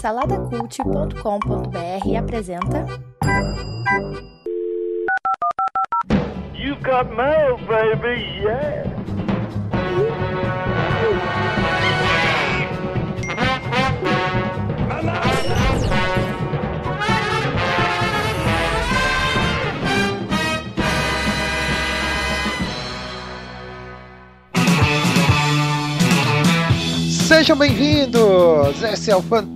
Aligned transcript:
Saladacult.com.br 0.00 2.16
apresenta. 2.18 2.86
You 6.54 6.74
got 6.82 7.14
mail, 7.14 7.58
baby, 7.68 8.24
yeah. 8.42 8.82
Sejam 27.28 27.56
bem-vindos! 27.56 28.82
Esse 28.82 29.10
é 29.10 29.16
o 29.16 29.22
fantástico 29.22 29.51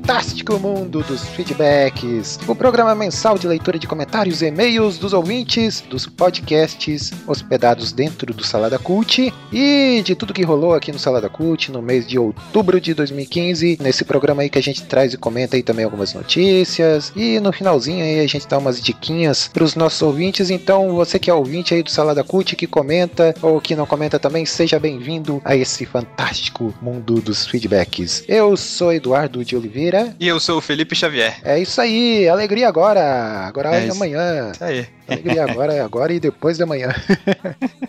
mundo 0.61 1.03
dos 1.03 1.27
feedbacks, 1.29 2.39
o 2.47 2.55
programa 2.55 2.95
mensal 2.95 3.37
de 3.37 3.47
leitura 3.47 3.79
de 3.79 3.87
comentários 3.87 4.41
e 4.41 4.47
e-mails 4.47 4.99
dos 4.99 5.13
ouvintes 5.13 5.81
dos 5.81 6.07
podcasts 6.07 7.13
hospedados 7.27 7.93
dentro 7.93 8.33
do 8.33 8.45
Salada 8.45 8.79
Cult 8.79 9.33
e 9.53 10.03
de 10.05 10.15
tudo 10.15 10.33
que 10.33 10.45
rolou 10.45 10.75
aqui 10.75 10.93
no 10.93 10.99
Salada 10.99 11.29
Cult 11.29 11.71
no 11.73 11.83
mês 11.83 12.07
de 12.07 12.19
outubro 12.19 12.81
de 12.81 12.95
2015. 12.95 13.79
Nesse 13.81 14.05
programa 14.05 14.43
aí 14.43 14.49
que 14.49 14.59
a 14.59 14.63
gente 14.63 14.85
traz 14.85 15.13
e 15.13 15.19
comenta 15.19 15.57
aí 15.57 15.63
também 15.63 15.85
algumas 15.85 16.15
notícias 16.15 17.13
e 17.17 17.41
no 17.41 17.53
finalzinho 17.53 18.05
aí 18.05 18.21
a 18.21 18.27
gente 18.27 18.49
dá 18.49 18.59
umas 18.59 18.81
diquinhas 18.81 19.49
para 19.49 19.65
os 19.65 19.75
nossos 19.75 20.01
ouvintes. 20.03 20.51
Então, 20.51 20.95
você 20.95 21.19
que 21.19 21.31
é 21.31 21.35
ouvinte 21.35 21.75
aí 21.75 21.83
do 21.83 21.91
Salada 21.91 22.23
Cult, 22.23 22.55
que 22.57 22.67
comenta 22.67 23.35
ou 23.43 23.61
que 23.61 23.77
não 23.77 23.87
comenta 23.87 24.19
também, 24.19 24.47
seja 24.47 24.79
bem-vindo 24.79 25.43
a 25.45 25.57
esse 25.57 25.85
fantástico 25.85 26.73
mundo 26.81 27.21
dos 27.21 27.47
feedbacks. 27.47 28.25
Eu 28.29 28.57
sou 28.57 28.93
Eduardo 28.93 29.45
de 29.45 29.57
Oliveira. 29.57 29.96
E 30.19 30.27
eu 30.29 30.39
sou 30.41 30.59
o 30.59 30.61
Felipe 30.61 30.95
Xavier. 30.95 31.39
É 31.45 31.59
isso 31.59 31.81
aí, 31.81 32.29
alegria 32.29 32.69
agora. 32.69 33.47
Agora 33.47 33.75
é, 33.75 33.81
É 33.81 33.87
isso. 33.87 33.97
amanhã. 33.97 34.53
Isso 34.53 34.65
aí. 34.65 34.87
Alegria 35.09 35.45
agora, 35.49 35.73
é 35.75 35.81
agora 35.81 36.13
e 36.13 36.19
depois 36.21 36.59
da 36.59 36.67
manhã. 36.67 36.89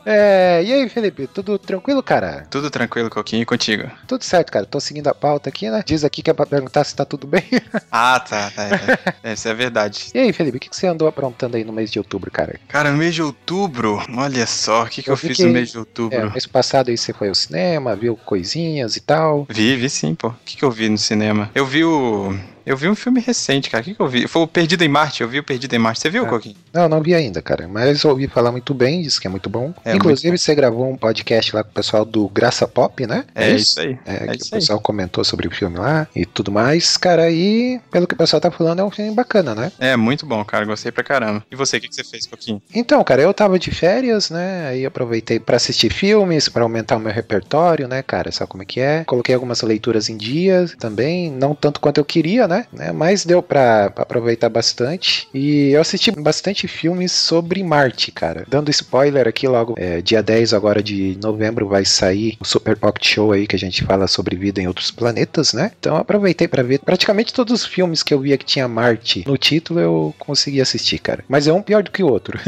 É, 0.09 0.63
e 0.63 0.71
aí, 0.71 0.87
Felipe, 0.89 1.27
tudo 1.27 1.57
tranquilo, 1.59 2.01
cara? 2.01 2.47
Tudo 2.49 2.69
tranquilo, 2.69 3.09
Coquinho, 3.09 3.41
e 3.41 3.45
contigo? 3.45 3.91
Tudo 4.07 4.23
certo, 4.23 4.51
cara. 4.53 4.65
Tô 4.65 4.79
seguindo 4.79 5.07
a 5.09 5.13
pauta 5.13 5.49
aqui, 5.49 5.69
né? 5.69 5.83
Diz 5.85 6.03
aqui 6.03 6.21
que 6.21 6.29
é 6.29 6.33
pra 6.33 6.45
perguntar 6.45 6.83
se 6.85 6.95
tá 6.95 7.03
tudo 7.03 7.27
bem. 7.27 7.43
Ah, 7.91 8.19
tá. 8.19 8.49
tá, 8.51 8.69
tá. 8.69 9.13
É, 9.23 9.33
Isso 9.33 9.47
é 9.47 9.53
verdade. 9.53 10.07
E 10.13 10.19
aí, 10.19 10.31
Felipe, 10.33 10.57
o 10.57 10.59
que, 10.59 10.69
que 10.69 10.75
você 10.75 10.87
andou 10.87 11.07
aprontando 11.07 11.57
aí 11.57 11.63
no 11.63 11.73
mês 11.73 11.91
de 11.91 11.97
outubro, 11.99 12.29
cara? 12.31 12.57
Cara, 12.67 12.91
no 12.91 12.97
mês 12.97 13.15
de 13.15 13.21
outubro, 13.21 14.01
olha 14.15 14.45
só, 14.45 14.83
o 14.83 14.87
que, 14.87 15.01
que 15.01 15.09
Eu 15.09 15.13
eu, 15.13 15.17
fiz 15.17 15.37
que- 15.37 15.43
no 15.43 15.49
mês 15.49 15.71
de 15.71 15.77
É, 15.77 15.79
outubro? 15.79 16.31
mês 16.31 16.45
passado 16.45 16.89
aí 16.89 16.97
você 16.97 17.11
foi 17.11 17.27
ao 17.29 17.35
cinema, 17.35 17.95
viu 17.95 18.15
coisinhas 18.15 18.95
e 18.95 19.01
tal. 19.01 19.45
Vi, 19.49 19.75
vi 19.75 19.89
sim, 19.89 20.13
pô. 20.15 20.27
O 20.29 20.35
que, 20.45 20.57
que 20.57 20.63
eu 20.63 20.71
vi 20.71 20.87
no 20.89 20.97
cinema? 20.97 21.49
Eu 21.55 21.65
vi 21.65 21.83
o 21.83 21.96
muito 21.97 22.56
eu 22.67 22.75
vi 22.75 22.89
um 22.89 22.95
filme 22.95 23.21
recente, 23.21 23.69
cara. 23.69 23.81
O 23.81 23.85
que, 23.85 23.95
que 23.95 23.99
eu 24.01 24.07
vi? 24.07 24.27
Foi 24.27 24.41
o 24.41 24.47
Perdido 24.47 24.83
em 24.83 24.89
Marte. 24.89 25.21
Eu 25.23 25.29
vi 25.29 25.39
o 25.39 25.43
Perdido 25.43 25.73
em 25.73 25.79
Marte. 25.79 26.01
Você 26.01 26.09
viu, 26.09 26.25
Ah. 26.25 26.29
Coquinho? 26.29 26.55
Não, 26.73 26.89
não 26.89 27.01
vi 27.01 27.15
ainda, 27.15 27.41
cara. 27.41 27.65
Mas 27.67 28.03
ouvi 28.03 28.27
falar 28.27 28.51
muito 28.51 28.73
bem, 28.73 29.01
disse 29.01 29.21
que 29.21 29.25
é 29.25 29.29
muito 29.29 29.49
bom. 29.49 29.73
É, 29.85 29.95
Inclusive, 29.95 30.37
você 30.37 30.53
gravou 30.53 30.89
um 30.91 30.97
podcast 30.97 31.55
lá 31.55 31.63
com 31.63 31.69
o 31.69 31.73
pessoal 31.73 32.03
do 32.03 32.27
Graça 32.27 32.67
Pop, 32.67 33.07
né? 33.07 33.23
É, 33.33 33.51
isso 33.51 33.79
aí. 33.79 33.97
É, 34.05 34.25
É 34.33 34.37
que 34.37 34.43
o 34.45 34.49
pessoal 34.49 34.79
comentou 34.81 35.23
sobre 35.23 35.47
o 35.47 35.51
filme 35.51 35.77
lá 35.77 36.07
e 36.13 36.25
tudo 36.25 36.51
mais. 36.51 36.97
Cara, 36.97 37.31
e 37.31 37.79
pelo 37.89 38.05
que 38.05 38.13
o 38.13 38.17
pessoal 38.17 38.41
tá 38.41 38.51
falando, 38.51 38.79
é 38.81 38.83
um 38.83 38.91
filme 38.91 39.11
bacana, 39.15 39.55
né? 39.55 39.71
É, 39.79 39.95
muito 39.95 40.25
bom, 40.25 40.43
cara. 40.43 40.65
Gostei 40.65 40.91
pra 40.91 41.03
caramba. 41.05 41.43
E 41.49 41.55
você, 41.55 41.77
o 41.77 41.81
que, 41.81 41.87
que 41.87 41.95
você 41.95 42.03
fez, 42.03 42.25
Coquinho? 42.25 42.61
Então, 42.75 43.01
cara, 43.03 43.21
eu 43.21 43.33
tava 43.33 43.57
de 43.57 43.71
férias, 43.71 44.29
né? 44.29 44.67
Aí 44.67 44.85
aproveitei 44.85 45.39
pra 45.39 45.55
assistir 45.55 45.89
filmes, 45.91 46.49
pra 46.49 46.63
aumentar 46.63 46.97
o 46.97 46.99
meu 46.99 47.13
repertório, 47.13 47.87
né, 47.87 48.03
cara? 48.03 48.29
Sabe 48.31 48.51
como 48.51 48.63
é 48.63 48.65
que 48.65 48.81
é? 48.81 49.05
Coloquei 49.05 49.33
algumas 49.33 49.61
leituras 49.61 50.09
em 50.09 50.17
dias 50.17 50.75
também, 50.77 51.31
não 51.31 51.55
tanto 51.55 51.79
quanto 51.79 51.97
eu 51.99 52.05
queria, 52.05 52.45
né? 52.47 52.56
Né? 52.71 52.91
Mas 52.91 53.25
deu 53.25 53.41
pra, 53.41 53.89
pra 53.89 54.03
aproveitar 54.03 54.49
bastante. 54.49 55.27
E 55.33 55.71
eu 55.71 55.81
assisti 55.81 56.11
bastante 56.11 56.67
filmes 56.67 57.11
sobre 57.11 57.63
Marte, 57.63 58.11
cara. 58.11 58.45
Dando 58.47 58.71
spoiler 58.71 59.27
aqui 59.27 59.47
logo, 59.47 59.75
é, 59.77 60.01
dia 60.01 60.23
10 60.23 60.53
agora 60.53 60.81
de 60.81 61.17
novembro 61.21 61.67
vai 61.67 61.85
sair 61.85 62.37
o 62.39 62.45
Super 62.45 62.77
Pocket 62.77 63.05
Show 63.05 63.31
aí 63.31 63.47
que 63.47 63.55
a 63.55 63.59
gente 63.59 63.83
fala 63.83 64.07
sobre 64.07 64.35
vida 64.35 64.61
em 64.61 64.67
outros 64.67 64.91
planetas, 64.91 65.53
né? 65.53 65.71
Então 65.79 65.95
eu 65.95 66.01
aproveitei 66.01 66.47
pra 66.47 66.63
ver 66.63 66.79
praticamente 66.79 67.33
todos 67.33 67.53
os 67.53 67.65
filmes 67.65 68.03
que 68.03 68.13
eu 68.13 68.19
via 68.19 68.37
que 68.37 68.45
tinha 68.45 68.67
Marte 68.67 69.23
no 69.25 69.37
título 69.37 69.79
eu 69.79 70.15
consegui 70.17 70.61
assistir, 70.61 70.99
cara. 70.99 71.23
Mas 71.27 71.47
é 71.47 71.53
um 71.53 71.61
pior 71.61 71.83
do 71.83 71.91
que 71.91 72.03
o 72.03 72.07
outro. 72.07 72.39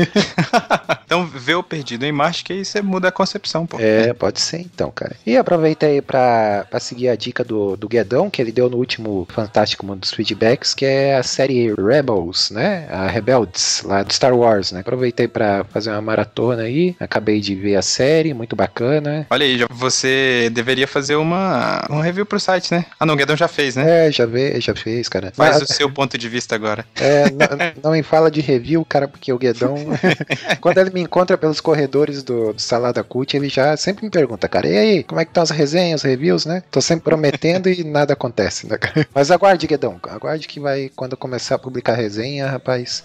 então, 1.05 1.25
vê 1.25 1.53
o 1.55 1.63
Perdido 1.63 2.05
em 2.05 2.11
Marte, 2.11 2.43
que 2.43 2.53
aí 2.53 2.65
você 2.65 2.81
muda 2.81 3.09
a 3.09 3.11
concepção, 3.11 3.65
pô. 3.65 3.77
É, 3.79 4.13
pode 4.13 4.39
ser 4.39 4.59
então, 4.59 4.91
cara. 4.91 5.15
E 5.25 5.37
aproveita 5.37 5.85
aí 5.85 6.01
pra, 6.01 6.65
pra 6.69 6.79
seguir 6.79 7.09
a 7.09 7.15
dica 7.15 7.43
do, 7.43 7.75
do 7.75 7.87
Guedão, 7.87 8.29
que 8.29 8.41
ele 8.41 8.51
deu 8.51 8.69
no 8.69 8.77
último 8.77 9.27
Fantástico 9.29 9.85
Mundo 9.85 9.98
dos 9.99 10.11
Feedbacks, 10.11 10.73
que 10.73 10.85
é 10.85 11.15
a 11.17 11.23
série 11.23 11.73
Rebels, 11.75 12.51
né? 12.51 12.87
A 12.89 13.07
Rebeldes, 13.07 13.83
lá 13.83 14.03
do 14.03 14.13
Star 14.13 14.35
Wars, 14.35 14.71
né? 14.71 14.79
Aproveitei 14.79 15.27
pra 15.27 15.63
fazer 15.65 15.91
uma 15.91 16.01
maratona 16.01 16.63
aí. 16.63 16.95
Acabei 16.99 17.39
de 17.39 17.55
ver 17.55 17.75
a 17.75 17.81
série, 17.81 18.33
muito 18.33 18.55
bacana. 18.55 19.27
Olha 19.29 19.45
aí, 19.45 19.59
você 19.69 20.49
deveria 20.51 20.87
fazer 20.87 21.15
uma 21.15 21.85
um 21.89 21.99
review 21.99 22.25
pro 22.25 22.39
site, 22.39 22.73
né? 22.73 22.85
Ah, 22.99 23.05
não, 23.05 23.13
o 23.13 23.17
Guedão 23.17 23.35
já 23.35 23.47
fez, 23.47 23.75
né? 23.75 24.07
É, 24.07 24.11
já, 24.11 24.25
vê, 24.25 24.59
já 24.59 24.75
fez, 24.75 25.09
cara. 25.09 25.31
Faz 25.35 25.59
Mas, 25.59 25.69
o 25.69 25.73
seu 25.73 25.89
ponto 25.91 26.17
de 26.17 26.29
vista 26.29 26.55
agora. 26.55 26.85
é, 26.95 27.29
não, 27.31 27.83
não 27.83 27.91
me 27.91 28.03
fala 28.03 28.31
de 28.31 28.41
review, 28.41 28.85
cara, 28.85 29.07
porque 29.07 29.31
o 29.31 29.37
Guedão, 29.37 29.75
quando 30.61 30.77
ele 30.77 30.91
me 30.91 31.01
encontra 31.01 31.37
pelos 31.37 31.59
corredores 31.59 32.23
do, 32.23 32.53
do 32.53 32.61
Salada 32.61 33.03
Cult, 33.03 33.35
ele 33.35 33.49
já 33.49 33.75
sempre 33.77 34.05
me 34.05 34.09
pergunta, 34.09 34.47
cara, 34.47 34.67
e 34.67 34.77
aí, 34.77 35.03
como 35.03 35.19
é 35.19 35.25
que 35.25 35.31
estão 35.31 35.43
as 35.43 35.49
resenhas, 35.49 36.03
reviews, 36.03 36.45
né? 36.45 36.63
Tô 36.71 36.81
sempre 36.81 37.05
prometendo 37.05 37.69
e 37.69 37.83
nada 37.83 38.13
acontece, 38.13 38.67
né, 38.67 38.77
cara? 38.77 39.07
Mas 39.13 39.31
aguarde, 39.31 39.67
Aguarde 39.87 40.47
que 40.47 40.59
vai, 40.59 40.89
quando 40.95 41.13
eu 41.13 41.17
começar 41.17 41.55
a 41.55 41.59
publicar 41.59 41.93
resenha, 41.93 42.47
rapaz. 42.47 43.03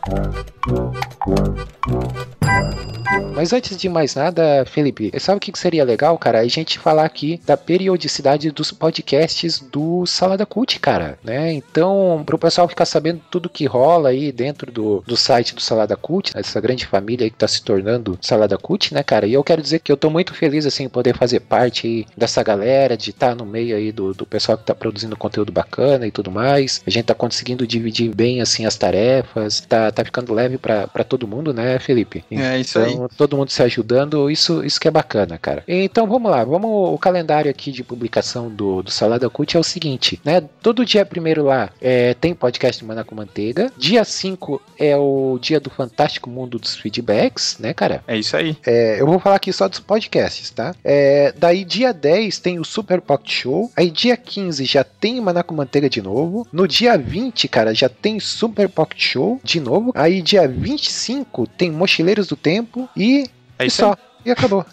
Mas 3.34 3.52
antes 3.52 3.76
de 3.76 3.88
mais 3.88 4.14
nada, 4.14 4.64
Felipe, 4.64 5.12
sabe 5.18 5.38
o 5.38 5.40
que 5.40 5.58
seria 5.58 5.84
legal, 5.84 6.16
cara? 6.16 6.40
A 6.40 6.46
gente 6.46 6.78
falar 6.78 7.04
aqui 7.04 7.40
da 7.44 7.56
periodicidade 7.56 8.50
dos 8.50 8.70
podcasts 8.70 9.58
do 9.58 10.06
Salada 10.06 10.46
Cult, 10.46 10.78
cara, 10.78 11.18
né? 11.22 11.52
Então, 11.52 12.22
pro 12.24 12.38
pessoal 12.38 12.68
ficar 12.68 12.84
sabendo 12.84 13.20
tudo 13.30 13.48
que 13.48 13.66
rola 13.66 14.10
aí 14.10 14.30
dentro 14.30 14.70
do, 14.70 15.02
do 15.06 15.16
site 15.16 15.54
do 15.54 15.60
Salada 15.60 15.96
Cult, 15.96 16.30
essa 16.34 16.60
grande 16.60 16.86
família 16.86 17.24
aí 17.24 17.30
que 17.30 17.36
tá 17.36 17.48
se 17.48 17.62
tornando 17.62 18.18
Salada 18.20 18.56
Cult, 18.56 18.94
né, 18.94 19.02
cara? 19.02 19.26
E 19.26 19.32
eu 19.32 19.42
quero 19.42 19.60
dizer 19.60 19.80
que 19.80 19.90
eu 19.90 19.96
tô 19.96 20.08
muito 20.10 20.32
feliz, 20.32 20.64
assim, 20.64 20.84
em 20.84 20.88
poder 20.88 21.16
fazer 21.16 21.40
parte 21.40 21.86
aí 21.86 22.06
dessa 22.16 22.42
galera, 22.42 22.96
de 22.96 23.10
estar 23.10 23.34
no 23.34 23.44
meio 23.44 23.76
aí 23.76 23.90
do, 23.90 24.14
do 24.14 24.24
pessoal 24.24 24.56
que 24.56 24.64
tá 24.64 24.74
produzindo 24.74 25.16
conteúdo 25.16 25.50
bacana 25.50 26.06
e 26.06 26.10
tudo 26.12 26.30
mais. 26.30 26.63
A 26.86 26.90
gente 26.90 27.06
tá 27.06 27.14
conseguindo 27.14 27.66
dividir 27.66 28.14
bem, 28.14 28.40
assim, 28.40 28.66
as 28.66 28.76
tarefas, 28.76 29.60
tá, 29.60 29.90
tá 29.90 30.04
ficando 30.04 30.32
leve 30.32 30.58
pra 30.58 30.86
pra 30.86 31.04
todo 31.04 31.26
mundo, 31.26 31.52
né, 31.52 31.78
Felipe? 31.78 32.24
É 32.30 32.58
isso 32.58 32.78
aí. 32.78 32.92
Então, 32.92 33.08
todo 33.16 33.36
mundo 33.36 33.50
se 33.50 33.62
ajudando, 33.62 34.30
isso, 34.30 34.64
isso 34.64 34.80
que 34.80 34.88
é 34.88 34.90
bacana, 34.90 35.38
cara. 35.38 35.62
Então 35.66 36.06
vamos 36.06 36.30
lá, 36.30 36.44
vamos 36.44 36.70
o 36.70 36.98
calendário 36.98 37.50
aqui 37.50 37.70
de 37.72 37.82
publicação 37.82 38.48
do, 38.48 38.82
do 38.82 38.90
Salada 38.90 39.28
Cult 39.28 39.56
é 39.56 39.60
o 39.60 39.64
seguinte, 39.64 40.20
né? 40.24 40.42
Todo 40.62 40.84
dia 40.84 41.04
primeiro 41.04 41.44
lá 41.44 41.70
é, 41.80 42.14
tem 42.14 42.34
podcast 42.34 42.80
de 42.80 42.86
Maná 42.86 43.04
com 43.04 43.14
Manteiga. 43.14 43.70
Dia 43.76 44.04
5 44.04 44.60
é 44.78 44.96
o 44.96 45.38
dia 45.40 45.60
do 45.60 45.70
Fantástico 45.70 46.30
Mundo 46.30 46.58
dos 46.58 46.76
Feedbacks, 46.76 47.58
né, 47.58 47.72
cara? 47.72 48.02
É 48.06 48.16
isso 48.16 48.36
aí. 48.36 48.56
É, 48.66 49.00
eu 49.00 49.06
vou 49.06 49.18
falar 49.18 49.36
aqui 49.36 49.52
só 49.52 49.68
dos 49.68 49.80
podcasts, 49.80 50.50
tá? 50.50 50.74
É, 50.84 51.32
daí 51.36 51.64
dia 51.64 51.92
10 51.92 52.38
tem 52.38 52.58
o 52.58 52.64
Super 52.64 53.00
Pocket 53.00 53.30
Show. 53.30 53.70
Aí 53.76 53.90
dia 53.90 54.16
15 54.16 54.64
já 54.64 54.84
tem 54.84 55.20
Maná 55.20 55.42
com 55.42 55.54
Manteiga 55.54 55.88
de 55.88 56.00
novo. 56.00 56.46
No 56.54 56.68
dia 56.68 56.96
20, 56.96 57.48
cara, 57.48 57.74
já 57.74 57.88
tem 57.88 58.20
Super 58.20 58.68
Pocket 58.68 59.02
Show 59.02 59.40
de 59.42 59.58
novo. 59.58 59.90
Aí 59.92 60.22
dia 60.22 60.46
25 60.46 61.48
tem 61.48 61.68
Mochileiros 61.68 62.28
do 62.28 62.36
Tempo 62.36 62.88
e, 62.96 63.28
É 63.58 63.64
e 63.64 63.66
isso 63.66 63.84
aí. 63.84 63.92
E 64.24 64.30
acabou. 64.30 64.64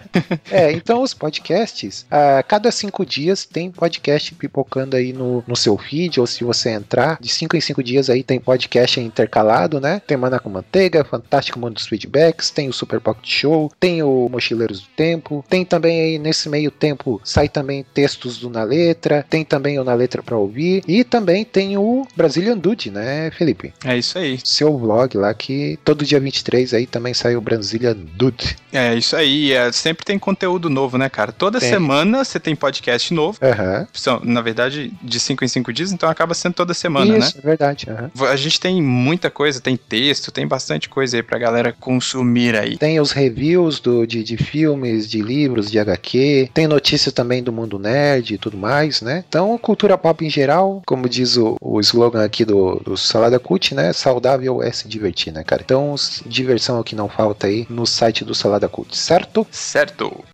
é, 0.50 0.72
então 0.72 1.02
os 1.02 1.14
podcasts, 1.14 2.06
a 2.10 2.42
cada 2.42 2.70
cinco 2.70 3.04
dias 3.04 3.44
tem 3.44 3.70
podcast 3.70 4.34
pipocando 4.34 4.96
aí 4.96 5.12
no, 5.12 5.42
no 5.46 5.56
seu 5.56 5.76
feed, 5.76 6.20
ou 6.20 6.26
se 6.26 6.44
você 6.44 6.70
entrar, 6.70 7.18
de 7.20 7.28
cinco 7.28 7.56
em 7.56 7.60
cinco 7.60 7.82
dias 7.82 8.08
aí 8.08 8.22
tem 8.22 8.38
podcast 8.38 9.00
intercalado, 9.00 9.80
né? 9.80 10.00
Tem 10.06 10.16
Maná 10.16 10.38
com 10.38 10.48
Manteiga, 10.48 11.04
Fantástico 11.04 11.58
Mundo 11.58 11.74
dos 11.74 11.86
Feedbacks, 11.86 12.50
tem 12.50 12.68
o 12.68 12.72
Super 12.72 13.00
Pocket 13.00 13.28
Show, 13.28 13.70
tem 13.78 14.02
o 14.02 14.28
Mochileiros 14.28 14.80
do 14.80 14.86
Tempo, 14.96 15.44
tem 15.48 15.64
também 15.64 16.00
aí 16.00 16.18
nesse 16.18 16.48
meio 16.48 16.70
tempo 16.70 17.20
sai 17.24 17.48
também 17.48 17.84
textos 17.94 18.38
do 18.38 18.48
Na 18.48 18.62
Letra, 18.62 19.24
tem 19.28 19.44
também 19.44 19.78
o 19.78 19.84
Na 19.84 19.94
Letra 19.94 20.22
pra 20.22 20.36
ouvir, 20.36 20.82
e 20.86 21.04
também 21.04 21.44
tem 21.44 21.76
o 21.76 22.06
Brazilian 22.16 22.56
Dude, 22.56 22.90
né, 22.90 23.30
Felipe? 23.30 23.72
É 23.84 23.96
isso 23.96 24.18
aí. 24.18 24.38
Seu 24.44 24.76
vlog 24.78 25.16
lá 25.16 25.32
que 25.34 25.78
todo 25.84 26.04
dia 26.04 26.20
23 26.20 26.74
aí 26.74 26.86
também 26.86 27.14
sai 27.14 27.36
o 27.36 27.40
Brazilian 27.40 27.96
Dude. 27.96 28.56
É 28.72 28.94
isso 29.00 29.16
aí. 29.16 29.52
É, 29.52 29.70
sempre 29.72 30.04
tem 30.04 30.18
conteúdo 30.18 30.70
novo, 30.70 30.96
né, 30.96 31.08
cara? 31.08 31.32
Toda 31.32 31.58
Tem. 31.58 31.68
semana 31.68 32.24
você 32.24 32.38
tem 32.38 32.54
podcast 32.54 33.12
novo. 33.12 33.38
Aham. 33.42 33.86
São, 33.92 34.20
na 34.22 34.40
verdade, 34.40 34.92
de 35.02 35.20
5 35.20 35.44
em 35.44 35.48
5 35.48 35.72
dias, 35.72 35.92
então 35.92 36.08
acaba 36.08 36.34
sendo 36.34 36.54
toda 36.54 36.72
semana, 36.74 37.12
né? 37.12 37.18
Isso, 37.18 37.38
é 37.38 37.40
verdade. 37.40 37.86
aham. 37.90 38.10
A 38.28 38.36
gente 38.36 38.60
tem 38.60 38.80
muita 38.82 39.30
coisa, 39.30 39.60
tem 39.60 39.76
texto, 39.76 40.30
tem 40.30 40.46
bastante 40.46 40.88
coisa 40.88 41.16
aí 41.16 41.22
pra 41.22 41.38
galera 41.38 41.74
consumir 41.78 42.56
aí. 42.56 42.76
Tem 42.76 43.00
os 43.00 43.10
reviews 43.12 43.80
do, 43.80 44.06
de, 44.06 44.22
de 44.22 44.36
filmes, 44.36 45.08
de 45.08 45.20
livros, 45.20 45.70
de 45.70 45.78
HQ. 45.78 46.50
Tem 46.54 46.66
notícia 46.66 47.10
também 47.10 47.42
do 47.42 47.52
mundo 47.52 47.78
nerd 47.78 48.34
e 48.34 48.38
tudo 48.38 48.56
mais, 48.56 49.00
né? 49.02 49.24
Então, 49.28 49.56
cultura 49.58 49.96
pop 49.98 50.24
em 50.24 50.30
geral, 50.30 50.82
como 50.86 51.08
diz 51.08 51.36
o, 51.36 51.56
o 51.60 51.80
slogan 51.80 52.24
aqui 52.24 52.44
do, 52.44 52.76
do 52.84 52.96
Salada 52.96 53.38
Cult, 53.38 53.74
né? 53.74 53.92
Saudável 53.92 54.62
é 54.62 54.70
se 54.72 54.86
divertir, 54.88 55.32
né, 55.32 55.42
cara? 55.42 55.62
Então, 55.64 55.94
diversão 56.26 56.76
é 56.76 56.80
o 56.80 56.84
que 56.84 56.94
não 56.94 57.08
falta 57.08 57.46
aí 57.46 57.66
no 57.68 57.86
site 57.86 58.24
do 58.24 58.34
Salada 58.34 58.68
Cult, 58.68 58.89
certo? 58.90 59.46
Certo. 59.50 60.24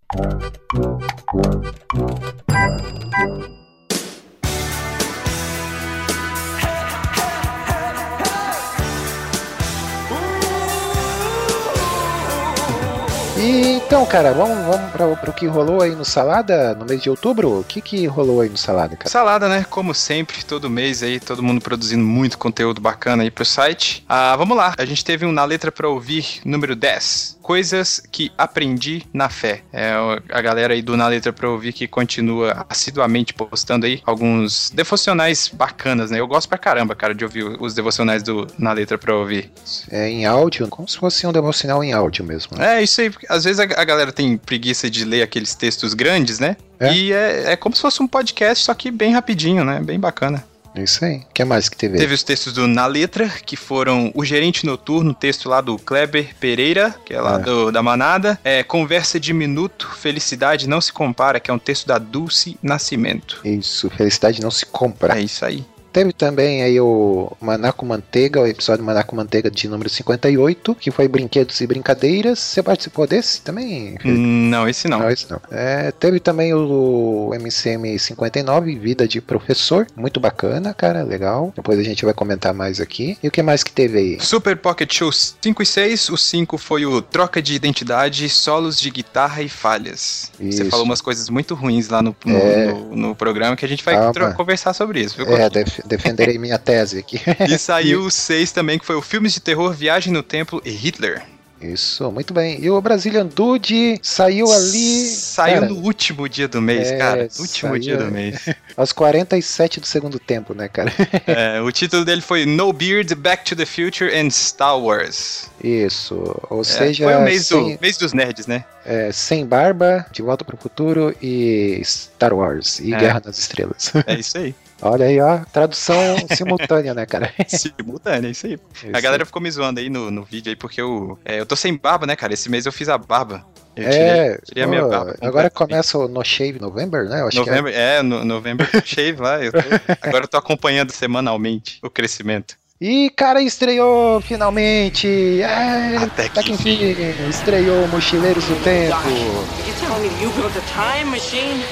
E 13.39 13.77
então, 13.87 14.05
cara, 14.07 14.33
vamos, 14.33 14.57
vamos 14.67 14.91
para 14.91 15.31
o 15.31 15.33
que 15.33 15.47
rolou 15.47 15.83
aí 15.83 15.95
no 15.95 16.05
Salada 16.05 16.75
no 16.75 16.85
mês 16.87 17.03
de 17.03 17.11
outubro? 17.11 17.61
O 17.61 17.65
que, 17.65 17.81
que 17.81 18.07
rolou 18.07 18.41
aí 18.41 18.49
no 18.49 18.57
Salada, 18.57 18.97
cara? 18.97 19.09
Salada, 19.11 19.49
né? 19.49 19.65
Como 19.69 19.95
sempre, 19.95 20.45
todo 20.45 20.69
mês 20.71 21.03
aí, 21.03 21.21
todo 21.21 21.43
mundo 21.43 21.61
produzindo 21.61 22.03
muito 22.03 22.37
conteúdo 22.39 22.81
bacana 22.81 23.23
aí 23.23 23.31
pro 23.31 23.45
site. 23.45 24.05
Ah, 24.09 24.35
vamos 24.37 24.57
lá. 24.57 24.75
A 24.79 24.85
gente 24.85 25.05
teve 25.05 25.25
um 25.27 25.33
Na 25.33 25.45
Letra 25.45 25.71
pra 25.71 25.89
Ouvir, 25.89 26.41
número 26.45 26.75
10. 26.75 27.37
Coisas 27.43 28.03
que 28.11 28.33
aprendi 28.37 29.07
na 29.13 29.29
fé. 29.29 29.63
É 29.73 29.93
a 30.33 30.41
galera 30.43 30.75
aí 30.75 30.83
do 30.83 30.97
Na 30.97 31.07
Letra 31.07 31.33
pra 31.33 31.49
Ouvir 31.49 31.73
que 31.73 31.87
continua 31.87 32.67
assiduamente 32.69 33.33
postando 33.33 33.87
aí 33.87 34.03
alguns 34.05 34.71
devocionais 34.71 35.49
bacanas, 35.49 36.11
né? 36.11 36.19
Eu 36.19 36.27
gosto 36.27 36.49
pra 36.49 36.59
caramba, 36.59 36.97
cara, 36.97 37.15
de 37.15 37.23
ouvir 37.23 37.45
os 37.61 37.73
devocionais 37.73 38.23
do 38.23 38.49
Na 38.59 38.73
Letra 38.73 38.99
pra 38.99 39.15
Ouvir. 39.15 39.53
É 39.93 40.09
em 40.09 40.27
áudio, 40.27 40.67
como 40.69 40.89
se 40.89 40.97
fosse 40.99 41.25
um 41.25 41.33
devocional 41.33 41.85
em 41.85 41.93
áudio 41.93 42.25
mesmo. 42.25 42.57
né? 42.59 42.79
É, 42.79 42.83
isso 42.83 43.01
aí. 43.01 43.13
Às 43.29 43.45
vezes 43.45 43.61
a, 43.61 43.65
galera 43.85 44.13
tem 44.13 44.37
preguiça 44.37 44.89
de 44.91 45.05
ler 45.05 45.23
aqueles 45.23 45.55
textos 45.55 45.95
grandes, 45.95 46.39
né? 46.39 46.57
É. 46.79 46.93
E 46.93 47.13
é, 47.13 47.53
é 47.53 47.57
como 47.57 47.75
se 47.75 47.83
fosse 47.83 48.03
um 48.03 48.07
podcast, 48.09 48.65
só 48.65 48.75
que 48.75 48.91
bem 48.91 49.13
rapidinho, 49.13 49.65
né? 49.65 49.81
Bem 49.81 49.99
bacana. 49.99 50.45
É 50.75 50.83
Isso 50.83 51.03
aí. 51.07 51.17
O 51.19 51.27
que 51.33 51.43
mais 51.43 51.71
que 51.71 51.77
teve? 51.77 51.97
Teve 51.97 52.13
os 52.13 52.23
textos 52.23 52.53
do 52.53 52.67
Na 52.69 52.85
Letra, 52.87 53.31
que 53.47 53.57
foram 53.57 54.13
O 54.15 54.23
Gerente 54.27 54.67
Noturno, 54.67 55.15
texto 55.15 55.49
lá 55.49 55.63
do 55.63 55.79
Kleber 55.79 56.35
Pereira, 56.39 56.95
que 57.03 57.15
é 57.15 57.21
lá 57.21 57.37
É. 57.37 57.39
do- 57.39 57.73
da 57.73 57.83
Manada. 57.83 58.39
É, 58.45 58.63
Conversa 58.63 59.19
de 59.19 59.33
Minuto, 59.33 59.89
Felicidade 59.99 60.69
Não 60.69 60.79
Se 60.83 60.93
Compara, 60.93 61.41
que 61.41 61.51
é 61.51 61.55
um 61.55 61.59
texto 61.59 61.87
da 61.87 61.97
Dulce 61.97 62.59
Nascimento. 62.63 63.41
Isso, 63.43 63.89
felicidade 63.89 64.43
não 64.43 64.51
se 64.51 64.67
compra. 64.67 65.19
É 65.19 65.23
isso 65.23 65.47
aí. 65.47 65.65
Teve 65.97 66.13
também 66.13 66.63
aí 66.63 66.79
o 66.79 67.33
Manaco 67.41 67.87
Manteiga, 67.87 68.39
o 68.43 68.47
episódio 68.47 68.85
Manaco 68.85 69.17
Manteiga 69.17 69.51
de 69.51 69.67
número 69.67 69.89
58, 69.89 70.75
que 70.75 70.91
foi 70.91 71.09
Brinquedos 71.09 71.59
e 71.63 71.67
Brincadeiras. 71.67 72.39
Você 72.39 72.63
participou 72.63 73.07
desse 73.07 73.41
também? 73.41 73.97
Felipe? 73.99 74.21
Não, 74.21 74.69
esse 74.69 74.89
não. 74.89 74.99
Não, 74.99 75.11
esse 75.11 75.31
não. 75.31 75.41
É, 75.51 75.91
teve 75.93 76.21
também 76.21 76.53
o 76.53 77.31
MCM 77.41 77.99
59, 77.99 78.75
Vida 78.75 79.09
de 79.09 79.23
Professor. 79.23 79.87
Muito 79.97 80.21
bacana, 80.21 80.75
cara, 80.75 81.03
legal. 81.03 81.51
Depois 81.57 81.79
a 81.79 81.83
gente 81.83 82.05
vai 82.05 82.13
comentar 82.13 82.53
mais 82.53 82.79
aqui. 82.79 83.17
E 83.23 83.29
o 83.29 83.31
que 83.31 83.43
mais 83.43 83.63
que 83.65 83.73
teve 83.73 83.97
aí? 83.99 84.19
Super 84.21 84.55
Pocket 84.55 84.93
Show 84.93 85.11
5 85.11 85.63
e 85.63 85.65
6. 85.65 86.11
O 86.11 86.19
5 86.19 86.59
foi 86.59 86.85
o 86.85 87.01
Troca 87.01 87.41
de 87.41 87.55
Identidade, 87.55 88.29
Solos 88.29 88.79
de 88.79 88.91
Guitarra 88.91 89.41
e 89.41 89.49
Falhas. 89.49 90.31
Você 90.39 90.61
Isso. 90.61 90.71
falou 90.71 90.85
umas 90.85 91.01
coisas 91.01 91.31
muito 91.31 91.55
ruins 91.55 91.89
lá 91.89 92.03
no, 92.03 92.15
no, 92.23 92.37
É. 92.37 92.67
no- 92.67 92.97
no 92.97 93.15
programa 93.17 93.57
que 93.57 93.65
a 93.65 93.69
gente 93.69 93.83
vai 93.83 93.97
conversar 94.35 94.75
sobre 94.75 95.01
isso. 95.01 95.17
viu, 95.17 95.25
É, 95.35 95.49
Coquinho? 95.49 95.86
Def- 95.87 96.03
defenderei 96.03 96.39
minha 96.39 96.59
tese 96.59 96.99
aqui. 96.99 97.21
E 97.49 97.59
saiu 97.59 98.03
o 98.03 98.11
6 98.11 98.53
também, 98.53 98.79
que 98.79 98.85
foi 98.87 98.97
o 98.97 99.03
Filmes 99.03 99.33
de 99.35 99.41
Terror, 99.41 99.73
Viagem 99.73 100.13
no 100.13 100.23
Templo 100.23 100.61
e 100.65 100.71
Hitler. 100.71 101.23
Isso, 101.59 102.11
muito 102.13 102.35
bem. 102.35 102.63
E 102.63 102.69
o 102.69 102.79
Brazilian 102.83 103.25
Dude 103.27 103.99
saiu 104.03 104.53
ali. 104.53 105.07
Saiu 105.09 105.55
cara, 105.61 105.67
no 105.73 105.77
último 105.81 106.29
dia 106.29 106.47
do 106.47 106.61
mês, 106.61 106.89
É, 106.89 106.99
cara. 106.99 107.23
Último 107.39 107.71
saiu- 107.71 107.79
dia 107.79 107.97
do 107.97 108.05
mês. 108.13 108.39
aos 108.77 108.93
47 108.93 109.81
do 109.81 109.87
segundo 109.87 110.19
tempo, 110.19 110.53
né, 110.53 110.69
cara? 110.69 110.93
É, 111.27 111.59
o 111.63 111.73
título 111.73 112.05
dele 112.05 112.21
foi 112.21 112.45
No 112.45 112.73
Beard, 112.75 113.15
Back 113.15 113.45
to 113.47 113.57
the 113.57 113.65
Future 113.65 114.15
and 114.15 114.29
Star 114.31 114.79
Wars. 114.79 115.51
Isso. 115.63 116.15
Ou 116.51 116.61
É, 116.61 116.65
seja, 116.65 117.05
foi 117.05 117.15
o 117.17 117.23
mês, 117.23 117.47
sem, 117.47 117.75
do, 117.77 117.81
mês 117.81 117.97
dos 117.97 118.13
nerds, 118.13 118.47
né? 118.47 118.65
é, 118.85 119.11
sem 119.13 119.45
barba, 119.47 120.07
De 120.13 120.23
Volta 120.23 120.45
para 120.45 120.55
o 120.55 120.59
Futuro 120.59 121.15
e 121.23 121.81
Star 121.85 122.35
Wars 122.35 122.79
e 122.81 122.93
É. 122.95 122.99
Guerra 122.99 123.23
nas 123.25 123.39
Estrelas. 123.39 123.93
É 124.07 124.15
isso 124.15 124.37
aí. 124.39 124.55
Olha 124.83 125.07
aí, 125.07 125.19
ó, 125.21 125.39
tradução 125.51 125.97
simultânea, 126.37 126.93
né, 126.93 127.07
cara? 127.07 127.33
Simultâneo, 127.49 128.29
é 128.29 128.31
isso 128.33 128.47
aí. 128.47 128.59
A 128.85 128.87
Isso. 128.93 129.03
galera 129.03 129.25
ficou 129.25 129.41
me 129.41 129.51
zoando 129.51 129.81
aí 129.81 129.89
no, 129.89 130.11
no 130.11 130.23
vídeo 130.23 130.51
aí, 130.51 130.57
porque 130.57 130.81
eu, 130.81 131.19
é, 131.25 131.41
eu 131.41 131.47
tô 131.47 131.57
sem 131.57 131.75
barba, 131.75 132.07
né, 132.07 132.15
cara? 132.15 132.35
Esse 132.35 132.51
mês 132.51 132.67
eu 132.67 132.73
fiz 132.73 132.89
a 132.91 132.99
barba. 132.99 133.43
Eu 133.75 133.85
tirei, 133.85 133.99
É, 134.09 134.39
tirei 134.45 134.65
a 134.65 134.67
minha 134.67 134.85
barba. 134.87 135.17
agora 135.23 135.49
começa 135.51 135.97
o 135.99 136.07
No 136.09 136.23
Shave 136.23 136.61
November, 136.61 137.09
né? 137.09 137.23
Eu 137.23 137.29
acho 137.29 137.39
November, 137.39 137.75
é, 137.75 138.03
no, 138.03 138.23
November 138.25 138.69
Shave 138.85 139.21
lá. 139.21 139.43
eu 139.43 139.51
tô- 139.53 139.59
agora 140.03 140.25
eu 140.25 140.29
tô 140.29 140.37
acompanhando 140.37 140.93
semanalmente 140.93 141.79
o 141.83 141.89
crescimento. 141.91 142.55
E, 142.81 143.09
cara, 143.17 143.41
estreou 143.41 144.21
finalmente! 144.21 145.41
É, 145.41 145.97
Até 145.97 146.27
até 146.27 146.43
que 146.43 146.43
que 146.43 146.53
enfim, 146.53 146.95
estreou 147.31 147.89
Mochileiros 147.89 148.45
do 148.45 148.57
Tempo. 148.63 148.97
You 149.07 149.75
telling 149.81 150.03
me 150.03 150.23
you 150.23 150.31
built 150.33 150.55
a 150.57 150.61
time 150.73 151.11
machine? 151.11 151.63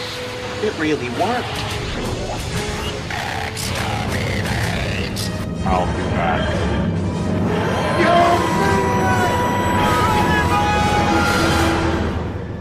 It 0.62 0.72
really 0.78 1.10
worked. 1.18 1.44
I'll 5.66 5.86
be 5.86 6.02
back. 6.14 6.64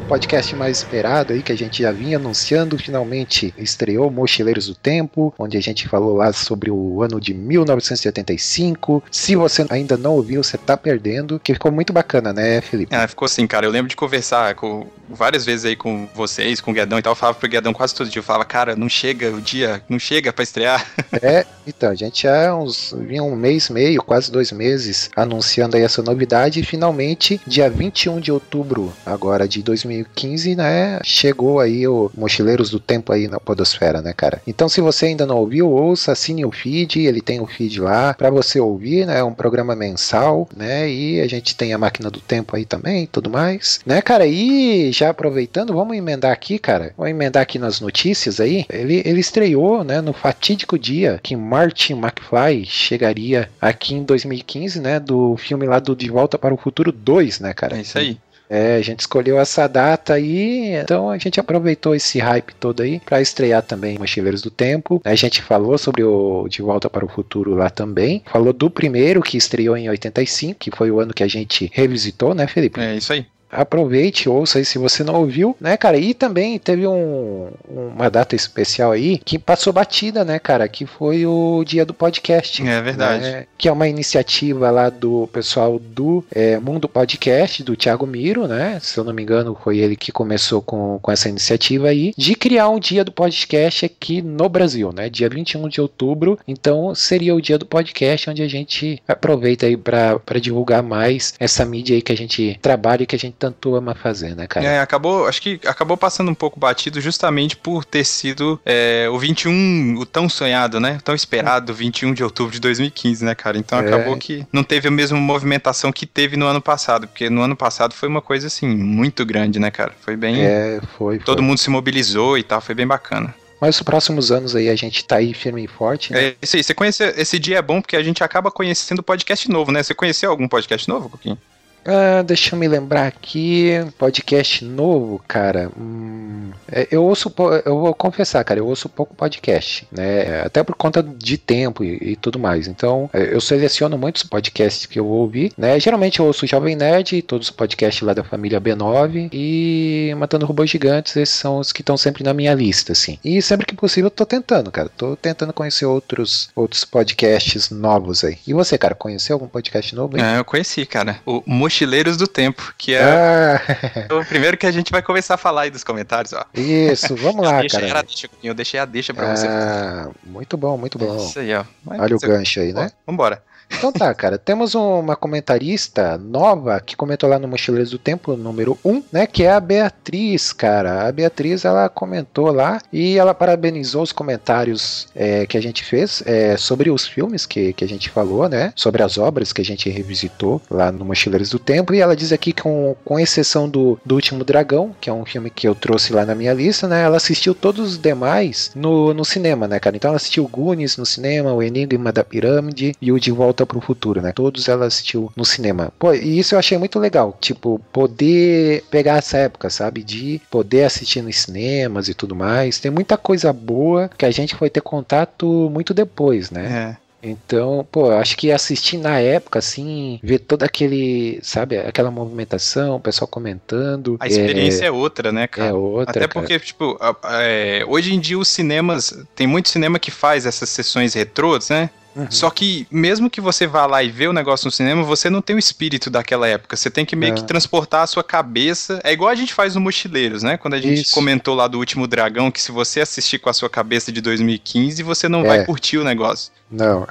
Podcast 0.03 0.55
mais 0.55 0.77
esperado 0.77 1.33
aí 1.33 1.41
que 1.41 1.51
a 1.51 1.57
gente 1.57 1.81
já 1.81 1.91
vinha 1.91 2.17
anunciando, 2.17 2.77
finalmente 2.77 3.53
estreou 3.57 4.11
Mochileiros 4.11 4.67
do 4.67 4.75
Tempo, 4.75 5.33
onde 5.37 5.57
a 5.57 5.61
gente 5.61 5.87
falou 5.87 6.15
lá 6.15 6.31
sobre 6.33 6.69
o 6.69 7.01
ano 7.01 7.19
de 7.19 7.33
1985. 7.33 9.03
Se 9.11 9.35
você 9.35 9.65
ainda 9.69 9.97
não 9.97 10.13
ouviu, 10.13 10.43
você 10.43 10.57
tá 10.57 10.75
perdendo, 10.75 11.39
que 11.39 11.53
ficou 11.53 11.71
muito 11.71 11.93
bacana, 11.93 12.33
né, 12.33 12.61
Felipe? 12.61 12.95
Ah, 12.95 13.07
ficou 13.07 13.25
assim, 13.25 13.47
cara. 13.47 13.65
Eu 13.65 13.71
lembro 13.71 13.89
de 13.89 13.95
conversar 13.95 14.55
com, 14.55 14.87
várias 15.09 15.45
vezes 15.45 15.65
aí 15.65 15.75
com 15.75 16.07
vocês, 16.13 16.59
com 16.59 16.71
o 16.71 16.73
Guedão 16.73 16.99
e 16.99 17.01
tal. 17.01 17.11
Eu 17.11 17.15
falava 17.15 17.37
pro 17.37 17.49
Guedão 17.49 17.73
quase 17.73 17.93
todo 17.95 18.09
dia. 18.09 18.19
Eu 18.19 18.23
falava, 18.23 18.45
cara, 18.45 18.75
não 18.75 18.89
chega 18.89 19.29
o 19.29 19.41
dia, 19.41 19.81
não 19.87 19.99
chega 19.99 20.33
pra 20.33 20.43
estrear. 20.43 20.85
É, 21.21 21.45
então, 21.65 21.89
a 21.89 21.95
gente 21.95 22.23
já 22.23 22.53
uns, 22.55 22.93
vinha 22.97 23.23
um 23.23 23.35
mês 23.35 23.67
e 23.67 23.73
meio, 23.73 24.01
quase 24.01 24.31
dois 24.31 24.51
meses, 24.51 25.09
anunciando 25.15 25.77
aí 25.77 25.83
essa 25.83 26.01
novidade 26.01 26.59
e 26.59 26.63
finalmente, 26.63 27.39
dia 27.45 27.69
21 27.69 28.19
de 28.19 28.31
outubro 28.31 28.91
agora 29.05 29.47
de 29.47 29.61
2015, 30.01 30.55
né, 30.55 30.99
chegou 31.03 31.59
aí 31.59 31.87
o 31.87 32.09
Mochileiros 32.15 32.69
do 32.69 32.79
Tempo 32.79 33.11
aí 33.11 33.27
na 33.27 33.39
podosfera, 33.39 34.01
né, 34.01 34.13
cara? 34.13 34.41
Então, 34.47 34.67
se 34.67 34.81
você 34.81 35.07
ainda 35.07 35.25
não 35.25 35.37
ouviu, 35.37 35.69
ouça, 35.69 36.11
assine 36.11 36.45
o 36.45 36.51
feed, 36.51 37.01
ele 37.05 37.21
tem 37.21 37.39
o 37.39 37.45
feed 37.45 37.79
lá 37.79 38.13
pra 38.13 38.29
você 38.29 38.59
ouvir, 38.59 39.05
né, 39.05 39.19
é 39.19 39.23
um 39.23 39.33
programa 39.33 39.75
mensal, 39.75 40.47
né, 40.55 40.89
e 40.89 41.21
a 41.21 41.27
gente 41.27 41.55
tem 41.55 41.73
a 41.73 41.77
Máquina 41.77 42.09
do 42.09 42.19
Tempo 42.19 42.55
aí 42.55 42.65
também, 42.65 43.05
tudo 43.05 43.29
mais, 43.29 43.79
né, 43.85 44.01
cara? 44.01 44.25
E 44.25 44.91
já 44.91 45.09
aproveitando, 45.09 45.73
vamos 45.73 45.95
emendar 45.95 46.31
aqui, 46.31 46.57
cara, 46.57 46.93
vamos 46.97 47.11
emendar 47.11 47.43
aqui 47.43 47.59
nas 47.59 47.79
notícias 47.79 48.39
aí, 48.39 48.65
ele, 48.69 49.01
ele 49.05 49.19
estreou, 49.19 49.83
né, 49.83 50.01
no 50.01 50.13
fatídico 50.13 50.77
dia 50.79 51.19
que 51.21 51.35
Martin 51.35 51.93
McFly 51.93 52.65
chegaria 52.65 53.49
aqui 53.61 53.95
em 53.95 54.03
2015, 54.03 54.79
né, 54.79 54.99
do 54.99 55.35
filme 55.37 55.65
lá 55.65 55.79
do 55.79 55.95
De 55.95 56.09
Volta 56.09 56.37
para 56.37 56.53
o 56.53 56.57
Futuro 56.57 56.91
2, 56.91 57.39
né, 57.39 57.53
cara? 57.53 57.77
É 57.77 57.81
isso 57.81 57.97
aí. 57.97 58.17
É, 58.49 58.75
a 58.75 58.81
gente 58.81 58.99
escolheu 58.99 59.39
essa 59.39 59.67
data 59.67 60.13
aí, 60.13 60.75
então 60.75 61.09
a 61.09 61.17
gente 61.17 61.39
aproveitou 61.39 61.95
esse 61.95 62.19
hype 62.19 62.53
todo 62.55 62.83
aí 62.83 62.99
para 62.99 63.21
estrear 63.21 63.63
também 63.63 63.97
Mochileiros 63.97 64.41
do 64.41 64.51
Tempo. 64.51 65.01
A 65.03 65.15
gente 65.15 65.41
falou 65.41 65.77
sobre 65.77 66.03
o 66.03 66.47
De 66.47 66.61
Volta 66.61 66.89
para 66.89 67.05
o 67.05 67.09
Futuro 67.09 67.55
lá 67.55 67.69
também. 67.69 68.23
Falou 68.31 68.53
do 68.53 68.69
primeiro 68.69 69.21
que 69.21 69.37
estreou 69.37 69.75
em 69.75 69.89
85, 69.89 70.59
que 70.59 70.71
foi 70.71 70.91
o 70.91 70.99
ano 70.99 71.13
que 71.13 71.23
a 71.23 71.27
gente 71.27 71.69
revisitou, 71.73 72.35
né, 72.35 72.45
Felipe? 72.47 72.79
É 72.79 72.95
isso 72.95 73.13
aí. 73.13 73.25
Aproveite, 73.53 74.29
ouça 74.29 74.59
aí 74.59 74.65
se 74.65 74.77
você 74.77 75.03
não 75.03 75.15
ouviu, 75.15 75.55
né, 75.59 75.77
cara? 75.77 75.97
E 75.97 76.13
também 76.13 76.57
teve 76.59 76.87
um, 76.87 77.49
uma 77.67 78.09
data 78.09 78.35
especial 78.35 78.91
aí 78.91 79.17
que 79.17 79.37
passou 79.37 79.71
batida, 79.71 80.23
né, 80.23 80.39
cara? 80.39 80.67
Que 80.67 80.85
foi 80.85 81.25
o 81.25 81.63
dia 81.65 81.85
do 81.85 81.93
podcast. 81.93 82.65
É 82.67 82.81
verdade. 82.81 83.23
né? 83.23 83.45
Que 83.57 83.67
é 83.67 83.71
uma 83.71 83.87
iniciativa 83.87 84.69
lá 84.71 84.89
do 84.89 85.27
pessoal 85.31 85.79
do 85.79 86.23
é, 86.31 86.57
Mundo 86.59 86.89
Podcast, 86.89 87.63
do 87.63 87.75
Thiago 87.75 88.05
Miro, 88.05 88.47
né? 88.47 88.79
Se 88.81 88.97
eu 88.97 89.03
não 89.03 89.13
me 89.13 89.21
engano, 89.21 89.57
foi 89.61 89.77
ele 89.77 89.95
que 89.95 90.11
começou 90.11 90.61
com, 90.61 90.99
com 91.01 91.11
essa 91.11 91.29
iniciativa 91.29 91.87
aí, 91.87 92.13
de 92.17 92.35
criar 92.35 92.69
um 92.69 92.79
dia 92.79 93.03
do 93.03 93.11
podcast 93.11 93.85
aqui 93.85 94.21
no 94.21 94.49
Brasil, 94.49 94.91
né? 94.93 95.09
Dia 95.09 95.29
21 95.29 95.67
de 95.67 95.81
outubro. 95.81 96.39
Então 96.47 96.93
seria 96.95 97.35
o 97.35 97.41
dia 97.41 97.57
do 97.57 97.65
podcast 97.65 98.29
onde 98.29 98.41
a 98.41 98.47
gente 98.47 99.01
aproveita 99.07 99.65
aí 99.65 99.77
para 99.77 100.39
divulgar 100.41 100.83
mais 100.83 101.33
essa 101.39 101.65
mídia 101.65 101.95
aí 101.95 102.01
que 102.01 102.11
a 102.11 102.17
gente 102.17 102.57
trabalha 102.61 103.03
e 103.03 103.05
que 103.05 103.15
a 103.15 103.19
gente 103.19 103.35
tanto 103.43 103.75
ama 103.75 103.93
fazer, 103.93 104.37
né, 104.37 104.47
cara? 104.47 104.65
É, 104.65 104.79
acabou, 104.79 105.27
acho 105.27 105.41
que 105.41 105.59
acabou 105.65 105.97
passando 105.97 106.31
um 106.31 106.33
pouco 106.33 106.57
batido 106.57 107.01
justamente 107.01 107.57
por 107.57 107.83
ter 107.83 108.05
sido 108.05 108.57
é, 108.65 109.09
o 109.11 109.19
21, 109.19 109.97
o 109.99 110.05
tão 110.05 110.29
sonhado, 110.29 110.79
né? 110.79 110.97
Tão 111.03 111.13
esperado 111.13 111.73
21 111.73 112.13
de 112.13 112.23
outubro 112.23 112.53
de 112.53 112.61
2015, 112.61 113.25
né, 113.25 113.35
cara? 113.35 113.57
Então 113.57 113.79
É. 113.79 113.85
acabou 113.85 114.15
que 114.15 114.47
não 114.49 114.63
teve 114.63 114.87
a 114.87 114.91
mesma 114.91 115.19
movimentação 115.19 115.91
que 115.91 116.05
teve 116.05 116.37
no 116.37 116.45
ano 116.45 116.61
passado, 116.61 117.05
porque 117.05 117.29
no 117.29 117.41
ano 117.41 117.53
passado 117.55 117.93
foi 117.93 118.07
uma 118.07 118.21
coisa 118.21 118.47
assim 118.47 118.65
muito 118.67 119.25
grande, 119.25 119.59
né, 119.59 119.69
cara? 119.69 119.91
Foi 119.99 120.15
bem, 120.15 120.37
É, 120.41 120.79
foi. 120.97 121.19
todo 121.19 121.39
foi. 121.39 121.45
mundo 121.45 121.57
se 121.57 121.69
mobilizou 121.69 122.37
e 122.37 122.43
tal, 122.43 122.61
foi 122.61 122.73
bem 122.73 122.87
bacana. 122.87 123.35
Mas 123.59 123.75
os 123.75 123.81
próximos 123.81 124.31
anos 124.31 124.55
aí 124.55 124.69
a 124.69 124.75
gente 124.75 125.03
tá 125.05 125.17
aí 125.17 125.33
firme 125.33 125.65
e 125.65 125.67
forte, 125.67 126.13
né? 126.13 126.23
É 126.27 126.35
isso 126.41 126.55
aí, 126.55 126.63
você 126.63 126.73
conhece, 126.73 127.03
esse 127.17 127.37
dia 127.37 127.57
é 127.57 127.61
bom 127.61 127.81
porque 127.81 127.97
a 127.97 128.03
gente 128.03 128.23
acaba 128.23 128.49
conhecendo 128.49 129.03
podcast 129.03 129.49
novo, 129.51 129.69
né? 129.71 129.83
Você 129.83 129.93
conheceu 129.93 130.31
algum 130.31 130.47
podcast 130.47 130.87
novo, 130.87 131.09
Coquinho? 131.09 131.37
Ah, 131.85 132.21
deixa 132.21 132.55
eu 132.55 132.59
me 132.59 132.67
lembrar 132.67 133.07
aqui. 133.07 133.71
Podcast 133.97 134.63
novo, 134.63 135.21
cara. 135.27 135.69
Hum, 135.77 136.51
é, 136.71 136.87
eu 136.91 137.03
ouço, 137.03 137.33
eu 137.65 137.79
vou 137.79 137.93
confessar, 137.93 138.43
cara, 138.43 138.59
eu 138.59 138.67
ouço 138.67 138.89
pouco 138.89 139.15
podcast, 139.15 139.87
né? 139.91 140.41
Até 140.41 140.63
por 140.63 140.75
conta 140.75 141.03
de 141.03 141.37
tempo 141.37 141.83
e, 141.83 142.11
e 142.11 142.15
tudo 142.15 142.39
mais. 142.39 142.67
Então, 142.67 143.09
é, 143.13 143.33
eu 143.33 143.41
seleciono 143.41 143.97
muitos 143.97 144.23
podcasts 144.23 144.85
que 144.85 144.99
eu 144.99 145.05
vou 145.05 145.19
ouvir, 145.19 145.51
né? 145.57 145.79
Geralmente 145.79 146.19
eu 146.19 146.25
ouço 146.25 146.47
Jovem 146.47 146.75
Nerd, 146.75 147.21
todos 147.23 147.47
os 147.47 147.51
podcasts 147.51 148.01
lá 148.01 148.13
da 148.13 148.23
família 148.23 148.61
B9 148.61 149.29
e 149.31 150.13
Matando 150.17 150.45
Robôs 150.45 150.69
Gigantes, 150.69 151.15
esses 151.15 151.35
são 151.35 151.57
os 151.57 151.71
que 151.71 151.81
estão 151.81 151.97
sempre 151.97 152.23
na 152.23 152.33
minha 152.33 152.53
lista, 152.53 152.93
assim. 152.93 153.17
E 153.23 153.41
sempre 153.41 153.65
que 153.65 153.75
possível 153.75 154.07
eu 154.07 154.11
tô 154.11 154.25
tentando, 154.25 154.71
cara. 154.71 154.89
Tô 154.89 155.15
tentando 155.15 155.53
conhecer 155.53 155.85
outros, 155.85 156.49
outros 156.55 156.85
podcasts 156.85 157.69
novos 157.69 158.23
aí. 158.23 158.37
E 158.47 158.53
você, 158.53 158.77
cara, 158.77 158.95
conheceu 158.95 159.35
algum 159.35 159.47
podcast 159.47 159.95
novo 159.95 160.15
aí? 160.17 160.23
É, 160.23 160.39
eu 160.39 160.45
conheci, 160.45 160.85
cara. 160.85 161.19
O 161.25 161.43
Mochileiros 161.77 162.15
do 162.17 162.27
Tempo, 162.27 162.73
que 162.77 162.93
é 162.93 163.03
Ah, 163.03 164.13
o 164.15 164.23
primeiro 164.25 164.55
que 164.55 164.65
a 164.67 164.71
gente 164.71 164.91
vai 164.91 165.01
começar 165.01 165.33
a 165.33 165.37
falar 165.37 165.63
aí 165.63 165.71
dos 165.71 165.83
comentários, 165.83 166.31
ó. 166.33 166.45
isso, 166.53 167.15
vamos 167.15 167.43
lá, 167.43 167.59
deixa, 167.61 167.81
cara. 167.81 168.03
deixa, 168.03 168.29
eu 168.43 168.53
deixei 168.53 168.79
a 168.79 168.85
deixa 168.85 169.11
pra 169.13 169.35
você. 169.35 169.47
Ah, 169.47 170.09
muito 170.23 170.55
bom, 170.55 170.77
muito 170.77 170.99
bom. 170.99 171.17
Isso 171.17 171.39
aí, 171.39 171.51
ó. 171.55 171.63
Mas 171.83 171.99
Olha 171.99 172.15
o 172.15 172.19
você- 172.19 172.27
gancho 172.27 172.59
aí, 172.59 172.71
né? 172.73 172.91
Ó, 173.07 173.11
Vambora. 173.11 173.41
Então 173.69 173.91
tá, 173.91 174.13
cara. 174.13 174.37
Temos 174.37 174.75
uma 174.75 175.15
comentarista 175.15 176.17
nova 176.17 176.79
que 176.79 176.95
comentou 176.95 177.29
lá 177.29 177.37
no 177.37 177.47
Mochileiros 177.47 177.91
do 177.91 177.97
Tempo 177.97 178.35
número 178.35 178.77
1, 178.83 179.03
né? 179.11 179.27
Que 179.27 179.43
é 179.43 179.51
a 179.51 179.59
Beatriz, 179.59 180.53
cara. 180.53 181.07
A 181.07 181.11
Beatriz, 181.11 181.65
ela 181.65 181.89
comentou 181.89 182.51
lá 182.51 182.79
e 182.91 183.17
ela 183.17 183.33
parabenizou 183.33 184.01
os 184.01 184.11
comentários 184.11 185.07
é, 185.15 185.45
que 185.45 185.57
a 185.57 185.61
gente 185.61 185.83
fez 185.83 186.23
é, 186.25 186.55
sobre 186.57 186.89
os 186.89 187.05
filmes 187.05 187.45
que, 187.45 187.73
que 187.73 187.83
a 187.83 187.87
gente 187.87 188.09
falou, 188.09 188.47
né? 188.47 188.71
Sobre 188.75 189.03
as 189.03 189.17
obras 189.17 189.51
que 189.51 189.61
a 189.61 189.65
gente 189.65 189.89
revisitou 189.89 190.61
lá 190.69 190.91
no 190.91 191.05
Mochileiros 191.05 191.49
do 191.49 191.59
Tempo. 191.59 191.93
E 191.93 191.99
ela 191.99 192.15
diz 192.15 192.31
aqui 192.31 192.53
que, 192.53 192.61
com, 192.61 192.95
com 193.03 193.19
exceção 193.19 193.67
do, 193.67 193.99
do 194.05 194.15
Último 194.15 194.43
Dragão, 194.43 194.95
que 194.99 195.09
é 195.09 195.13
um 195.13 195.25
filme 195.25 195.49
que 195.49 195.67
eu 195.67 195.75
trouxe 195.75 196.13
lá 196.13 196.25
na 196.25 196.35
minha 196.35 196.53
lista, 196.53 196.87
né? 196.87 197.03
Ela 197.03 197.17
assistiu 197.17 197.53
todos 197.53 197.91
os 197.91 197.97
demais 197.97 198.71
no, 198.75 199.13
no 199.13 199.25
cinema, 199.25 199.67
né, 199.67 199.79
cara? 199.79 199.95
Então 199.95 200.09
ela 200.09 200.17
assistiu 200.17 200.47
Goonies 200.47 200.97
no 200.97 201.05
cinema, 201.05 201.53
O 201.53 201.61
Enigma 201.61 202.11
da 202.11 202.23
Pirâmide 202.23 202.93
e 203.01 203.11
o 203.11 203.19
De 203.19 203.31
Volta 203.31 203.52
pro 203.53 203.81
Futuro, 203.81 204.21
né? 204.21 204.31
Todos 204.31 204.67
ela 204.67 204.85
assistiu 204.85 205.31
no 205.35 205.45
cinema. 205.45 205.91
Pô, 205.99 206.13
e 206.13 206.39
isso 206.39 206.55
eu 206.55 206.59
achei 206.59 206.77
muito 206.77 206.99
legal. 206.99 207.37
Tipo, 207.39 207.79
poder 207.91 208.83
pegar 208.89 209.17
essa 209.17 209.37
época, 209.37 209.69
sabe? 209.69 210.03
De 210.03 210.41
poder 210.49 210.83
assistir 210.83 211.21
nos 211.21 211.37
cinemas 211.37 212.09
e 212.09 212.13
tudo 212.13 212.35
mais. 212.35 212.79
Tem 212.79 212.91
muita 212.91 213.17
coisa 213.17 213.53
boa 213.53 214.09
que 214.17 214.25
a 214.25 214.31
gente 214.31 214.55
foi 214.55 214.69
ter 214.69 214.81
contato 214.81 215.69
muito 215.71 215.93
depois, 215.93 216.49
né? 216.49 216.97
É. 216.99 217.03
Então, 217.23 217.87
pô, 217.89 218.11
acho 218.11 218.35
que 218.35 218.51
assistir 218.51 218.97
na 218.97 219.17
época, 219.17 219.59
assim, 219.59 220.19
ver 220.21 220.39
todo 220.39 220.63
aquele, 220.63 221.39
sabe, 221.41 221.77
aquela 221.77 222.11
movimentação, 222.11 222.97
o 222.97 222.99
pessoal 222.99 223.29
comentando. 223.29 224.17
A 224.19 224.27
experiência 224.27 224.85
é, 224.85 224.91
outra, 224.91 225.31
né, 225.31 225.43
é, 225.43 225.47
cara? 225.47 225.69
é 225.69 225.73
outra. 225.73 226.11
Até 226.11 226.19
cara. 226.27 226.33
porque, 226.33 226.59
tipo, 226.59 226.99
é, 227.39 227.85
hoje 227.87 228.13
em 228.13 228.19
dia 228.19 228.37
os 228.37 228.49
cinemas. 228.49 229.17
Tem 229.33 229.47
muito 229.47 229.69
cinema 229.69 229.97
que 229.97 230.11
faz 230.11 230.45
essas 230.45 230.67
sessões 230.69 231.13
retrôs, 231.13 231.69
né? 231.69 231.89
Uhum. 232.15 232.27
Só 232.29 232.49
que, 232.49 232.85
mesmo 232.91 233.29
que 233.29 233.41
você 233.41 233.65
vá 233.65 233.85
lá 233.85 234.03
e 234.03 234.09
vê 234.11 234.27
o 234.27 234.33
negócio 234.33 234.65
no 234.67 234.71
cinema, 234.71 235.01
você 235.03 235.29
não 235.29 235.41
tem 235.41 235.55
o 235.55 235.59
espírito 235.59 236.09
daquela 236.09 236.47
época. 236.47 236.75
Você 236.75 236.89
tem 236.91 237.03
que 237.05 237.15
meio 237.15 237.33
É. 237.33 237.35
que 237.35 237.43
transportar 237.43 238.03
a 238.03 238.07
sua 238.07 238.23
cabeça. 238.23 238.99
É 239.03 239.11
igual 239.11 239.29
a 239.29 239.35
gente 239.35 239.53
faz 239.53 239.73
no 239.75 239.81
Mochileiros, 239.81 240.43
né? 240.43 240.55
Quando 240.57 240.75
a 240.75 240.81
gente 240.81 241.01
Isso. 241.01 241.11
comentou 241.13 241.55
lá 241.55 241.67
do 241.67 241.79
Último 241.79 242.05
Dragão, 242.07 242.51
que 242.51 242.61
se 242.61 242.71
você 242.71 243.01
assistir 243.01 243.39
com 243.39 243.49
a 243.49 243.53
sua 243.53 243.69
cabeça 243.69 244.11
de 244.11 244.21
2015, 244.21 245.01
você 245.01 245.27
não 245.27 245.41
É. 245.43 245.47
vai 245.47 245.65
curtir 245.65 245.97
o 245.97 246.03
negócio. 246.03 246.51
Não. 246.69 247.07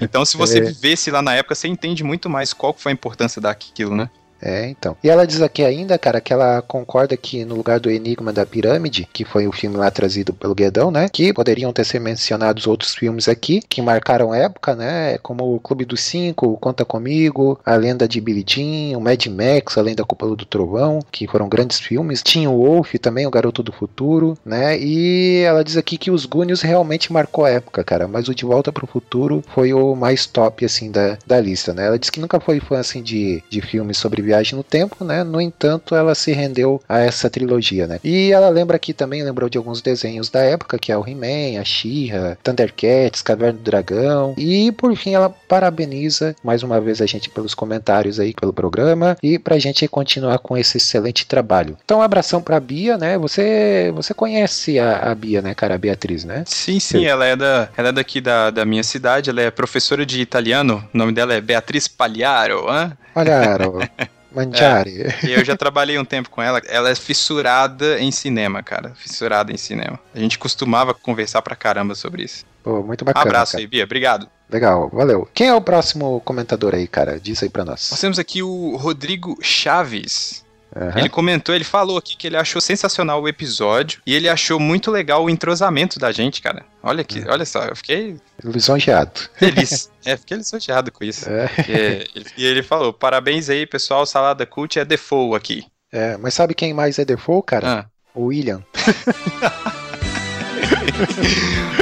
Então, 0.00 0.24
se 0.24 0.36
você 0.36 0.58
É. 0.60 0.62
vivesse 0.62 1.10
lá 1.10 1.22
na 1.22 1.34
época, 1.34 1.54
você 1.54 1.68
entende 1.68 2.02
muito 2.02 2.28
mais 2.28 2.52
qual 2.52 2.74
foi 2.76 2.90
a 2.90 2.94
importância 2.94 3.40
daquilo, 3.40 3.94
né? 3.94 4.10
É, 4.42 4.68
então. 4.68 4.96
E 5.02 5.10
ela 5.10 5.26
diz 5.26 5.42
aqui 5.42 5.62
ainda, 5.62 5.98
cara, 5.98 6.20
que 6.20 6.32
ela 6.32 6.62
concorda 6.62 7.16
que 7.16 7.44
no 7.44 7.54
lugar 7.54 7.78
do 7.78 7.90
Enigma 7.90 8.32
da 8.32 8.46
Pirâmide, 8.46 9.08
que 9.12 9.24
foi 9.24 9.46
o 9.46 9.52
filme 9.52 9.76
lá 9.76 9.90
trazido 9.90 10.32
pelo 10.32 10.54
Guedão, 10.54 10.90
né? 10.90 11.08
Que 11.12 11.32
poderiam 11.32 11.72
ter 11.72 11.84
sido 11.84 12.02
mencionados 12.02 12.66
outros 12.66 12.94
filmes 12.94 13.28
aqui 13.28 13.60
que 13.68 13.82
marcaram 13.82 14.34
época, 14.34 14.74
né? 14.74 15.18
Como 15.18 15.54
o 15.54 15.60
Clube 15.60 15.84
dos 15.84 16.00
Cinco, 16.00 16.56
Conta 16.58 16.84
Comigo, 16.84 17.60
A 17.64 17.74
Lenda 17.76 18.08
de 18.08 18.20
Billy 18.20 18.44
Jean, 18.46 18.96
o 18.96 19.00
Mad 19.00 19.26
Max, 19.26 19.76
Além 19.76 19.94
da 19.94 20.04
Cúpula 20.04 20.34
do 20.34 20.46
Trovão, 20.46 21.00
que 21.12 21.26
foram 21.26 21.48
grandes 21.48 21.78
filmes. 21.78 22.22
Tinha 22.22 22.48
o 22.48 22.64
Wolf 22.64 22.94
também, 22.94 23.26
o 23.26 23.30
Garoto 23.30 23.62
do 23.62 23.72
Futuro, 23.72 24.36
né? 24.44 24.78
E 24.78 25.42
ela 25.46 25.62
diz 25.62 25.76
aqui 25.76 25.98
que 25.98 26.10
os 26.10 26.24
Goonies 26.24 26.62
realmente 26.62 27.12
marcou 27.12 27.46
época, 27.46 27.84
cara. 27.84 28.08
Mas 28.08 28.28
o 28.28 28.34
De 28.34 28.44
Volta 28.44 28.72
pro 28.72 28.86
Futuro 28.86 29.42
foi 29.54 29.72
o 29.74 29.94
mais 29.94 30.26
top, 30.26 30.64
assim, 30.64 30.90
da, 30.90 31.18
da 31.26 31.40
lista, 31.40 31.74
né? 31.74 31.86
Ela 31.86 31.98
diz 31.98 32.10
que 32.10 32.20
nunca 32.20 32.40
foi 32.40 32.60
fã, 32.60 32.78
assim, 32.78 33.02
de, 33.02 33.42
de 33.50 33.60
filmes 33.60 33.98
sobre 33.98 34.22
viagem 34.30 34.56
no 34.56 34.62
tempo, 34.62 35.04
né? 35.04 35.24
No 35.24 35.40
entanto, 35.40 35.94
ela 35.94 36.14
se 36.14 36.32
rendeu 36.32 36.80
a 36.88 37.00
essa 37.00 37.28
trilogia, 37.28 37.86
né? 37.86 37.98
E 38.04 38.32
ela 38.32 38.48
lembra 38.48 38.76
aqui 38.76 38.92
também, 38.92 39.22
lembrou 39.22 39.50
de 39.50 39.58
alguns 39.58 39.82
desenhos 39.82 40.30
da 40.30 40.40
época, 40.40 40.78
que 40.78 40.92
é 40.92 40.96
o 40.96 41.06
He-Man, 41.06 41.60
a 41.60 41.64
She-Ra, 41.64 42.38
Thundercats, 42.42 43.22
Caverna 43.22 43.58
do 43.58 43.64
Dragão. 43.64 44.34
E 44.38 44.70
por 44.72 44.94
fim, 44.96 45.14
ela 45.14 45.28
parabeniza 45.28 46.36
mais 46.44 46.62
uma 46.62 46.80
vez 46.80 47.00
a 47.00 47.06
gente 47.06 47.28
pelos 47.28 47.54
comentários 47.54 48.20
aí 48.20 48.32
pelo 48.32 48.52
programa 48.52 49.16
e 49.22 49.38
pra 49.38 49.58
gente 49.58 49.86
continuar 49.88 50.38
com 50.38 50.56
esse 50.56 50.76
excelente 50.76 51.26
trabalho. 51.26 51.76
Então, 51.84 51.98
um 51.98 52.02
abração 52.02 52.40
pra 52.40 52.60
Bia, 52.60 52.96
né? 52.96 53.18
Você 53.18 53.90
você 53.94 54.14
conhece 54.14 54.78
a, 54.78 55.10
a 55.10 55.14
Bia, 55.14 55.42
né, 55.42 55.54
cara? 55.54 55.74
A 55.74 55.78
Beatriz, 55.78 56.24
né? 56.24 56.44
Sim, 56.46 56.78
sim, 56.78 57.04
ela 57.04 57.26
é, 57.26 57.34
da, 57.34 57.68
ela 57.76 57.88
é 57.88 57.92
daqui 57.92 58.20
da, 58.20 58.50
da 58.50 58.64
minha 58.64 58.84
cidade, 58.84 59.30
ela 59.30 59.40
é 59.40 59.50
professora 59.50 60.06
de 60.06 60.20
italiano, 60.20 60.84
o 60.94 60.96
nome 60.96 61.12
dela 61.12 61.34
é 61.34 61.40
Beatriz 61.40 61.88
Pagliaro, 61.88 62.68
hã? 62.68 62.96
Olha, 63.14 63.58
Mangiare. 64.32 65.06
E 65.24 65.32
eu 65.32 65.44
já 65.44 65.56
trabalhei 65.56 65.98
um 65.98 66.04
tempo 66.04 66.30
com 66.30 66.40
ela. 66.42 66.60
Ela 66.68 66.90
é 66.90 66.94
fissurada 66.94 67.98
em 67.98 68.10
cinema, 68.10 68.62
cara. 68.62 68.92
Fissurada 68.94 69.52
em 69.52 69.56
cinema. 69.56 69.98
A 70.14 70.18
gente 70.18 70.38
costumava 70.38 70.94
conversar 70.94 71.42
pra 71.42 71.56
caramba 71.56 71.94
sobre 71.94 72.24
isso. 72.24 72.44
Pô, 72.62 72.82
muito 72.82 73.04
bacana. 73.04 73.24
Abraço 73.26 73.52
cara. 73.52 73.62
aí, 73.62 73.66
Bia. 73.66 73.84
Obrigado. 73.84 74.28
Legal, 74.50 74.90
valeu. 74.92 75.28
Quem 75.32 75.48
é 75.48 75.54
o 75.54 75.60
próximo 75.60 76.20
comentador 76.24 76.74
aí, 76.74 76.86
cara? 76.86 77.18
Diz 77.20 77.42
aí 77.42 77.48
pra 77.48 77.64
Nós 77.64 77.90
nós. 77.90 78.00
temos 78.00 78.18
aqui 78.18 78.42
o 78.42 78.76
Rodrigo 78.76 79.38
Chaves. 79.40 80.44
Aham. 80.74 80.98
Ele 80.98 81.08
comentou, 81.08 81.54
ele 81.54 81.64
falou 81.64 81.98
aqui 81.98 82.16
que 82.16 82.26
ele 82.26 82.36
achou 82.36 82.60
sensacional 82.60 83.20
o 83.20 83.28
episódio 83.28 84.00
e 84.06 84.14
ele 84.14 84.28
achou 84.28 84.60
muito 84.60 84.90
legal 84.90 85.24
o 85.24 85.30
entrosamento 85.30 85.98
da 85.98 86.12
gente, 86.12 86.40
cara. 86.40 86.64
Olha 86.82 87.02
que, 87.04 87.28
olha 87.28 87.44
só, 87.44 87.64
eu 87.64 87.76
fiquei 87.76 88.16
Lisonjeado. 88.42 89.20
feliz. 89.34 89.90
é, 90.04 90.16
fiquei 90.16 90.36
lisonjeado 90.36 90.90
com 90.92 91.04
isso. 91.04 91.28
É, 91.28 91.50
É, 91.68 92.06
e 92.36 92.46
ele 92.46 92.62
falou: 92.62 92.92
parabéns 92.92 93.48
aí, 93.48 93.66
pessoal. 93.66 94.06
Salada 94.06 94.46
Cult 94.46 94.78
é 94.78 94.84
default 94.84 95.36
aqui. 95.36 95.66
é, 95.92 96.16
mas 96.16 96.34
sabe 96.34 96.54
quem 96.54 96.72
mais 96.72 96.98
é 96.98 97.04
default, 97.04 97.46
cara? 97.46 97.80
Ah. 97.80 97.86
O 98.14 98.26
William. 98.26 98.62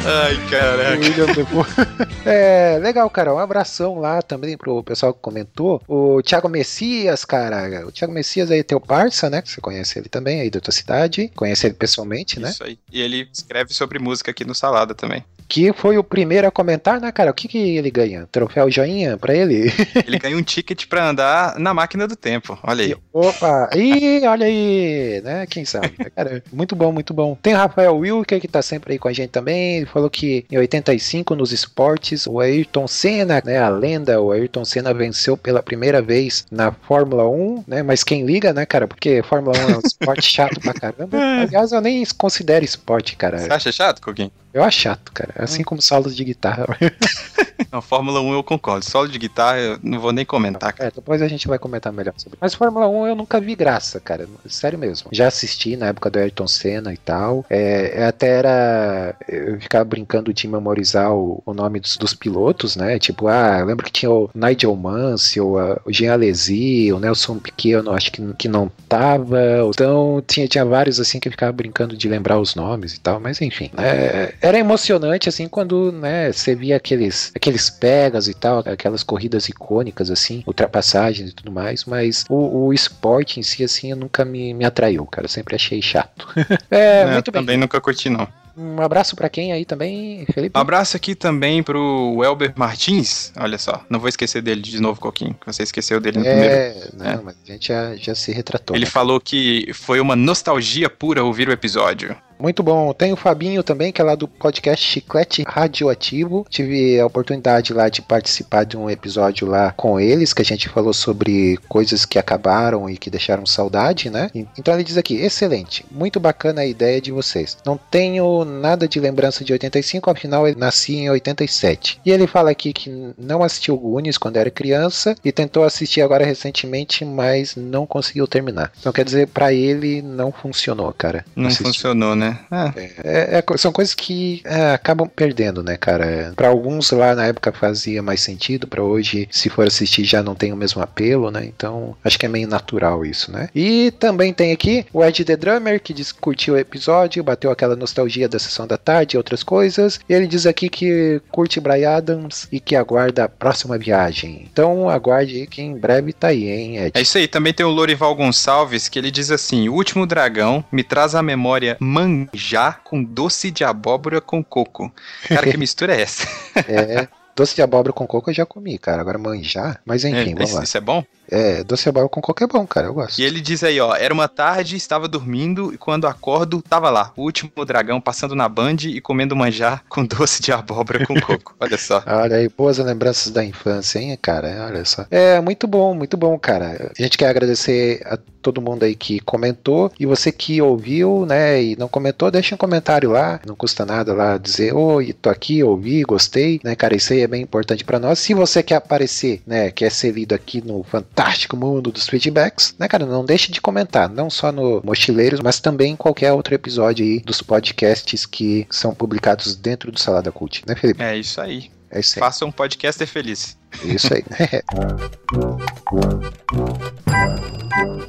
Ai, 0.05 0.49
caraca. 0.49 1.01
William 1.01 1.27
é, 2.25 2.79
legal, 2.81 3.09
cara. 3.11 3.35
Um 3.35 3.39
abração 3.39 3.99
lá 3.99 4.23
também 4.23 4.57
pro 4.57 4.83
pessoal 4.83 5.13
que 5.13 5.21
comentou. 5.21 5.83
O 5.87 6.23
Thiago 6.23 6.49
Messias, 6.49 7.25
cara. 7.25 7.87
O 7.87 7.93
Thiago 7.93 8.13
Messias 8.13 8.51
aí 8.51 8.61
é 8.61 8.63
teu 8.63 8.81
parça, 8.81 9.29
né? 9.29 9.43
Você 9.45 9.61
conhece 9.61 9.99
ele 9.99 10.09
também 10.09 10.41
aí 10.41 10.51
da 10.51 10.61
tua 10.61 10.73
cidade. 10.73 11.31
Conhece 11.35 11.67
ele 11.67 11.75
pessoalmente, 11.75 12.41
né? 12.41 12.51
Isso 12.51 12.65
aí. 12.65 12.79
E 12.93 13.01
ele 13.01 13.29
escreve 13.33 13.73
sobre 13.73 13.99
música 13.99 14.31
aqui 14.31 14.45
no 14.45 14.55
Salada 14.55 14.95
também. 14.95 15.25
Que 15.49 15.73
foi 15.73 15.97
o 15.97 16.05
primeiro 16.05 16.47
a 16.47 16.51
comentar, 16.51 17.01
né, 17.01 17.11
cara? 17.11 17.31
O 17.31 17.35
que, 17.35 17.49
que 17.49 17.77
ele 17.77 17.91
ganha? 17.91 18.29
Troféu 18.31 18.71
joinha 18.71 19.17
pra 19.17 19.35
ele? 19.35 19.73
Ele 20.07 20.19
ganha 20.19 20.37
um 20.37 20.43
ticket 20.43 20.87
pra 20.87 21.09
andar 21.09 21.59
na 21.59 21.73
máquina 21.73 22.07
do 22.07 22.15
tempo. 22.15 22.59
Olha 22.63 22.85
aí. 22.85 22.97
Opa! 23.13 23.71
Ih, 23.75 24.27
olha 24.27 24.47
aí, 24.47 25.21
né? 25.25 25.47
Quem 25.47 25.65
sabe? 25.65 25.91
Cara, 26.15 26.43
muito 26.53 26.77
bom, 26.77 26.93
muito 26.93 27.15
bom. 27.15 27.37
Tem 27.41 27.55
Rafael 27.55 27.97
Wilker, 27.97 28.41
que 28.41 28.49
tá 28.49 28.63
sempre 28.63 28.93
aí 28.93 28.99
com 28.99 29.09
a 29.09 29.13
gente 29.13 29.31
também. 29.31 29.79
Ele 29.79 29.87
falou 29.87 30.11
que 30.11 30.45
em 30.51 30.59
85, 30.59 31.35
nos 31.35 31.53
esportes, 31.53 32.27
o 32.27 32.41
Ayrton 32.41 32.87
Senna, 32.87 33.43
né? 33.45 33.59
A 33.59 33.69
lenda, 33.69 34.21
o 34.21 34.33
Ayrton 34.33 34.65
Senna 34.65 34.93
venceu 34.93 35.37
pela 35.37 35.63
primeira 35.63 36.03
vez 36.03 36.47
na 36.51 36.73
Fórmula 36.73 37.29
1, 37.29 37.65
né? 37.67 37.83
Mas 37.83 38.05
quem 38.05 38.25
liga, 38.25 38.53
né, 38.53 38.67
cara? 38.67 38.87
Porque 38.87 39.23
Fórmula 39.23 39.57
1 39.59 39.61
é 39.61 39.77
um 39.77 39.81
esporte 39.85 40.23
chato 40.23 40.61
pra 40.61 40.75
caramba. 40.75 41.19
Aliás, 41.43 41.73
eu 41.73 41.81
nem 41.81 42.05
considero 42.17 42.65
esporte, 42.65 43.17
cara. 43.17 43.39
Você 43.39 43.53
acha 43.53 43.73
chato, 43.73 44.01
Coquinho? 44.01 44.31
Eu 44.53 44.63
acho 44.63 44.81
chato, 44.81 45.13
cara. 45.13 45.33
Assim 45.37 45.63
como 45.63 45.81
solos 45.83 46.17
de 46.17 46.25
guitarra. 46.25 46.67
Não, 47.71 47.83
Fórmula 47.83 48.21
1 48.21 48.33
eu 48.33 48.43
concordo. 48.43 48.85
Solo 48.85 49.09
de 49.09 49.19
guitarra 49.19 49.59
eu 49.59 49.79
não 49.83 50.01
vou 50.01 50.13
nem 50.13 50.25
comentar, 50.25 50.73
cara. 50.73 50.89
É, 50.89 50.93
depois 50.93 51.21
a 51.21 51.29
gente 51.29 51.47
vai 51.47 51.59
comentar 51.59 51.93
melhor 51.93 52.15
sobre. 52.17 52.39
Mas 52.41 52.55
Fórmula 52.55 52.89
1 52.89 53.09
eu 53.09 53.15
nunca 53.15 53.41
vi 53.41 53.55
graça, 53.55 54.01
cara. 54.01 54.29
Sério 54.49 54.79
mesmo. 54.79 55.09
Já 55.13 55.27
assisti 55.27 55.77
na 55.77 55.89
época 55.89 56.09
do 56.09 56.19
Ayrton 56.19 56.47
Senna 56.47 56.93
e 56.93 56.97
tal. 56.97 57.45
É, 57.51 58.03
é 58.03 58.07
até 58.07 58.29
era. 58.29 59.15
Eu 59.29 59.61
ficava 59.61 59.85
brincando 59.85 60.33
de 60.33 60.49
memorizar 60.49 61.13
o, 61.13 61.43
o 61.45 61.53
nome 61.53 61.81
dos, 61.81 61.97
dos, 61.97 62.15
pilotos, 62.15 62.77
né? 62.77 62.99
Tipo, 62.99 63.29
ah, 63.29 63.59
eu 63.61 63.67
lembro 63.67 63.85
que 63.85 63.93
tinha 63.93 64.11
o 64.11 64.31
Nigel 64.35 64.75
Mansell, 64.75 65.81
o 65.85 65.93
Jean 65.93 66.15
Alesi, 66.15 66.93
o 66.93 66.99
Nelson 66.99 67.39
Piquet, 67.39 67.71
eu 67.71 67.83
não, 67.83 67.93
acho 67.93 68.11
que, 68.11 68.23
que 68.35 68.49
não 68.49 68.71
tava. 68.89 69.39
Então 69.69 70.23
tinha, 70.27 70.49
tinha 70.49 70.65
vários 70.65 70.99
assim 70.99 71.21
que 71.21 71.29
eu 71.29 71.33
ficava 71.33 71.53
brincando 71.53 71.97
de 71.97 72.09
lembrar 72.09 72.39
os 72.39 72.55
nomes 72.55 72.95
e 72.95 73.01
tal. 73.01 73.21
Mas 73.21 73.41
enfim. 73.43 73.71
É, 73.77 74.35
era 74.41 74.59
emocionante 74.59 75.29
assim 75.29 75.49
quando 75.49 75.93
né, 75.93 76.33
você 76.33 76.55
via 76.55 76.77
aqueles, 76.77 77.33
aqueles 77.35 77.71
pegas 77.71 78.29
e 78.29 78.35
tal, 78.35 78.61
aquelas 78.61 79.03
corridas 79.03 79.49
icônicas 79.49 80.11
assim, 80.11 80.43
ultrapassagens 80.47 81.31
e 81.31 81.35
tudo 81.35 81.51
mais. 81.51 81.85
Mas 81.85 82.25
o, 82.29 82.67
o 82.67 82.73
esporte 82.73 83.41
em 83.41 83.43
si, 83.43 83.65
assim, 83.65 83.95
nunca 83.95 84.25
me, 84.25 84.55
me 84.55 84.65
atraiu, 84.65 85.05
cara. 85.07 85.25
Eu 85.25 85.31
sempre 85.31 85.55
achei 85.55 85.81
chato. 85.83 86.27
é, 86.71 87.01
é, 87.01 87.13
muito 87.13 87.31
bem. 87.31 87.43
Também 87.43 87.57
nunca 87.57 87.81
curti, 87.81 88.09
não. 88.09 88.29
Um 88.57 88.83
abraço 88.83 89.15
para 89.15 89.29
quem 89.29 89.53
aí 89.53 89.65
também, 89.65 90.27
Felipe? 90.35 90.59
Um 90.59 90.61
abraço 90.61 90.97
aqui 90.97 91.15
também 91.15 91.63
pro 91.63 92.21
Elber 92.25 92.53
Martins. 92.57 93.33
Olha 93.39 93.57
só, 93.57 93.85
não 93.89 94.01
vou 94.01 94.09
esquecer 94.09 94.43
dele 94.43 94.61
de 94.61 94.81
novo, 94.81 95.01
Coquinho. 95.01 95.37
Você 95.47 95.63
esqueceu 95.63 96.01
dele 96.01 96.19
no 96.19 96.27
é, 96.27 96.31
primeiro. 96.31 96.97
Não, 96.97 97.07
é, 97.07 97.21
mas 97.23 97.37
a 97.49 97.53
gente 97.53 97.69
já, 97.69 97.95
já 97.95 98.17
se 98.17 98.33
retratou. 98.33 98.75
Ele 98.75 98.85
né? 98.85 98.91
falou 98.91 99.21
que 99.21 99.71
foi 99.73 100.01
uma 100.01 100.17
nostalgia 100.17 100.91
pura 100.91 101.23
ouvir 101.23 101.49
o 101.49 101.53
episódio. 101.53 102.17
Muito 102.39 102.63
bom. 102.63 102.93
Tem 102.93 103.13
o 103.13 103.17
Fabinho 103.17 103.63
também, 103.63 103.93
que 103.93 104.01
é 104.01 104.05
lá 104.05 104.15
do 104.15 104.29
podcast 104.29 104.85
Chiclete 104.85 105.45
Radioativo. 105.47 106.47
Tive 106.49 107.01
a 107.01 107.07
oportunidade 107.07 107.73
lá 107.73 107.89
de 107.89 108.01
participar 108.01 108.65
de 108.65 108.77
um 108.77 108.89
episódio 108.89 109.47
lá 109.47 109.73
com 109.73 109.99
eles, 109.99 110.33
que 110.33 110.43
a 110.43 110.45
gente 110.45 110.69
falou 110.69 110.93
sobre 110.93 111.59
coisas 111.69 112.05
que 112.05 112.19
acabaram 112.19 112.89
e 112.89 112.97
que 112.97 113.11
deixaram 113.11 113.45
saudade, 113.45 114.09
né? 114.11 114.31
Então 114.57 114.75
ele 114.75 114.85
diz 114.85 114.97
aqui: 114.97 115.17
excelente, 115.17 115.85
muito 115.91 116.21
bacana 116.21 116.61
a 116.61 116.67
ideia 116.67 117.01
de 117.01 117.11
vocês. 117.11 117.57
Não 117.65 117.79
tenho 117.91 118.45
nada 118.45 118.87
de 118.87 119.01
lembrança 119.01 119.45
de 119.45 119.53
85, 119.53 120.11
afinal 120.11 120.47
eu 120.47 120.57
nasci 120.57 120.97
em 120.97 121.11
87. 121.11 122.01
E 122.05 122.11
ele 122.11 122.27
fala 122.27 122.51
aqui 122.51 122.73
que 122.73 123.15
não 123.19 123.43
assistiu 123.43 123.77
Goonies 123.77 124.19
quando 124.19 124.37
era 124.37 124.51
criança 124.51 125.17
e 125.25 125.33
tentou 125.33 125.65
assistir 125.65 126.03
agora 126.03 126.25
recentemente, 126.25 127.05
mas 127.05 127.57
não 127.57 127.87
conseguiu 127.87 128.27
terminar. 128.27 128.73
Então 128.79 128.93
quer 128.93 129.05
dizer, 129.05 129.29
para 129.29 129.53
ele 129.53 130.03
não 130.03 130.31
funcionou, 130.31 130.93
cara. 130.93 131.25
Não 131.35 131.49
assistir. 131.49 131.65
funcionou, 131.65 132.15
né? 132.15 132.28
É. 132.51 132.91
É, 133.05 133.39
é, 133.39 133.57
são 133.57 133.73
coisas 133.73 133.95
que 133.95 134.43
é, 134.45 134.73
acabam 134.73 135.09
perdendo, 135.09 135.63
né, 135.63 135.77
cara? 135.77 136.33
Para 136.35 136.49
alguns 136.49 136.91
lá 136.91 137.15
na 137.15 137.27
época 137.27 137.53
fazia 137.53 138.03
mais 138.03 138.21
sentido, 138.21 138.67
para 138.67 138.83
hoje, 138.83 139.29
se 139.31 139.49
for 139.49 139.67
assistir, 139.67 140.05
já 140.05 140.23
não 140.23 140.35
tem 140.35 140.53
o 140.53 140.57
mesmo 140.57 140.83
apelo, 140.83 141.31
né? 141.31 141.45
Então, 141.45 141.97
acho 142.05 142.19
que 142.19 142.27
é 142.27 142.29
meio 142.29 142.49
natural 142.49 143.05
isso, 143.05 143.31
né? 143.31 143.49
E 143.55 143.93
também 143.99 144.33
tem 144.33 144.53
aqui 144.53 144.87
o 144.93 145.05
Ed 145.05 145.25
The 145.25 145.37
Drummer, 145.37 145.81
que 145.81 145.93
diz 145.93 146.13
que 146.13 146.21
curtiu 146.21 146.55
o 146.55 146.59
episódio, 146.59 147.23
bateu 147.23 147.51
aquela 147.51 147.77
nostalgia 147.77 148.29
da 148.29 148.39
sessão 148.39 148.67
da 148.67 148.77
tarde 148.77 149.17
e 149.17 149.19
outras 149.19 149.43
coisas. 149.43 150.01
E 150.09 150.13
ele 150.13 150.27
diz 150.27 150.47
aqui 150.47 150.69
que 150.69 151.21
curte 151.31 151.61
Brian 151.61 151.97
Adams 151.97 152.49
e 152.51 152.61
que 152.61 152.77
aguarda 152.77 153.25
a 153.25 153.29
próxima 153.29 153.79
viagem. 153.79 154.47
Então, 154.51 154.89
aguarde 154.89 155.47
que 155.47 155.63
em 155.63 155.77
breve 155.77 156.13
tá 156.13 156.29
aí, 156.29 156.49
hein, 156.49 156.77
Ed? 156.79 156.93
É 156.95 157.01
isso 157.01 157.19
aí. 157.19 157.29
Também 157.29 157.53
tem 157.53 157.65
o 157.65 157.71
Lorival 157.71 158.15
Gonçalves, 158.15 158.89
que 158.89 158.99
ele 158.99 159.11
diz 159.11 159.31
assim: 159.31 159.69
O 159.69 159.75
último 159.75 160.07
dragão 160.07 160.65
me 160.71 160.83
traz 160.83 161.15
à 161.15 161.23
memória 161.23 161.77
Man 161.81 162.18
manjar 162.33 162.83
com 162.83 163.03
doce 163.03 163.51
de 163.51 163.65
abóbora 163.65 164.21
com 164.21 164.43
coco. 164.43 164.93
Cara, 165.29 165.51
que 165.51 165.57
mistura 165.59 165.95
é 165.95 166.03
essa? 166.03 166.27
é, 166.69 167.09
doce 167.37 167.55
de 167.55 167.63
abóbora 167.63 167.93
com 167.93 168.07
coco 168.07 168.31
eu 168.31 168.35
já 168.35 168.47
comi, 168.47 168.79
cara. 168.79 169.01
Agora 169.01 169.19
manjar, 169.19 169.81
mas 169.85 170.05
enfim, 170.05 170.33
é, 170.33 170.35
vamos 170.35 170.53
lá. 170.53 170.63
Isso 170.65 170.77
é 170.77 170.81
bom? 170.81 171.05
É, 171.31 171.63
doce 171.63 171.89
abóbora 171.89 172.09
com 172.09 172.21
coco 172.21 172.43
é 172.43 172.47
bom, 172.47 172.67
cara, 172.67 172.87
eu 172.87 172.95
gosto. 172.95 173.19
E 173.19 173.25
ele 173.25 173.41
diz 173.41 173.63
aí, 173.63 173.79
ó, 173.81 173.95
era 173.95 174.13
uma 174.13 174.29
tarde, 174.29 174.77
estava 174.77 175.07
dormindo 175.07 175.73
e 175.73 175.79
quando 175.79 176.07
acordo, 176.07 176.63
tava 176.63 176.91
lá, 176.91 177.13
o 177.17 177.23
último 177.23 177.51
dragão 177.67 178.01
passando 178.01 178.35
na 178.35 178.49
Band 178.49 178.77
e 178.85 179.01
comendo 179.01 179.37
manjar 179.37 179.85
com 179.89 180.05
doce 180.05 180.41
de 180.43 180.53
abóbora 180.53 181.07
com 181.07 181.21
coco. 181.21 181.55
Olha 181.61 181.77
só. 181.77 182.03
Olha 182.07 182.37
aí, 182.37 182.49
boas 182.49 182.79
lembranças 182.79 183.31
da 183.31 183.45
infância, 183.45 183.99
hein, 183.99 184.19
cara? 184.21 184.67
Olha 184.67 184.85
só. 184.85 185.07
É, 185.11 185.41
muito 185.41 185.67
bom, 185.67 185.95
muito 185.95 186.17
bom, 186.17 186.39
cara. 186.39 186.93
A 186.99 187.03
gente 187.03 187.19
quer 187.19 187.29
agradecer 187.29 188.01
a 188.07 188.19
todo 188.41 188.63
mundo 188.63 188.85
aí 188.85 188.95
que 188.95 189.21
comentou 189.21 189.93
e 189.99 190.07
você 190.07 190.33
que 190.33 190.63
ouviu, 190.63 191.27
né, 191.27 191.63
e 191.63 191.77
não 191.77 191.89
comentou, 191.89 192.31
deixa 192.31 192.55
um 192.55 192.59
comentário 192.59 193.11
lá, 193.11 193.41
não 193.47 193.55
custa 193.55 193.85
nada 193.85 194.15
lá 194.15 194.39
dizer, 194.39 194.75
oi, 194.75 195.13
tô 195.13 195.29
aqui, 195.29 195.63
ouvi, 195.63 196.03
gostei, 196.03 196.61
né, 196.65 196.75
cara, 196.75 196.97
isso 196.97 197.13
aí 197.13 197.21
é 197.21 197.27
bem 197.27 197.43
importante 197.43 197.85
para 197.85 197.99
nós. 197.99 198.19
Se 198.19 198.33
você 198.33 198.63
quer 198.63 198.77
aparecer, 198.77 199.43
né, 199.47 199.71
quer 199.71 199.91
ser 199.91 200.13
lido 200.13 200.35
aqui 200.35 200.65
no 200.65 200.83
fantástico 200.85 201.18
mundo 201.57 201.91
dos 201.91 202.09
feedbacks, 202.09 202.75
né, 202.79 202.87
cara, 202.89 203.05
não 203.05 203.25
deixe 203.25 203.51
de 203.51 203.61
comentar, 203.61 204.09
não 204.09 204.31
só 204.31 204.53
no 204.53 204.81
Mochileiros, 204.85 205.41
mas 205.41 205.61
também 205.61 205.93
em 205.93 205.97
qualquer 205.97 206.33
outro 206.33 206.55
episódio 206.55 207.05
aí 207.05 207.21
dos 207.21 207.43
podcasts 207.43 208.25
que 208.25 208.67
são 208.71 208.95
publicados 208.95 209.57
dentro 209.57 209.91
do 209.91 209.99
Salada 209.99 210.31
Cult, 210.31 210.63
né, 210.67 210.75
Felipe? 210.75 211.03
É 211.03 211.17
isso 211.17 211.41
aí. 211.41 211.71
É 211.91 212.01
isso 212.01 212.19
aí. 212.19 212.21
Faça 212.21 212.45
um 212.45 212.53
podcaster 212.53 213.07
feliz. 213.07 213.58
Isso 213.85 214.15
aí. 214.15 214.25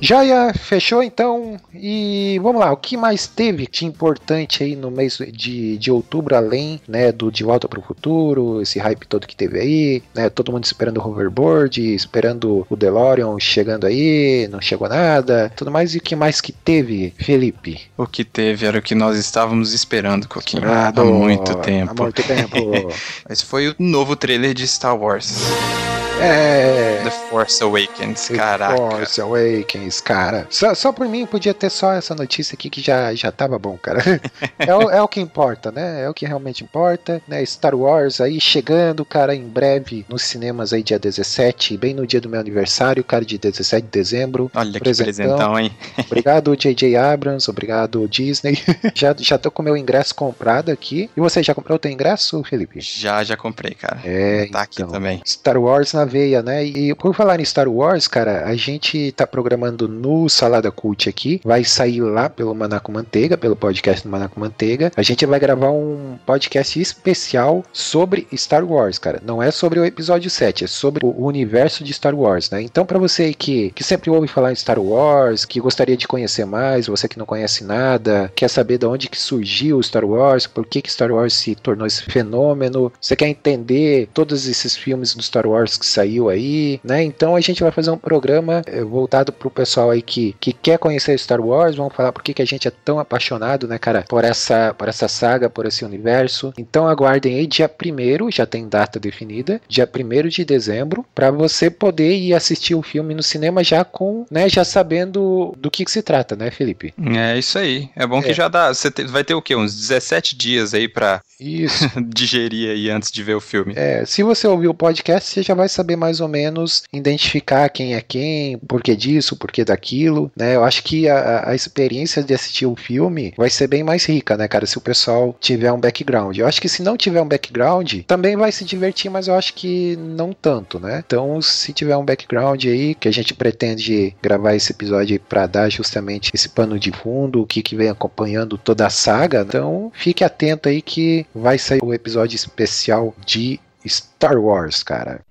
Joia, 0.02 0.54
fechou 0.54 1.04
então. 1.04 1.58
E 1.74 2.39
vamos 2.41 2.62
lá, 2.62 2.72
o 2.72 2.78
que 2.78 2.95
mais 2.95 3.28
teve 3.28 3.67
de 3.69 3.86
importante 3.86 4.63
aí 4.63 4.76
no 4.76 4.89
mês 4.89 5.17
de, 5.32 5.78
de 5.78 5.91
outubro, 5.91 6.36
além 6.36 6.82
né, 6.88 7.12
do 7.12 7.32
De 7.32 7.43
Volta 7.43 7.67
para 7.67 7.80
o 7.80 7.84
Futuro, 7.84 8.62
esse 8.62 8.80
hype 8.80 9.08
todo 9.08 9.28
que 9.28 9.36
teve 9.36 9.60
aí, 9.60 10.04
né? 10.13 10.30
Todo 10.30 10.52
mundo 10.52 10.63
esperando 10.63 11.00
o 11.00 11.08
hoverboard, 11.08 11.93
esperando 11.93 12.65
o 12.69 12.76
DeLorean 12.76 13.38
chegando 13.39 13.86
aí, 13.86 14.48
não 14.50 14.62
chegou 14.62 14.88
nada, 14.88 15.52
tudo 15.56 15.72
mais. 15.72 15.93
E 15.93 15.98
o 15.98 16.02
que 16.02 16.15
mais 16.15 16.39
que 16.39 16.52
teve, 16.52 17.13
Felipe? 17.17 17.82
O 17.98 18.08
que 18.08 18.24
teve 18.24 18.65
era 18.65 18.80
o 18.80 18.82
que 18.82 18.95
nós 18.95 19.17
estávamos 19.17 19.74
esperando, 19.74 20.28
Coquinho, 20.28 20.72
há 20.72 20.91
muito 21.04 21.56
tempo. 21.56 21.91
Há 21.91 22.04
muito 22.04 22.24
tempo. 22.24 22.89
Esse 23.30 23.45
foi 23.45 23.69
o 23.69 23.76
novo 23.78 24.15
trailer 24.15 24.54
de 24.54 24.67
Star 24.67 24.98
Wars. 24.98 25.48
Deus. 25.49 25.98
É. 26.21 27.01
The 27.03 27.12
Force 27.29 27.63
Awakens, 27.63 28.27
The 28.27 28.36
caraca. 28.36 28.75
Force 28.75 29.21
Awakens, 29.21 30.01
cara. 30.01 30.45
Só, 30.49 30.73
só 30.75 30.91
por 30.91 31.08
mim 31.08 31.25
podia 31.25 31.53
ter 31.53 31.69
só 31.69 31.93
essa 31.93 32.13
notícia 32.13 32.55
aqui 32.55 32.69
que 32.69 32.82
já, 32.82 33.13
já 33.13 33.32
tava 33.32 33.58
bom, 33.58 33.77
cara. 33.77 34.03
é, 34.60 34.75
o, 34.75 34.89
é 34.89 35.01
o 35.01 35.08
que 35.08 35.21
importa, 35.21 35.71
né? 35.71 36.03
É 36.03 36.10
o 36.10 36.13
que 36.13 36.25
realmente 36.25 36.63
importa, 36.63 37.21
né? 37.27 37.43
Star 37.45 37.73
Wars 37.73 38.19
aí 38.19 38.39
chegando, 38.41 39.05
cara, 39.05 39.34
em 39.34 39.47
breve 39.47 40.05
nos 40.10 40.23
cinemas 40.23 40.73
aí 40.73 40.84
dia 40.84 40.99
17, 40.99 41.77
bem 41.77 41.93
no 41.93 42.05
dia 42.05 42.19
do 42.19 42.29
meu 42.29 42.39
aniversário, 42.39 43.03
cara, 43.03 43.23
de 43.23 43.38
17 43.38 43.86
de 43.86 43.91
dezembro. 43.91 44.51
Olha 44.53 44.73
que 44.73 44.79
presentão, 44.79 45.58
hein? 45.58 45.71
obrigado, 46.05 46.55
J.J. 46.55 46.97
Abrams, 46.97 47.49
obrigado, 47.49 48.08
Disney. 48.08 48.62
já, 48.93 49.15
já 49.17 49.38
tô 49.38 49.49
com 49.49 49.63
meu 49.63 49.77
ingresso 49.77 50.13
comprado 50.13 50.69
aqui. 50.69 51.10
E 51.15 51.19
você 51.19 51.41
já 51.41 51.55
comprou 51.55 51.77
o 51.77 51.79
teu 51.79 51.91
ingresso, 51.91 52.43
Felipe? 52.43 52.82
Já, 52.82 53.23
já 53.23 53.38
comprei, 53.38 53.73
cara. 53.73 54.01
É, 54.03 54.47
tá 54.47 54.62
aqui 54.62 54.82
então, 54.82 54.91
também. 54.91 55.21
Star 55.25 55.58
Wars 55.58 55.93
na 55.93 56.09
veia, 56.10 56.41
né? 56.41 56.65
E 56.65 56.93
por 56.95 57.13
falar 57.13 57.39
em 57.39 57.45
Star 57.45 57.69
Wars, 57.69 58.08
cara, 58.08 58.45
a 58.45 58.56
gente 58.56 59.12
tá 59.13 59.26
programando 59.26 59.88
no 59.88 60.28
Salada 60.28 60.72
Cult 60.72 61.08
aqui, 61.08 61.39
vai 61.43 61.63
sair 61.63 62.02
lá 62.02 62.30
pelo 62.30 62.54
Manaco 62.54 62.91
Manteiga, 62.91 63.38
pelo 63.38 63.56
podcast 63.56 64.04
do 64.04 64.10
Manaco 64.10 64.39
Manteiga. 64.39 64.91
A 64.98 65.02
gente 65.02 65.26
vai 65.26 65.39
gravar 65.39 65.72
um 65.72 66.17
podcast 66.26 66.80
especial 66.80 67.63
sobre 67.72 68.28
Star 68.36 68.65
Wars, 68.65 68.98
cara. 68.98 69.22
Não 69.24 69.41
é 69.41 69.52
sobre 69.52 69.80
o 69.80 69.86
episódio 69.86 70.30
7, 70.30 70.65
é 70.65 70.67
sobre 70.67 71.06
o 71.06 71.26
universo 71.26 71.84
de 71.84 71.93
Star 71.93 72.15
Wars, 72.15 72.50
né? 72.50 72.62
Então, 72.62 72.86
para 72.86 73.00
você 73.00 73.34
que, 73.34 73.72
que 73.72 73.84
sempre 73.84 74.10
ouve 74.10 74.28
falar 74.28 74.52
em 74.52 74.56
Star 74.56 74.80
Wars, 74.80 75.45
que 75.45 75.60
gostaria 75.60 75.95
de 75.95 76.08
conhecer 76.08 76.45
mais, 76.45 76.88
você 76.88 77.08
que 77.08 77.19
não 77.19 77.26
conhece 77.26 77.63
nada, 77.63 78.32
quer 78.36 78.50
saber 78.50 78.78
de 78.78 78.86
onde 78.86 79.10
que 79.10 79.19
surgiu 79.19 79.82
Star 79.84 80.06
Wars, 80.06 80.48
por 80.48 80.65
que 80.65 80.82
que 80.82 80.91
Star 80.91 81.12
Wars 81.12 81.34
se 81.34 81.56
tornou 81.56 81.86
esse 81.86 82.04
fenômeno, 82.04 82.91
você 83.00 83.15
quer 83.15 83.28
entender 83.28 84.10
todos 84.13 84.48
esses 84.48 84.76
filmes 84.76 85.13
do 85.13 85.22
Star 85.22 85.45
Wars 85.45 85.78
que 85.78 85.86
saiu 85.99 86.29
aí, 86.29 86.79
né? 86.83 87.03
Então 87.03 87.35
a 87.35 87.41
gente 87.41 87.62
vai 87.62 87.71
fazer 87.71 87.91
um 87.91 87.97
programa 87.97 88.62
é, 88.65 88.81
voltado 88.83 89.33
pro 89.33 89.49
pessoal 89.49 89.91
aí 89.91 90.01
que, 90.01 90.35
que 90.39 90.53
quer 90.53 90.77
conhecer 90.77 91.17
Star 91.19 91.41
Wars, 91.41 91.75
vamos 91.75 91.93
falar 91.93 92.12
por 92.12 92.23
que 92.23 92.41
a 92.41 92.45
gente 92.45 92.67
é 92.67 92.71
tão 92.71 92.99
apaixonado, 92.99 93.67
né, 93.67 93.77
cara, 93.77 94.05
por 94.07 94.23
essa, 94.23 94.73
por 94.73 94.88
essa 94.88 95.07
saga, 95.07 95.49
por 95.49 95.65
esse 95.65 95.83
universo. 95.83 96.53
Então 96.57 96.88
aguardem 96.88 97.35
aí 97.35 97.47
dia 97.47 97.69
1 97.69 98.31
já 98.31 98.45
tem 98.45 98.67
data 98.67 98.99
definida, 98.99 99.59
dia 99.67 99.88
1 99.88 100.27
de 100.29 100.45
dezembro, 100.45 101.05
para 101.13 101.31
você 101.31 101.69
poder 101.69 102.15
ir 102.15 102.33
assistir 102.33 102.75
o 102.75 102.81
filme 102.81 103.13
no 103.13 103.23
cinema 103.23 103.63
já 103.63 103.83
com, 103.83 104.25
né, 104.31 104.47
já 104.47 104.63
sabendo 104.63 105.53
do 105.57 105.69
que, 105.69 105.83
que 105.83 105.91
se 105.91 106.01
trata, 106.01 106.35
né, 106.35 106.51
Felipe? 106.51 106.93
É 107.15 107.38
isso 107.38 107.57
aí. 107.57 107.89
É 107.95 108.07
bom 108.07 108.21
que 108.21 108.31
é. 108.31 108.33
já 108.33 108.47
dá, 108.47 108.73
você 108.73 108.89
te, 108.89 109.03
vai 109.03 109.23
ter 109.23 109.33
o 109.33 109.41
quê? 109.41 109.55
Uns 109.55 109.75
17 109.75 110.38
dias 110.38 110.73
aí 110.73 110.88
para 110.88 111.21
digerir 112.07 112.69
aí 112.69 112.89
antes 112.89 113.12
de 113.12 113.23
ver 113.23 113.35
o 113.35 113.41
filme. 113.41 113.73
É, 113.75 114.05
se 114.05 114.23
você 114.23 114.47
ouviu 114.47 114.71
o 114.71 114.73
podcast, 114.73 115.29
você 115.29 115.43
já 115.43 115.53
vai 115.53 115.67
saber 115.67 115.88
saber 115.89 115.95
mais 115.95 116.21
ou 116.21 116.28
menos 116.28 116.84
identificar 116.93 117.69
quem 117.69 117.95
é 117.95 118.02
quem, 118.02 118.58
por 118.60 118.82
que 118.82 118.95
disso, 118.95 119.36
por 119.36 119.52
que 119.52 119.63
daquilo, 119.63 120.32
né? 120.36 120.56
Eu 120.56 120.63
acho 120.63 120.84
que 120.84 121.10
a, 121.10 121.49
a 121.49 121.56
experiência 121.56 122.23
de 122.23 122.34
assistir 122.34 122.65
o 122.65 122.75
filme 122.75 123.34
vai 123.36 123.49
ser 123.49 123.67
bem 123.67 123.84
mais 123.84 124.06
rica, 124.06 124.38
né, 124.38 124.47
cara, 124.47 124.65
se 124.65 124.78
o 124.78 124.82
pessoal 124.82 125.36
tiver 125.39 125.71
um 125.71 125.80
background. 125.80 126.38
Eu 126.38 126.47
acho 126.47 126.62
que 126.62 126.69
se 126.69 126.84
não 126.84 126.95
tiver 126.95 127.21
um 127.21 127.28
background, 127.28 128.02
também 128.06 128.36
vai 128.36 128.52
se 128.52 128.63
divertir, 128.63 129.10
mas 129.10 129.28
eu 129.28 129.36
acho 129.36 129.54
que 129.54 129.95
não 129.97 130.34
tanto, 130.34 130.80
né? 130.80 131.04
Então, 131.06 131.41
se 131.41 131.73
tiver 131.73 131.97
um 131.97 132.06
background 132.06 132.63
aí, 132.65 132.93
que 132.93 133.08
a 133.08 133.13
gente 133.13 133.34
pretende 133.34 134.15
gravar 134.21 134.56
esse 134.56 134.71
episódio 134.71 135.19
para 135.19 135.47
dar 135.47 135.69
justamente 135.69 136.32
esse 136.34 136.49
pano 136.49 136.78
de 136.80 136.91
fundo, 136.91 137.41
o 137.41 137.47
que, 137.47 137.62
que 137.62 137.75
vem 137.75 137.89
acompanhando 137.89 138.58
toda 138.58 138.86
a 138.86 138.89
saga, 138.89 139.45
então 139.47 139.91
fique 139.95 140.23
atento 140.23 140.69
aí 140.69 140.82
que 140.82 141.25
vai 141.34 141.58
sair 141.58 141.80
o 141.82 141.93
episódio 141.93 142.36
especial 142.36 143.15
de 143.25 143.60
Star 143.87 144.39
Wars, 144.39 144.83
cara. 144.83 145.21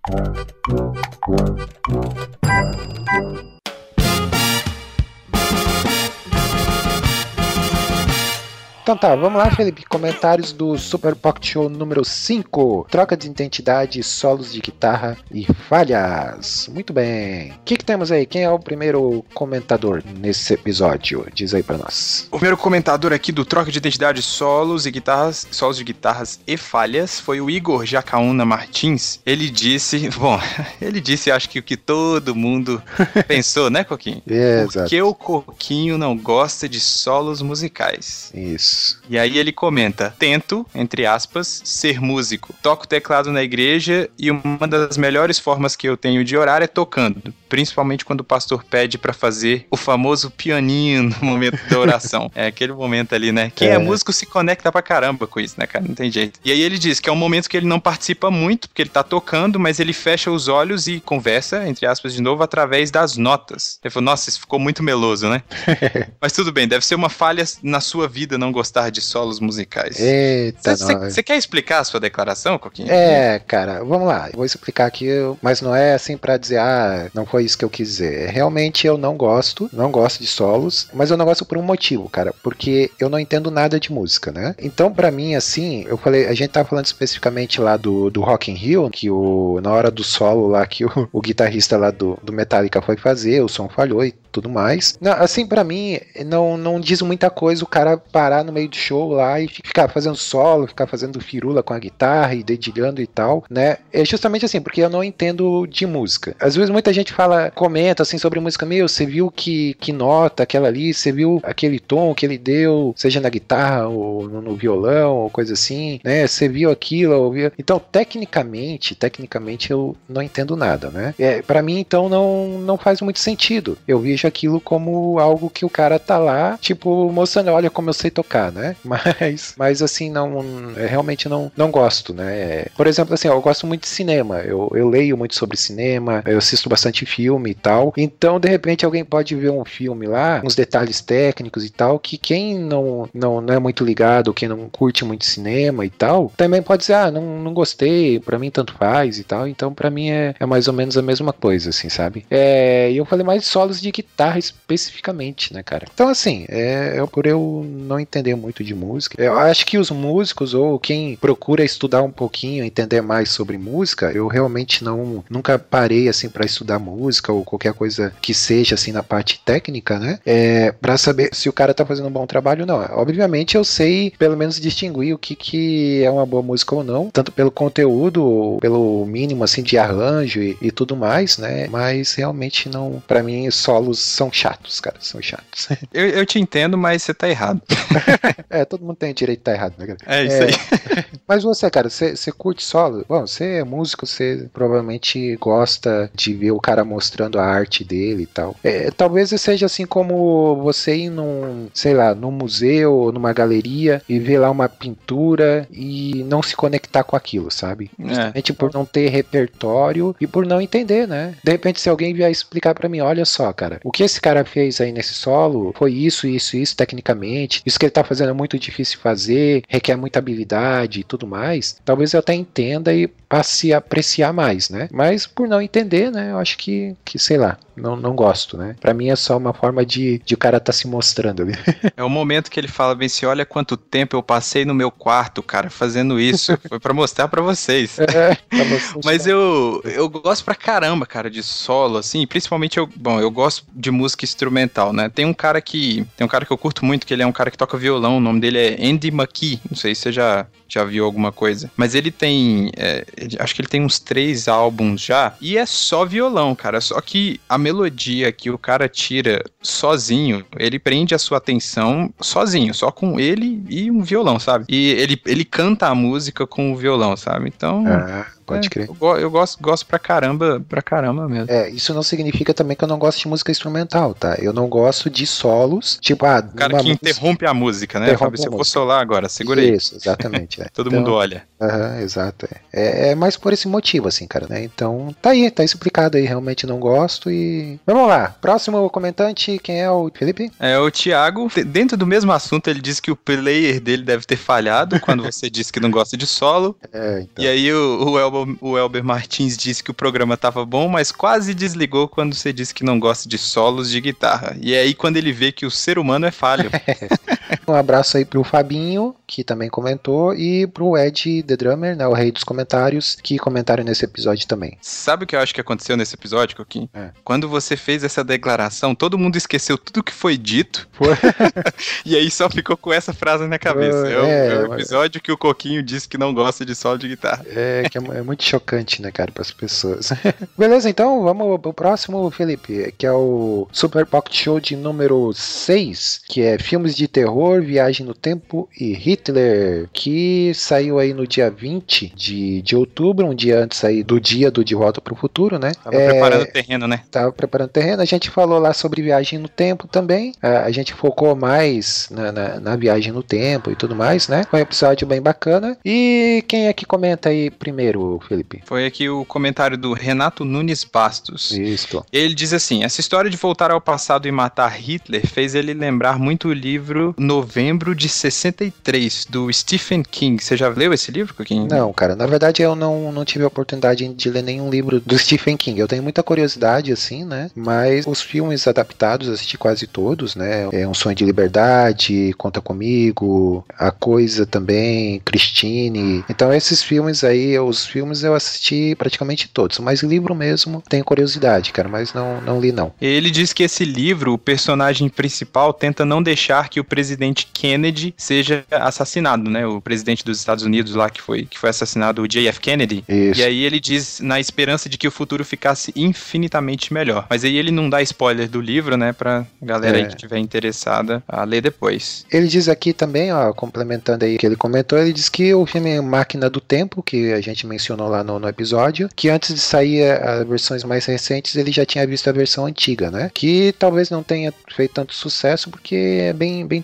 Então 8.88 8.96
tá, 8.96 9.14
vamos 9.14 9.36
lá, 9.38 9.50
Felipe. 9.50 9.84
Comentários 9.84 10.50
do 10.50 10.78
Super 10.78 11.14
Pocket 11.14 11.52
Show 11.52 11.68
número 11.68 12.02
5. 12.02 12.86
Troca 12.90 13.14
de 13.18 13.26
identidade, 13.26 14.02
solos 14.02 14.50
de 14.50 14.62
guitarra 14.62 15.14
e 15.30 15.44
falhas. 15.68 16.70
Muito 16.72 16.90
bem. 16.90 17.52
O 17.52 17.64
que, 17.66 17.76
que 17.76 17.84
temos 17.84 18.10
aí? 18.10 18.24
Quem 18.24 18.44
é 18.44 18.50
o 18.50 18.58
primeiro 18.58 19.22
comentador 19.34 20.02
nesse 20.18 20.54
episódio? 20.54 21.26
Diz 21.34 21.52
aí 21.52 21.62
pra 21.62 21.76
nós. 21.76 22.28
O 22.30 22.38
primeiro 22.38 22.56
comentador 22.56 23.12
aqui 23.12 23.30
do 23.30 23.44
Troca 23.44 23.70
de 23.70 23.76
Identidade, 23.76 24.22
solos 24.22 24.86
e 24.86 24.90
guitarras, 24.90 25.46
solos 25.50 25.76
de 25.76 25.84
guitarras 25.84 26.40
e 26.46 26.56
falhas 26.56 27.20
foi 27.20 27.42
o 27.42 27.50
Igor 27.50 27.84
Jacaúna 27.84 28.46
Martins. 28.46 29.20
Ele 29.26 29.50
disse, 29.50 30.08
bom, 30.16 30.40
ele 30.80 30.98
disse, 30.98 31.30
acho 31.30 31.50
que 31.50 31.58
o 31.58 31.62
que 31.62 31.76
todo 31.76 32.34
mundo 32.34 32.82
pensou, 33.28 33.68
né, 33.68 33.84
Coquinho? 33.84 34.22
É, 34.26 34.64
Porque 34.64 34.96
exato. 34.96 35.10
o 35.10 35.14
Coquinho 35.14 35.98
não 35.98 36.16
gosta 36.16 36.66
de 36.66 36.80
solos 36.80 37.42
musicais. 37.42 38.32
Isso. 38.34 38.77
E 39.08 39.18
aí 39.18 39.38
ele 39.38 39.52
comenta: 39.52 40.14
tento, 40.18 40.66
entre 40.74 41.06
aspas, 41.06 41.62
ser 41.64 42.00
músico. 42.00 42.54
Toco 42.62 42.86
teclado 42.86 43.30
na 43.32 43.42
igreja 43.42 44.08
e 44.18 44.30
uma 44.30 44.66
das 44.66 44.96
melhores 44.96 45.38
formas 45.38 45.74
que 45.74 45.88
eu 45.88 45.96
tenho 45.96 46.24
de 46.24 46.36
orar 46.36 46.62
é 46.62 46.66
tocando, 46.66 47.34
principalmente 47.48 48.04
quando 48.04 48.20
o 48.20 48.24
pastor 48.24 48.64
pede 48.64 48.98
pra 48.98 49.12
fazer 49.12 49.66
o 49.70 49.76
famoso 49.76 50.30
pianinho 50.30 51.04
no 51.04 51.16
momento 51.22 51.58
da 51.68 51.78
oração. 51.78 52.30
é 52.34 52.46
aquele 52.46 52.72
momento 52.72 53.14
ali, 53.14 53.32
né? 53.32 53.50
Quem 53.54 53.68
é. 53.68 53.72
É. 53.72 53.78
músico 53.78 54.12
se 54.12 54.26
conecta 54.26 54.70
pra 54.70 54.82
caramba 54.82 55.26
com 55.26 55.40
isso, 55.40 55.54
né, 55.58 55.66
cara? 55.66 55.84
Não 55.86 55.94
tem 55.94 56.10
jeito. 56.10 56.38
E 56.44 56.52
aí 56.52 56.60
ele 56.60 56.78
diz 56.78 57.00
que 57.00 57.08
é 57.08 57.12
um 57.12 57.16
momento 57.16 57.48
que 57.48 57.56
ele 57.56 57.66
não 57.66 57.80
participa 57.80 58.30
muito, 58.30 58.68
porque 58.68 58.82
ele 58.82 58.90
tá 58.90 59.02
tocando, 59.02 59.58
mas 59.58 59.80
ele 59.80 59.92
fecha 59.92 60.30
os 60.30 60.48
olhos 60.48 60.86
e 60.86 61.00
conversa, 61.00 61.66
entre 61.66 61.86
aspas, 61.86 62.12
de 62.12 62.22
novo, 62.22 62.42
através 62.42 62.90
das 62.90 63.16
notas. 63.16 63.78
Ele 63.82 63.90
falou: 63.90 64.04
nossa, 64.04 64.28
isso 64.28 64.40
ficou 64.40 64.58
muito 64.58 64.82
meloso, 64.82 65.28
né? 65.28 65.42
Mas 66.20 66.32
tudo 66.32 66.52
bem, 66.52 66.66
deve 66.66 66.84
ser 66.84 66.94
uma 66.94 67.08
falha 67.08 67.44
na 67.62 67.80
sua 67.80 68.08
vida 68.08 68.36
não 68.36 68.52
gostar 68.52 68.67
de 68.90 69.00
solos 69.00 69.40
musicais. 69.40 69.98
Eita, 69.98 70.76
Você 70.76 71.22
quer 71.22 71.36
explicar 71.36 71.80
a 71.80 71.84
sua 71.84 72.00
declaração, 72.00 72.58
Coquinho? 72.58 72.90
É, 72.90 73.38
cara, 73.40 73.82
vamos 73.84 74.06
lá. 74.06 74.28
Eu 74.28 74.36
vou 74.36 74.44
explicar 74.44 74.86
aqui, 74.86 75.08
mas 75.42 75.60
não 75.60 75.74
é 75.74 75.94
assim 75.94 76.16
pra 76.16 76.36
dizer, 76.36 76.58
ah, 76.58 77.10
não 77.14 77.26
foi 77.26 77.44
isso 77.44 77.58
que 77.58 77.64
eu 77.64 77.70
quis 77.70 77.88
dizer. 77.88 78.30
Realmente 78.30 78.86
eu 78.86 78.96
não 78.96 79.16
gosto, 79.16 79.68
não 79.72 79.90
gosto 79.90 80.20
de 80.20 80.26
solos, 80.26 80.88
mas 80.92 81.10
eu 81.10 81.16
não 81.16 81.24
gosto 81.24 81.44
por 81.44 81.58
um 81.58 81.62
motivo, 81.62 82.08
cara, 82.08 82.32
porque 82.42 82.90
eu 82.98 83.08
não 83.08 83.18
entendo 83.18 83.50
nada 83.50 83.80
de 83.80 83.92
música, 83.92 84.30
né? 84.30 84.54
Então, 84.58 84.92
pra 84.92 85.10
mim, 85.10 85.34
assim, 85.34 85.84
eu 85.88 85.96
falei, 85.96 86.26
a 86.26 86.34
gente 86.34 86.50
tava 86.50 86.68
falando 86.68 86.86
especificamente 86.86 87.60
lá 87.60 87.76
do, 87.76 88.10
do 88.10 88.20
Rock 88.20 88.50
in 88.50 88.54
Rio, 88.54 88.88
que 88.90 89.10
o, 89.10 89.60
na 89.62 89.72
hora 89.72 89.90
do 89.90 90.04
solo 90.04 90.48
lá, 90.48 90.66
que 90.66 90.84
o, 90.84 91.08
o 91.12 91.20
guitarrista 91.20 91.76
lá 91.76 91.90
do, 91.90 92.18
do 92.22 92.32
Metallica 92.32 92.80
foi 92.82 92.96
fazer, 92.96 93.42
o 93.42 93.48
som 93.48 93.68
falhou 93.68 94.04
e 94.04 94.14
tudo 94.38 94.48
mais. 94.48 94.96
Não, 95.00 95.12
assim, 95.12 95.46
pra 95.46 95.64
mim, 95.64 95.98
não, 96.24 96.56
não 96.56 96.80
diz 96.80 97.02
muita 97.02 97.28
coisa 97.28 97.64
o 97.64 97.66
cara 97.66 97.96
parar 97.96 98.44
no 98.44 98.52
meio 98.52 98.68
do 98.68 98.76
show 98.76 99.10
lá 99.10 99.40
e 99.40 99.48
ficar 99.48 99.88
fazendo 99.88 100.16
solo, 100.16 100.66
ficar 100.68 100.86
fazendo 100.86 101.20
firula 101.20 101.62
com 101.62 101.74
a 101.74 101.78
guitarra 101.78 102.34
e 102.34 102.42
dedilhando 102.42 103.02
e 103.02 103.06
tal, 103.06 103.44
né? 103.50 103.78
É 103.92 104.04
justamente 104.04 104.44
assim, 104.44 104.60
porque 104.60 104.80
eu 104.80 104.88
não 104.88 105.02
entendo 105.02 105.66
de 105.66 105.86
música. 105.86 106.36
Às 106.38 106.54
vezes 106.54 106.70
muita 106.70 106.92
gente 106.92 107.12
fala, 107.12 107.50
comenta 107.50 108.02
assim 108.02 108.16
sobre 108.16 108.38
música, 108.38 108.64
meu, 108.64 108.88
você 108.88 109.04
viu 109.04 109.30
que, 109.30 109.74
que 109.74 109.92
nota 109.92 110.44
aquela 110.44 110.68
ali, 110.68 110.94
você 110.94 111.10
viu 111.10 111.40
aquele 111.42 111.80
tom 111.80 112.14
que 112.14 112.24
ele 112.24 112.38
deu, 112.38 112.94
seja 112.96 113.20
na 113.20 113.28
guitarra 113.28 113.88
ou 113.88 114.28
no, 114.28 114.40
no 114.40 114.54
violão 114.54 115.16
ou 115.16 115.30
coisa 115.30 115.54
assim, 115.54 116.00
né? 116.04 116.26
Você 116.26 116.48
viu 116.48 116.70
aquilo, 116.70 117.14
ou 117.14 117.32
viu... 117.32 117.50
Então, 117.58 117.80
tecnicamente, 117.80 118.94
tecnicamente 118.94 119.70
eu 119.70 119.96
não 120.08 120.22
entendo 120.22 120.56
nada, 120.56 120.90
né? 120.90 121.14
É, 121.18 121.42
para 121.42 121.62
mim, 121.62 121.78
então, 121.78 122.08
não, 122.08 122.58
não 122.60 122.78
faz 122.78 123.00
muito 123.00 123.18
sentido. 123.18 123.76
Eu 123.86 123.98
vejo 123.98 124.27
aquilo 124.28 124.60
como 124.60 125.18
algo 125.18 125.50
que 125.50 125.64
o 125.64 125.70
cara 125.70 125.98
tá 125.98 126.18
lá, 126.18 126.58
tipo, 126.60 127.10
mostrando, 127.10 127.50
olha 127.50 127.70
como 127.70 127.90
eu 127.90 127.94
sei 127.94 128.10
tocar, 128.10 128.52
né? 128.52 128.76
Mas, 128.84 129.54
mas 129.56 129.82
assim, 129.82 130.10
não, 130.10 130.40
eu 130.76 130.88
realmente 130.88 131.28
não, 131.28 131.52
não 131.56 131.70
gosto, 131.70 132.14
né? 132.14 132.66
Por 132.76 132.86
exemplo, 132.86 133.14
assim, 133.14 133.28
eu 133.28 133.40
gosto 133.40 133.66
muito 133.66 133.82
de 133.82 133.88
cinema, 133.88 134.38
eu, 134.40 134.70
eu 134.74 134.88
leio 134.88 135.16
muito 135.16 135.34
sobre 135.34 135.56
cinema, 135.56 136.22
eu 136.26 136.38
assisto 136.38 136.68
bastante 136.68 137.04
filme 137.04 137.50
e 137.50 137.54
tal, 137.54 137.92
então, 137.96 138.40
de 138.40 138.48
repente, 138.48 138.84
alguém 138.84 139.04
pode 139.04 139.34
ver 139.34 139.50
um 139.50 139.64
filme 139.64 140.06
lá, 140.06 140.40
uns 140.44 140.54
detalhes 140.54 141.00
técnicos 141.00 141.64
e 141.64 141.70
tal, 141.70 141.98
que 141.98 142.16
quem 142.16 142.58
não, 142.58 143.08
não, 143.12 143.40
não 143.40 143.54
é 143.54 143.58
muito 143.58 143.84
ligado, 143.84 144.34
quem 144.34 144.48
não 144.48 144.68
curte 144.68 145.04
muito 145.04 145.24
cinema 145.24 145.84
e 145.84 145.90
tal, 145.90 146.32
também 146.36 146.62
pode 146.62 146.80
dizer, 146.80 146.94
ah, 146.94 147.10
não, 147.10 147.38
não 147.40 147.52
gostei, 147.52 148.18
pra 148.20 148.38
mim 148.38 148.50
tanto 148.50 148.74
faz 148.74 149.18
e 149.18 149.24
tal, 149.24 149.46
então 149.46 149.72
pra 149.74 149.90
mim 149.90 150.10
é, 150.10 150.34
é 150.38 150.46
mais 150.46 150.66
ou 150.68 150.74
menos 150.74 150.96
a 150.96 151.02
mesma 151.02 151.32
coisa, 151.32 151.70
assim, 151.70 151.88
sabe? 151.88 152.26
É, 152.30 152.90
eu 152.92 153.04
falei 153.04 153.24
mais 153.24 153.44
solos 153.46 153.80
de 153.80 153.90
guitarra 153.90 154.07
especificamente, 154.36 155.52
né, 155.52 155.62
cara? 155.62 155.86
Então, 155.92 156.08
assim, 156.08 156.44
é, 156.48 156.96
é 156.96 157.06
por 157.06 157.26
eu 157.26 157.64
não 157.68 158.00
entender 158.00 158.34
muito 158.34 158.64
de 158.64 158.74
música, 158.74 159.22
eu 159.22 159.38
acho 159.38 159.64
que 159.64 159.78
os 159.78 159.90
músicos 159.90 160.54
ou 160.54 160.78
quem 160.78 161.16
procura 161.16 161.64
estudar 161.64 162.02
um 162.02 162.10
pouquinho, 162.10 162.64
entender 162.64 163.00
mais 163.00 163.30
sobre 163.30 163.56
música, 163.56 164.10
eu 164.12 164.26
realmente 164.26 164.82
não 164.82 165.24
nunca 165.30 165.58
parei 165.58 166.08
assim 166.08 166.28
para 166.28 166.44
estudar 166.44 166.78
música 166.78 167.32
ou 167.32 167.44
qualquer 167.44 167.72
coisa 167.72 168.12
que 168.20 168.34
seja 168.34 168.74
assim 168.74 168.92
na 168.92 169.02
parte 169.02 169.40
técnica, 169.44 169.98
né? 169.98 170.18
É, 170.26 170.72
para 170.72 170.96
saber 170.96 171.30
se 171.32 171.48
o 171.48 171.52
cara 171.52 171.74
tá 171.74 171.84
fazendo 171.84 172.08
um 172.08 172.12
bom 172.12 172.26
trabalho 172.26 172.62
ou 172.62 172.66
não. 172.66 172.78
Obviamente 172.98 173.56
eu 173.56 173.64
sei 173.64 174.12
pelo 174.18 174.36
menos 174.36 174.60
distinguir 174.60 175.14
o 175.14 175.18
que 175.18 175.34
que 175.34 176.02
é 176.02 176.10
uma 176.10 176.26
boa 176.26 176.42
música 176.42 176.74
ou 176.74 176.82
não, 176.82 177.10
tanto 177.10 177.32
pelo 177.32 177.50
conteúdo, 177.50 178.24
ou 178.24 178.58
pelo 178.58 179.04
mínimo 179.06 179.44
assim 179.44 179.62
de 179.62 179.78
arranjo 179.78 180.42
e, 180.42 180.56
e 180.60 180.70
tudo 180.70 180.96
mais, 180.96 181.38
né? 181.38 181.68
Mas 181.68 182.14
realmente 182.14 182.68
não, 182.68 183.02
para 183.06 183.22
mim 183.22 183.50
solos 183.50 183.97
são 184.00 184.32
chatos, 184.32 184.80
cara, 184.80 184.96
são 185.00 185.20
chatos. 185.22 185.68
Eu, 185.92 186.06
eu 186.08 186.26
te 186.26 186.38
entendo, 186.38 186.76
mas 186.76 187.02
você 187.02 187.14
tá 187.14 187.28
errado. 187.28 187.60
é, 188.50 188.64
todo 188.64 188.84
mundo 188.84 188.96
tem 188.96 189.12
direito 189.14 189.38
de 189.38 189.42
estar 189.42 189.52
errado, 189.52 189.74
né, 189.78 189.86
cara? 189.86 189.98
É 190.06 190.24
isso 190.24 190.36
É. 190.36 190.44
aí. 190.44 191.04
Mas 191.26 191.42
você, 191.42 191.70
cara, 191.70 191.88
você 191.90 192.14
você 192.16 192.30
curte 192.32 192.62
solo? 192.64 193.04
Bom, 193.08 193.26
você 193.26 193.58
é 193.58 193.64
músico, 193.64 194.06
você 194.06 194.48
provavelmente 194.52 195.36
gosta 195.36 196.10
de 196.14 196.34
ver 196.34 196.50
o 196.52 196.60
cara 196.60 196.84
mostrando 196.84 197.38
a 197.38 197.44
arte 197.44 197.84
dele 197.84 198.22
e 198.22 198.26
tal. 198.26 198.54
É, 198.62 198.90
talvez 198.90 199.28
seja 199.40 199.66
assim 199.66 199.86
como 199.86 200.56
você 200.62 200.96
ir 200.96 201.10
num, 201.10 201.68
sei 201.74 201.94
lá, 201.94 202.14
num 202.14 202.30
museu 202.30 202.92
ou 202.94 203.12
numa 203.12 203.32
galeria 203.32 204.02
e 204.08 204.18
ver 204.18 204.38
lá 204.38 204.50
uma 204.50 204.68
pintura 204.68 205.66
e 205.70 206.24
não 206.26 206.42
se 206.42 206.56
conectar 206.56 207.04
com 207.04 207.16
aquilo, 207.16 207.50
sabe? 207.50 207.90
É. 207.98 208.08
Justamente 208.08 208.52
por 208.52 208.72
não 208.72 208.84
ter 208.84 209.08
repertório 209.08 210.14
e 210.20 210.26
por 210.26 210.46
não 210.46 210.60
entender, 210.60 211.06
né? 211.06 211.34
De 211.44 211.50
repente, 211.52 211.80
se 211.80 211.88
alguém 211.88 212.14
vier 212.14 212.30
explicar 212.30 212.74
pra 212.74 212.88
mim, 212.88 213.00
olha 213.00 213.24
só, 213.24 213.52
cara, 213.52 213.80
o 213.88 213.90
que 213.90 214.02
esse 214.02 214.20
cara 214.20 214.44
fez 214.44 214.82
aí 214.82 214.92
nesse 214.92 215.14
solo 215.14 215.72
foi 215.74 215.94
isso, 215.94 216.26
isso, 216.26 216.58
isso, 216.58 216.76
tecnicamente. 216.76 217.62
Isso 217.64 217.78
que 217.78 217.86
ele 217.86 217.90
tá 217.90 218.04
fazendo 218.04 218.28
é 218.28 218.34
muito 218.34 218.58
difícil 218.58 218.96
de 218.96 219.02
fazer, 219.02 219.62
requer 219.66 219.96
muita 219.96 220.18
habilidade 220.18 221.00
e 221.00 221.04
tudo 221.04 221.26
mais. 221.26 221.80
Talvez 221.86 222.12
eu 222.12 222.20
até 222.20 222.34
entenda 222.34 222.92
e 222.92 223.08
passe 223.08 223.72
a 223.72 223.78
apreciar 223.78 224.32
mais, 224.32 224.68
né? 224.68 224.88
Mas 224.92 225.26
por 225.26 225.48
não 225.48 225.62
entender, 225.62 226.10
né? 226.10 226.32
Eu 226.32 226.38
acho 226.38 226.58
que, 226.58 226.94
que 227.02 227.18
sei 227.18 227.38
lá, 227.38 227.58
não, 227.78 227.96
não 227.96 228.14
gosto, 228.14 228.56
né? 228.56 228.74
Pra 228.80 228.92
mim 228.92 229.08
é 229.08 229.16
só 229.16 229.36
uma 229.36 229.52
forma 229.52 229.84
de, 229.84 230.20
de 230.24 230.34
o 230.34 230.38
cara 230.38 230.58
tá 230.58 230.72
se 230.72 230.86
mostrando 230.86 231.42
ali. 231.42 231.52
É 231.96 232.04
o 232.04 232.08
momento 232.08 232.50
que 232.50 232.60
ele 232.60 232.68
fala 232.68 232.94
bem 232.94 233.06
assim: 233.06 233.26
olha 233.26 233.44
quanto 233.44 233.76
tempo 233.76 234.16
eu 234.16 234.22
passei 234.22 234.64
no 234.64 234.74
meu 234.74 234.90
quarto, 234.90 235.42
cara, 235.42 235.68
fazendo 235.68 236.20
isso. 236.20 236.56
Foi 236.68 236.78
pra 236.78 236.92
mostrar 236.92 237.28
pra 237.28 237.42
vocês. 237.42 237.98
É, 237.98 238.34
pra 238.34 238.64
você 238.64 239.00
Mas 239.04 239.26
eu, 239.26 239.80
eu 239.84 240.08
gosto 240.08 240.44
pra 240.44 240.54
caramba, 240.54 241.06
cara, 241.06 241.30
de 241.30 241.42
solo, 241.42 241.98
assim, 241.98 242.26
principalmente 242.26 242.78
eu, 242.78 242.88
bom, 242.94 243.20
eu 243.20 243.30
gosto 243.30 243.64
de 243.78 243.92
música 243.92 244.24
instrumental, 244.24 244.92
né? 244.92 245.08
Tem 245.08 245.24
um 245.24 245.32
cara 245.32 245.60
que, 245.60 246.04
tem 246.16 246.24
um 246.24 246.28
cara 246.28 246.44
que 246.44 246.52
eu 246.52 246.58
curto 246.58 246.84
muito, 246.84 247.06
que 247.06 247.14
ele 247.14 247.22
é 247.22 247.26
um 247.26 247.32
cara 247.32 247.48
que 247.48 247.56
toca 247.56 247.78
violão, 247.78 248.16
o 248.16 248.20
nome 248.20 248.40
dele 248.40 248.58
é 248.58 248.76
Andy 248.84 249.08
McKee, 249.08 249.60
não 249.70 249.76
sei 249.76 249.94
se 249.94 250.02
você 250.02 250.12
já, 250.12 250.46
já 250.68 250.82
viu 250.82 251.04
alguma 251.04 251.30
coisa, 251.30 251.70
mas 251.76 251.94
ele 251.94 252.10
tem, 252.10 252.72
é, 252.76 253.04
acho 253.38 253.54
que 253.54 253.60
ele 253.60 253.68
tem 253.68 253.84
uns 253.84 254.00
três 254.00 254.48
álbuns 254.48 255.00
já, 255.00 255.32
e 255.40 255.56
é 255.56 255.64
só 255.64 256.04
violão, 256.04 256.56
cara, 256.56 256.80
só 256.80 257.00
que 257.00 257.40
a 257.48 257.56
melodia 257.56 258.32
que 258.32 258.50
o 258.50 258.58
cara 258.58 258.88
tira 258.88 259.44
sozinho, 259.62 260.44
ele 260.58 260.78
prende 260.80 261.14
a 261.14 261.18
sua 261.18 261.38
atenção 261.38 262.12
sozinho, 262.20 262.74
só 262.74 262.90
com 262.90 263.20
ele 263.20 263.62
e 263.68 263.90
um 263.92 264.02
violão, 264.02 264.40
sabe? 264.40 264.64
E 264.68 264.90
ele, 264.90 265.20
ele 265.24 265.44
canta 265.44 265.86
a 265.86 265.94
música 265.94 266.46
com 266.46 266.72
o 266.72 266.76
violão, 266.76 267.16
sabe? 267.16 267.52
Então, 267.54 267.84
Ah, 267.86 268.26
pode 268.48 268.66
É, 268.66 268.70
crer. 268.70 268.88
Eu, 268.88 268.94
go- 268.94 269.16
eu 269.16 269.30
gosto, 269.30 269.62
gosto 269.62 269.86
pra 269.86 269.98
caramba, 269.98 270.60
pra 270.68 270.82
caramba 270.82 271.28
mesmo. 271.28 271.50
É, 271.50 271.70
isso 271.70 271.94
não 271.94 272.02
significa 272.02 272.52
também 272.52 272.76
que 272.76 272.82
eu 272.82 272.88
não 272.88 272.98
gosto 272.98 273.20
de 273.20 273.28
música 273.28 273.50
instrumental, 273.50 274.14
tá? 274.14 274.36
Eu 274.40 274.52
não 274.52 274.68
gosto 274.68 275.08
de 275.10 275.26
solos, 275.26 275.98
tipo, 276.00 276.24
ah, 276.26 276.38
O 276.52 276.56
cara 276.56 276.70
que 276.70 276.76
música- 276.88 276.92
interrompe 277.10 277.46
a 277.46 277.54
música, 277.54 277.98
né? 278.00 278.06
Interrompe 278.06 278.24
Fábio, 278.24 278.38
se 278.40 278.46
eu 278.48 278.52
for 278.52 278.64
solar 278.64 279.00
agora, 279.00 279.28
segura 279.28 279.60
aí. 279.60 279.74
Isso, 279.74 279.94
exatamente. 279.96 280.60
é. 280.62 280.66
Todo 280.72 280.88
Então, 280.88 280.98
mundo 281.00 281.12
olha. 281.12 281.44
Aham, 281.60 282.00
exato. 282.00 282.46
É. 282.46 282.58
É, 282.72 283.08
é 283.10 283.14
mais 283.14 283.36
por 283.36 283.52
esse 283.52 283.68
motivo, 283.68 284.08
assim, 284.08 284.26
cara, 284.26 284.46
né? 284.48 284.62
Então, 284.64 285.14
tá 285.20 285.30
aí, 285.30 285.50
tá 285.50 285.62
explicado 285.62 286.16
aí, 286.16 286.24
realmente 286.24 286.66
não 286.66 286.78
gosto 286.78 287.30
e... 287.30 287.78
Vamos 287.86 288.08
lá, 288.08 288.34
próximo 288.40 288.88
comentante, 288.90 289.58
quem 289.62 289.80
é 289.82 289.90
o 289.90 290.10
Felipe? 290.14 290.50
É, 290.58 290.78
o 290.78 290.90
Thiago, 290.90 291.48
de- 291.54 291.64
dentro 291.64 291.96
do 291.96 292.06
mesmo 292.06 292.32
assunto, 292.32 292.68
ele 292.68 292.80
disse 292.80 293.02
que 293.02 293.10
o 293.10 293.16
player 293.16 293.80
dele 293.80 294.02
deve 294.04 294.24
ter 294.24 294.36
falhado 294.36 294.98
quando 295.00 295.22
você 295.22 295.48
disse 295.50 295.72
que 295.72 295.80
não 295.80 295.90
gosta 295.90 296.16
de 296.16 296.26
solo. 296.26 296.76
É, 296.92 297.20
então. 297.22 297.44
E 297.44 297.48
aí 297.48 297.72
o, 297.72 298.10
o, 298.10 298.18
Elber, 298.18 298.37
o 298.60 298.76
Elber 298.76 299.04
Martins 299.04 299.56
disse 299.56 299.82
que 299.82 299.90
o 299.90 299.94
programa 299.94 300.36
tava 300.36 300.64
bom, 300.64 300.88
mas 300.88 301.10
quase 301.10 301.54
desligou 301.54 302.08
quando 302.08 302.34
você 302.34 302.52
disse 302.52 302.74
que 302.74 302.84
não 302.84 302.98
gosta 302.98 303.28
de 303.28 303.38
solos 303.38 303.90
de 303.90 304.00
guitarra. 304.00 304.56
E 304.60 304.74
aí 304.74 304.94
quando 304.94 305.16
ele 305.16 305.32
vê 305.32 305.50
que 305.52 305.66
o 305.66 305.70
ser 305.70 305.98
humano 305.98 306.26
é 306.26 306.30
falho. 306.30 306.70
Um 307.72 307.74
abraço 307.74 308.16
aí 308.16 308.24
pro 308.24 308.42
Fabinho, 308.44 309.14
que 309.26 309.44
também 309.44 309.68
comentou, 309.68 310.34
e 310.34 310.66
pro 310.66 310.96
Ed 310.96 311.42
The 311.42 311.56
Drummer, 311.56 311.96
né, 311.96 312.06
o 312.06 312.12
rei 312.12 312.32
dos 312.32 312.44
comentários, 312.44 313.16
que 313.22 313.38
comentaram 313.38 313.84
nesse 313.84 314.04
episódio 314.04 314.46
também. 314.46 314.78
Sabe 314.80 315.24
o 315.24 315.26
que 315.26 315.36
eu 315.36 315.40
acho 315.40 315.54
que 315.54 315.60
aconteceu 315.60 315.96
nesse 315.96 316.14
episódio, 316.14 316.56
Coquinho? 316.56 316.88
É. 316.94 317.10
Quando 317.24 317.48
você 317.48 317.76
fez 317.76 318.02
essa 318.04 318.24
declaração, 318.24 318.94
todo 318.94 319.18
mundo 319.18 319.36
esqueceu 319.36 319.76
tudo 319.76 320.02
que 320.02 320.12
foi 320.12 320.36
dito. 320.36 320.88
E 322.04 322.16
aí 322.16 322.30
só 322.30 322.48
ficou 322.48 322.76
com 322.76 322.92
essa 322.92 323.12
frase 323.12 323.46
na 323.46 323.58
cabeça. 323.58 324.08
É, 324.08 324.18
o, 324.18 324.24
É, 324.24 324.48
é 324.48 324.74
episódio 324.74 325.20
que 325.20 325.30
o 325.30 325.36
Coquinho 325.36 325.82
disse 325.82 326.08
que 326.08 326.16
não 326.16 326.32
gosta 326.32 326.64
de 326.64 326.74
solo 326.74 326.98
de 326.98 327.08
guitarra. 327.08 327.44
É, 327.48 327.88
que 327.90 327.98
é, 327.98 328.00
é 328.00 328.22
muito 328.22 328.44
chocante, 328.44 329.02
né, 329.02 329.10
cara, 329.10 329.30
para 329.30 329.42
as 329.42 329.50
pessoas. 329.50 330.10
Beleza, 330.56 330.88
então 330.88 331.22
vamos 331.22 331.60
pro 331.60 331.72
próximo, 331.72 332.30
Felipe, 332.30 332.92
que 332.96 333.06
é 333.06 333.12
o 333.12 333.68
Super 333.72 334.06
Pocket 334.06 334.34
Show 334.34 334.60
de 334.60 334.76
número 334.76 335.32
6, 335.34 336.22
que 336.28 336.42
é 336.42 336.58
Filmes 336.58 336.94
de 336.94 337.06
Terror, 337.08 337.57
Viagem 337.62 338.04
no 338.06 338.14
Tempo 338.14 338.68
e 338.78 338.92
Hitler, 338.92 339.88
que 339.92 340.52
saiu 340.54 340.98
aí 340.98 341.12
no 341.12 341.26
dia 341.26 341.50
20 341.50 342.12
de, 342.14 342.62
de 342.62 342.76
outubro, 342.76 343.26
um 343.26 343.34
dia 343.34 343.60
antes 343.60 343.84
aí 343.84 344.02
do 344.02 344.20
dia 344.20 344.50
do 344.50 344.64
De 344.64 344.74
Volta 344.74 345.00
pro 345.00 345.14
Futuro, 345.14 345.58
né? 345.58 345.72
Tava 345.82 345.96
É, 345.96 346.10
preparando 346.10 346.42
o 346.42 346.46
terreno, 346.52 346.86
né? 346.86 347.00
Tava 347.10 347.32
preparando 347.32 347.68
terreno. 347.70 348.02
A 348.02 348.04
gente 348.06 348.30
falou 348.30 348.58
lá 348.58 348.72
sobre 348.72 349.02
viagem 349.02 349.38
no 349.38 349.48
tempo 349.48 349.86
também. 349.88 350.32
A, 350.42 350.60
a 350.60 350.70
gente 350.70 350.92
focou 350.94 351.34
mais 351.36 352.08
na, 352.10 352.32
na- 352.32 352.60
na 352.60 352.76
viagem 352.76 353.12
no 353.12 353.22
tempo 353.22 353.70
e 353.70 353.76
tudo 353.76 353.94
mais, 353.94 354.28
né? 354.28 354.44
Foi 354.50 354.60
um 354.60 354.62
episódio 354.62 355.06
bem 355.06 355.20
bacana. 355.20 355.76
E 355.84 356.44
quem 356.48 356.66
é 356.68 356.72
que 356.72 356.84
comenta 356.86 357.28
aí 357.28 357.50
primeiro, 357.50 358.20
Felipe? 358.28 358.62
Foi 358.64 358.86
aqui 358.86 359.08
o 359.08 359.24
comentário 359.24 359.76
do 359.76 359.92
Renato 359.92 360.44
Nunes 360.44 360.84
Bastos. 360.84 361.50
Isso. 361.52 362.04
Ele 362.12 362.34
diz 362.34 362.52
assim: 362.52 362.84
essa 362.84 363.00
história 363.00 363.30
de 363.30 363.36
voltar 363.36 363.70
ao 363.70 363.80
passado 363.80 364.26
e 364.28 364.32
matar 364.32 364.68
Hitler 364.68 365.26
fez 365.26 365.54
ele 365.54 365.74
lembrar 365.74 366.18
muito 366.18 366.48
o 366.48 366.52
livro 366.52 367.14
Novembro 367.48 367.94
de 367.94 368.10
63, 368.10 369.26
do 369.30 369.50
Stephen 369.50 370.02
King. 370.02 370.42
Você 370.42 370.54
já 370.54 370.68
leu 370.68 370.92
esse 370.92 371.10
livro, 371.10 371.32
Coquinho? 371.32 371.66
Não, 371.66 371.90
cara, 371.94 372.14
na 372.14 372.26
verdade 372.26 372.60
eu 372.60 372.76
não, 372.76 373.10
não 373.10 373.24
tive 373.24 373.42
a 373.42 373.46
oportunidade 373.46 374.06
de 374.06 374.28
ler 374.28 374.42
nenhum 374.42 374.68
livro 374.68 375.00
do 375.00 375.16
Stephen 375.18 375.56
King. 375.56 375.80
Eu 375.80 375.88
tenho 375.88 376.02
muita 376.02 376.22
curiosidade, 376.22 376.92
assim, 376.92 377.24
né? 377.24 377.50
Mas 377.56 378.06
os 378.06 378.20
filmes 378.20 378.68
adaptados, 378.68 379.30
assisti 379.30 379.56
quase 379.56 379.86
todos, 379.86 380.36
né? 380.36 380.68
É 380.72 380.86
Um 380.86 380.92
Sonho 380.92 381.16
de 381.16 381.24
Liberdade, 381.24 382.34
Conta 382.36 382.60
Comigo, 382.60 383.64
A 383.78 383.90
Coisa 383.90 384.44
também, 384.44 385.18
Christine. 385.24 386.22
Então 386.28 386.52
esses 386.52 386.82
filmes 386.82 387.24
aí, 387.24 387.58
os 387.58 387.86
filmes 387.86 388.22
eu 388.22 388.34
assisti 388.34 388.94
praticamente 388.94 389.48
todos. 389.48 389.78
Mas 389.78 390.02
livro 390.02 390.34
mesmo, 390.34 390.82
tenho 390.86 391.02
curiosidade, 391.02 391.72
cara, 391.72 391.88
mas 391.88 392.12
não, 392.12 392.42
não 392.42 392.60
li 392.60 392.72
não. 392.72 392.92
Ele 393.00 393.30
diz 393.30 393.54
que 393.54 393.62
esse 393.62 393.86
livro, 393.86 394.34
o 394.34 394.38
personagem 394.38 395.08
principal 395.08 395.72
tenta 395.72 396.04
não 396.04 396.22
deixar 396.22 396.68
que 396.68 396.78
o 396.78 396.84
presidente 396.84 397.37
Kennedy 397.46 398.14
seja 398.16 398.64
assassinado, 398.70 399.50
né? 399.50 399.66
O 399.66 399.80
presidente 399.80 400.24
dos 400.24 400.38
Estados 400.38 400.64
Unidos 400.64 400.94
lá 400.94 401.08
que 401.10 401.20
foi, 401.20 401.44
que 401.44 401.58
foi 401.58 401.70
assassinado, 401.70 402.22
o 402.22 402.28
JF 402.28 402.60
Kennedy. 402.60 403.04
Isso. 403.08 403.40
E 403.40 403.44
aí 403.44 403.64
ele 403.64 403.80
diz 403.80 404.20
na 404.20 404.40
esperança 404.40 404.88
de 404.88 404.96
que 404.98 405.06
o 405.08 405.10
futuro 405.10 405.44
ficasse 405.44 405.92
infinitamente 405.96 406.92
melhor. 406.92 407.26
Mas 407.30 407.44
aí 407.44 407.56
ele 407.56 407.70
não 407.70 407.88
dá 407.88 408.02
spoiler 408.02 408.48
do 408.48 408.60
livro, 408.60 408.96
né, 408.96 409.12
pra 409.12 409.46
galera 409.60 409.98
É. 409.98 410.02
aí 410.02 410.08
que 410.08 410.16
tiver 410.16 410.38
interessada 410.38 411.22
a 411.28 411.44
ler 411.44 411.60
depois. 411.60 412.24
Ele 412.30 412.46
diz 412.48 412.68
aqui 412.68 412.92
também, 412.92 413.32
ó, 413.32 413.52
complementando 413.52 414.24
aí 414.24 414.36
o 414.36 414.38
que 414.38 414.46
ele 414.46 414.56
comentou, 414.56 414.98
ele 414.98 415.12
diz 415.12 415.28
que 415.28 415.54
o 415.54 415.66
filme 415.66 416.00
Máquina 416.00 416.48
do 416.50 416.60
Tempo, 416.60 417.02
que 417.02 417.32
a 417.32 417.40
gente 417.40 417.66
mencionou 417.66 418.08
lá 418.08 418.22
no, 418.24 418.38
no 418.38 418.48
episódio, 418.48 419.08
que 419.14 419.28
antes 419.28 419.54
de 419.54 419.60
sair 419.60 420.02
as 420.22 420.46
versões 420.46 420.84
mais 420.84 421.04
recentes, 421.06 421.56
ele 421.56 421.72
já 421.72 421.84
tinha 421.84 422.06
visto 422.06 422.28
a 422.28 422.32
versão 422.32 422.66
antiga, 422.66 423.10
né? 423.10 423.30
Que 423.32 423.74
talvez 423.78 424.10
não 424.10 424.22
tenha 424.22 424.52
feito 424.74 424.94
tanto 424.94 425.14
sucesso 425.14 425.70
porque 425.70 425.94
é 426.28 426.32
bem, 426.32 426.66
bem 426.66 426.82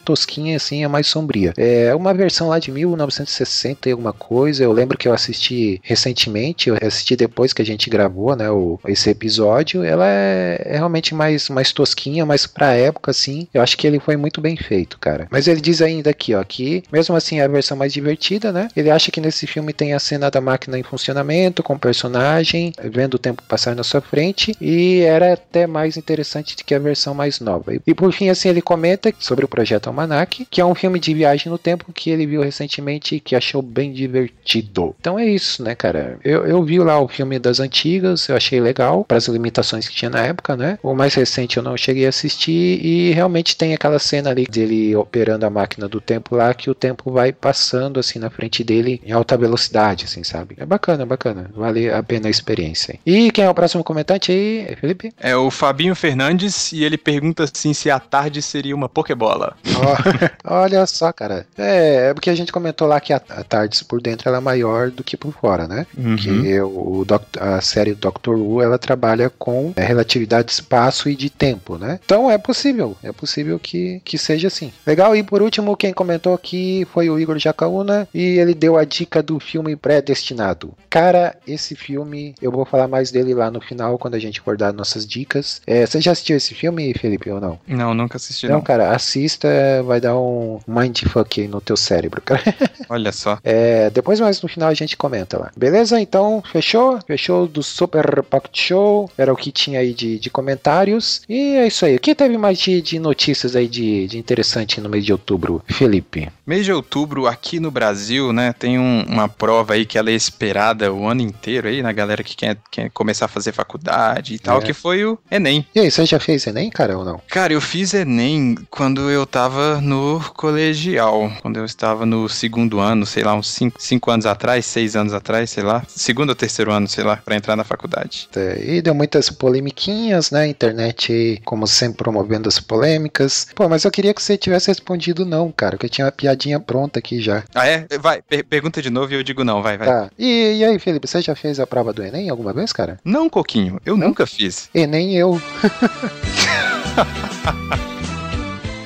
assim, 0.52 0.82
é 0.82 0.88
mais 0.88 1.06
sombria. 1.06 1.54
É 1.56 1.94
uma 1.94 2.12
versão 2.12 2.48
lá 2.48 2.58
de 2.58 2.72
1960 2.72 3.88
e 3.88 3.92
alguma 3.92 4.12
coisa, 4.12 4.64
eu 4.64 4.72
lembro 4.72 4.98
que 4.98 5.06
eu 5.06 5.12
assisti 5.12 5.80
recentemente, 5.82 6.68
eu 6.68 6.76
assisti 6.82 7.14
depois 7.14 7.52
que 7.52 7.62
a 7.62 7.64
gente 7.64 7.88
gravou, 7.88 8.34
né, 8.34 8.50
o, 8.50 8.80
esse 8.86 9.08
episódio, 9.10 9.84
ela 9.84 10.06
é, 10.08 10.62
é 10.64 10.76
realmente 10.76 11.14
mais, 11.14 11.48
mais 11.48 11.72
tosquinha, 11.72 12.26
mas 12.26 12.46
pra 12.46 12.72
época, 12.72 13.10
assim, 13.10 13.46
eu 13.54 13.62
acho 13.62 13.78
que 13.78 13.86
ele 13.86 14.00
foi 14.00 14.16
muito 14.16 14.40
bem 14.40 14.56
feito, 14.56 14.98
cara. 14.98 15.28
Mas 15.30 15.46
ele 15.46 15.60
diz 15.60 15.80
ainda 15.80 16.10
aqui, 16.10 16.34
ó, 16.34 16.42
que 16.42 16.82
mesmo 16.92 17.14
assim 17.14 17.38
é 17.40 17.44
a 17.44 17.48
versão 17.48 17.76
mais 17.76 17.92
divertida, 17.92 18.50
né? 18.50 18.68
Ele 18.74 18.90
acha 18.90 19.10
que 19.10 19.20
nesse 19.20 19.46
filme 19.46 19.72
tem 19.72 19.92
a 19.92 19.98
cena 19.98 20.30
da 20.30 20.40
máquina 20.40 20.78
em 20.78 20.82
funcionamento, 20.82 21.62
com 21.62 21.74
o 21.74 21.78
personagem, 21.78 22.72
vendo 22.82 23.14
o 23.14 23.18
tempo 23.18 23.42
passar 23.46 23.74
na 23.74 23.84
sua 23.84 24.00
frente, 24.00 24.54
e 24.60 25.00
era 25.00 25.34
até 25.34 25.66
mais 25.66 25.96
interessante 25.96 26.56
do 26.56 26.64
que 26.64 26.74
a 26.74 26.78
versão 26.78 27.14
mais 27.14 27.40
nova. 27.40 27.74
E, 27.74 27.80
e 27.86 27.94
por 27.94 28.12
fim, 28.12 28.28
assim, 28.28 28.48
ele 28.48 28.62
comenta 28.62 29.12
sobre 29.18 29.44
o 29.44 29.48
Projeto 29.48 29.86
Almanac, 29.88 30.23
que 30.26 30.60
é 30.60 30.64
um 30.64 30.74
filme 30.74 30.98
de 30.98 31.14
viagem 31.14 31.50
no 31.50 31.58
tempo 31.58 31.92
que 31.92 32.10
ele 32.10 32.26
viu 32.26 32.42
recentemente 32.42 33.16
e 33.16 33.20
que 33.20 33.34
achou 33.34 33.62
bem 33.62 33.92
divertido. 33.92 34.94
Então 35.00 35.18
é 35.18 35.26
isso, 35.26 35.62
né, 35.62 35.74
cara? 35.74 36.18
Eu, 36.24 36.46
eu 36.46 36.62
vi 36.62 36.78
lá 36.78 37.00
o 37.00 37.08
filme 37.08 37.38
das 37.38 37.60
antigas, 37.60 38.28
eu 38.28 38.36
achei 38.36 38.60
legal, 38.60 39.04
para 39.04 39.16
as 39.16 39.28
limitações 39.28 39.88
que 39.88 39.94
tinha 39.94 40.10
na 40.10 40.20
época, 40.20 40.56
né? 40.56 40.78
O 40.82 40.94
mais 40.94 41.14
recente 41.14 41.56
eu 41.56 41.62
não 41.62 41.76
cheguei 41.76 42.06
a 42.06 42.08
assistir 42.08 42.84
e 42.84 43.12
realmente 43.12 43.56
tem 43.56 43.74
aquela 43.74 43.98
cena 43.98 44.30
ali 44.30 44.46
dele 44.46 44.94
operando 44.96 45.46
a 45.46 45.50
máquina 45.50 45.88
do 45.88 46.00
tempo 46.00 46.36
lá, 46.36 46.52
que 46.54 46.70
o 46.70 46.74
tempo 46.74 47.10
vai 47.10 47.32
passando 47.32 48.00
assim 48.00 48.18
na 48.18 48.30
frente 48.30 48.62
dele 48.64 49.00
em 49.04 49.12
alta 49.12 49.36
velocidade, 49.36 50.04
assim, 50.04 50.24
sabe? 50.24 50.56
É 50.58 50.66
bacana, 50.66 51.02
é 51.02 51.06
bacana. 51.06 51.50
Vale 51.54 51.90
a 51.90 52.02
pena 52.02 52.28
a 52.28 52.30
experiência. 52.30 52.98
E 53.04 53.30
quem 53.30 53.44
é 53.44 53.50
o 53.50 53.54
próximo 53.54 53.84
comentante 53.84 54.32
aí, 54.32 54.76
Felipe? 54.80 55.12
É 55.18 55.36
o 55.36 55.50
Fabinho 55.50 55.94
Fernandes 55.94 56.72
e 56.72 56.84
ele 56.84 56.96
pergunta 56.96 57.44
assim 57.44 57.72
se 57.72 57.90
a 57.90 57.98
tarde 57.98 58.40
seria 58.42 58.74
uma 58.74 58.88
pokebola. 58.88 59.56
Ó, 59.76 60.13
olha 60.44 60.84
só, 60.86 61.12
cara. 61.12 61.46
É, 61.56 62.08
é 62.10 62.14
porque 62.14 62.30
a 62.30 62.34
gente 62.34 62.52
comentou 62.52 62.86
lá 62.88 63.00
que 63.00 63.12
a, 63.12 63.16
a 63.16 63.44
Tardes 63.44 63.82
por 63.82 64.00
dentro 64.00 64.28
ela 64.28 64.38
é 64.38 64.40
maior 64.40 64.90
do 64.90 65.02
que 65.04 65.16
por 65.16 65.32
fora, 65.32 65.66
né? 65.66 65.86
Uhum. 65.96 66.16
Que 66.16 66.60
o, 66.60 66.98
o 67.00 67.04
doc- 67.04 67.36
a 67.40 67.60
série 67.60 67.94
Doctor 67.94 68.36
Who 68.38 68.62
ela 68.62 68.78
trabalha 68.78 69.30
com 69.30 69.72
é, 69.76 69.84
relatividade 69.84 70.46
de 70.48 70.52
espaço 70.54 71.08
e 71.08 71.14
de 71.16 71.30
tempo, 71.30 71.76
né? 71.78 71.98
Então 72.04 72.30
é 72.30 72.38
possível, 72.38 72.96
é 73.02 73.12
possível 73.12 73.58
que, 73.58 74.00
que 74.04 74.16
seja 74.18 74.48
assim. 74.48 74.72
Legal, 74.86 75.14
e 75.16 75.22
por 75.22 75.42
último, 75.42 75.76
quem 75.76 75.92
comentou 75.92 76.34
aqui 76.34 76.86
foi 76.92 77.08
o 77.10 77.18
Igor 77.18 77.38
Jacaúna 77.38 78.08
e 78.12 78.38
ele 78.38 78.54
deu 78.54 78.76
a 78.76 78.84
dica 78.84 79.22
do 79.22 79.38
filme 79.40 79.76
Predestinado. 79.76 80.72
Cara, 80.90 81.36
esse 81.46 81.74
filme, 81.74 82.34
eu 82.40 82.52
vou 82.52 82.64
falar 82.64 82.86
mais 82.88 83.10
dele 83.10 83.34
lá 83.34 83.50
no 83.50 83.60
final, 83.60 83.98
quando 83.98 84.14
a 84.14 84.18
gente 84.18 84.40
for 84.40 84.56
dar 84.56 84.72
nossas 84.72 85.06
dicas. 85.06 85.60
É, 85.66 85.84
você 85.86 86.00
já 86.00 86.12
assistiu 86.12 86.36
esse 86.36 86.54
filme, 86.54 86.94
Felipe, 86.94 87.30
ou 87.30 87.40
não? 87.40 87.58
Não, 87.66 87.94
nunca 87.94 88.16
assisti 88.16 88.46
Não, 88.46 88.56
não. 88.56 88.62
cara, 88.62 88.90
assista, 88.94 89.48
vai 89.84 90.00
dar 90.04 90.16
um 90.18 90.58
mindfuck 90.66 91.40
aí 91.40 91.48
no 91.48 91.60
teu 91.60 91.76
cérebro, 91.76 92.20
cara. 92.22 92.42
Olha 92.88 93.10
só. 93.12 93.38
É, 93.42 93.90
depois 93.90 94.20
mais 94.20 94.40
no 94.42 94.48
final 94.48 94.68
a 94.68 94.74
gente 94.74 94.96
comenta 94.96 95.38
lá. 95.38 95.50
Beleza? 95.56 96.00
Então, 96.00 96.42
fechou? 96.52 96.98
Fechou 97.06 97.46
do 97.46 97.62
Super 97.62 98.22
Pocket 98.22 98.56
Show. 98.68 99.10
Era 99.16 99.32
o 99.32 99.36
que 99.36 99.50
tinha 99.50 99.80
aí 99.80 99.92
de, 99.94 100.18
de 100.18 100.30
comentários. 100.30 101.22
E 101.28 101.56
é 101.56 101.66
isso 101.66 101.84
aí. 101.86 101.96
O 101.96 102.00
que 102.00 102.14
teve 102.14 102.36
mais 102.38 102.58
de, 102.58 102.80
de 102.82 102.98
notícias 102.98 103.56
aí 103.56 103.66
de, 103.66 104.06
de 104.06 104.18
interessante 104.18 104.80
no 104.80 104.88
mês 104.88 105.04
de 105.04 105.12
outubro, 105.12 105.62
Felipe? 105.66 106.28
Mês 106.46 106.64
de 106.64 106.72
outubro 106.72 107.26
aqui 107.26 107.58
no 107.58 107.70
Brasil, 107.70 108.32
né, 108.32 108.52
tem 108.58 108.78
um- 108.78 109.04
uma 109.08 109.28
prova 109.28 109.74
aí 109.74 109.86
que 109.86 109.96
ela 109.96 110.10
é 110.10 110.14
esperada 110.14 110.92
o 110.92 111.06
ano 111.06 111.22
inteiro 111.22 111.68
aí, 111.68 111.82
na 111.82 111.92
galera 111.92 112.22
que 112.22 112.36
quer, 112.36 112.56
quer 112.70 112.90
começar 112.90 113.24
a 113.24 113.28
fazer 113.28 113.52
faculdade 113.52 114.34
e 114.34 114.38
tal, 114.38 114.58
É. 114.58 114.62
que 114.62 114.72
foi 114.74 115.04
o 115.04 115.18
Enem. 115.30 115.66
E 115.74 115.80
aí, 115.80 115.90
você 115.90 116.04
já 116.04 116.20
fez 116.20 116.46
Enem, 116.46 116.68
cara, 116.70 116.98
ou 116.98 117.04
não? 117.04 117.20
Cara, 117.28 117.52
eu 117.52 117.60
fiz 117.60 117.94
Enem 117.94 118.56
quando 118.70 119.10
eu 119.10 119.24
tava 119.26 119.80
no 119.80 119.93
no 119.94 120.20
colegial, 120.34 121.30
quando 121.40 121.56
eu 121.58 121.64
estava 121.64 122.04
no 122.04 122.28
segundo 122.28 122.80
ano, 122.80 123.06
sei 123.06 123.22
lá, 123.22 123.34
uns 123.34 123.56
cinco, 123.78 124.10
anos 124.10 124.26
atrás, 124.26 124.66
seis 124.66 124.96
anos 124.96 125.12
atrás, 125.12 125.50
sei 125.50 125.62
lá, 125.62 125.84
segundo 125.88 126.30
ou 126.30 126.34
terceiro 126.34 126.72
ano, 126.72 126.88
sei 126.88 127.04
lá, 127.04 127.16
para 127.16 127.36
entrar 127.36 127.54
na 127.54 127.62
faculdade. 127.62 128.28
É, 128.34 128.60
E 128.76 128.82
deu 128.82 128.94
muitas 128.94 129.30
polemiquinhas, 129.30 130.30
né? 130.32 130.48
Internet, 130.48 131.40
como 131.44 131.66
sempre, 131.66 131.98
promovendo 131.98 132.48
as 132.48 132.58
polêmicas. 132.58 133.46
Pô, 133.54 133.68
mas 133.68 133.84
eu 133.84 133.90
queria 133.90 134.12
que 134.12 134.20
você 134.22 134.36
tivesse 134.36 134.66
respondido 134.68 135.24
não, 135.24 135.52
cara, 135.52 135.76
que 135.78 135.86
eu 135.86 135.90
tinha 135.90 136.06
uma 136.06 136.12
piadinha 136.12 136.58
pronta 136.58 136.98
aqui 136.98 137.20
já. 137.20 137.44
Ah, 137.54 137.66
é? 137.66 137.86
Vai, 138.00 138.20
per- 138.20 138.44
pergunta 138.44 138.82
de 138.82 138.90
novo 138.90 139.12
e 139.12 139.16
eu 139.16 139.22
digo 139.22 139.44
não, 139.44 139.62
vai, 139.62 139.78
vai. 139.78 139.86
Tá. 139.86 140.10
E, 140.18 140.56
e 140.58 140.64
aí, 140.64 140.78
Felipe, 140.80 141.06
você 141.06 141.22
já 141.22 141.36
fez 141.36 141.60
a 141.60 141.66
prova 141.66 141.92
do 141.92 142.02
Enem 142.02 142.28
alguma 142.28 142.52
vez, 142.52 142.72
cara? 142.72 142.98
Não, 143.04 143.30
Coquinho, 143.30 143.80
eu 143.86 143.96
nunca 143.96 144.26
fiz. 144.26 144.68
E 144.74 144.86
nem 144.86 145.14
eu. 145.14 145.40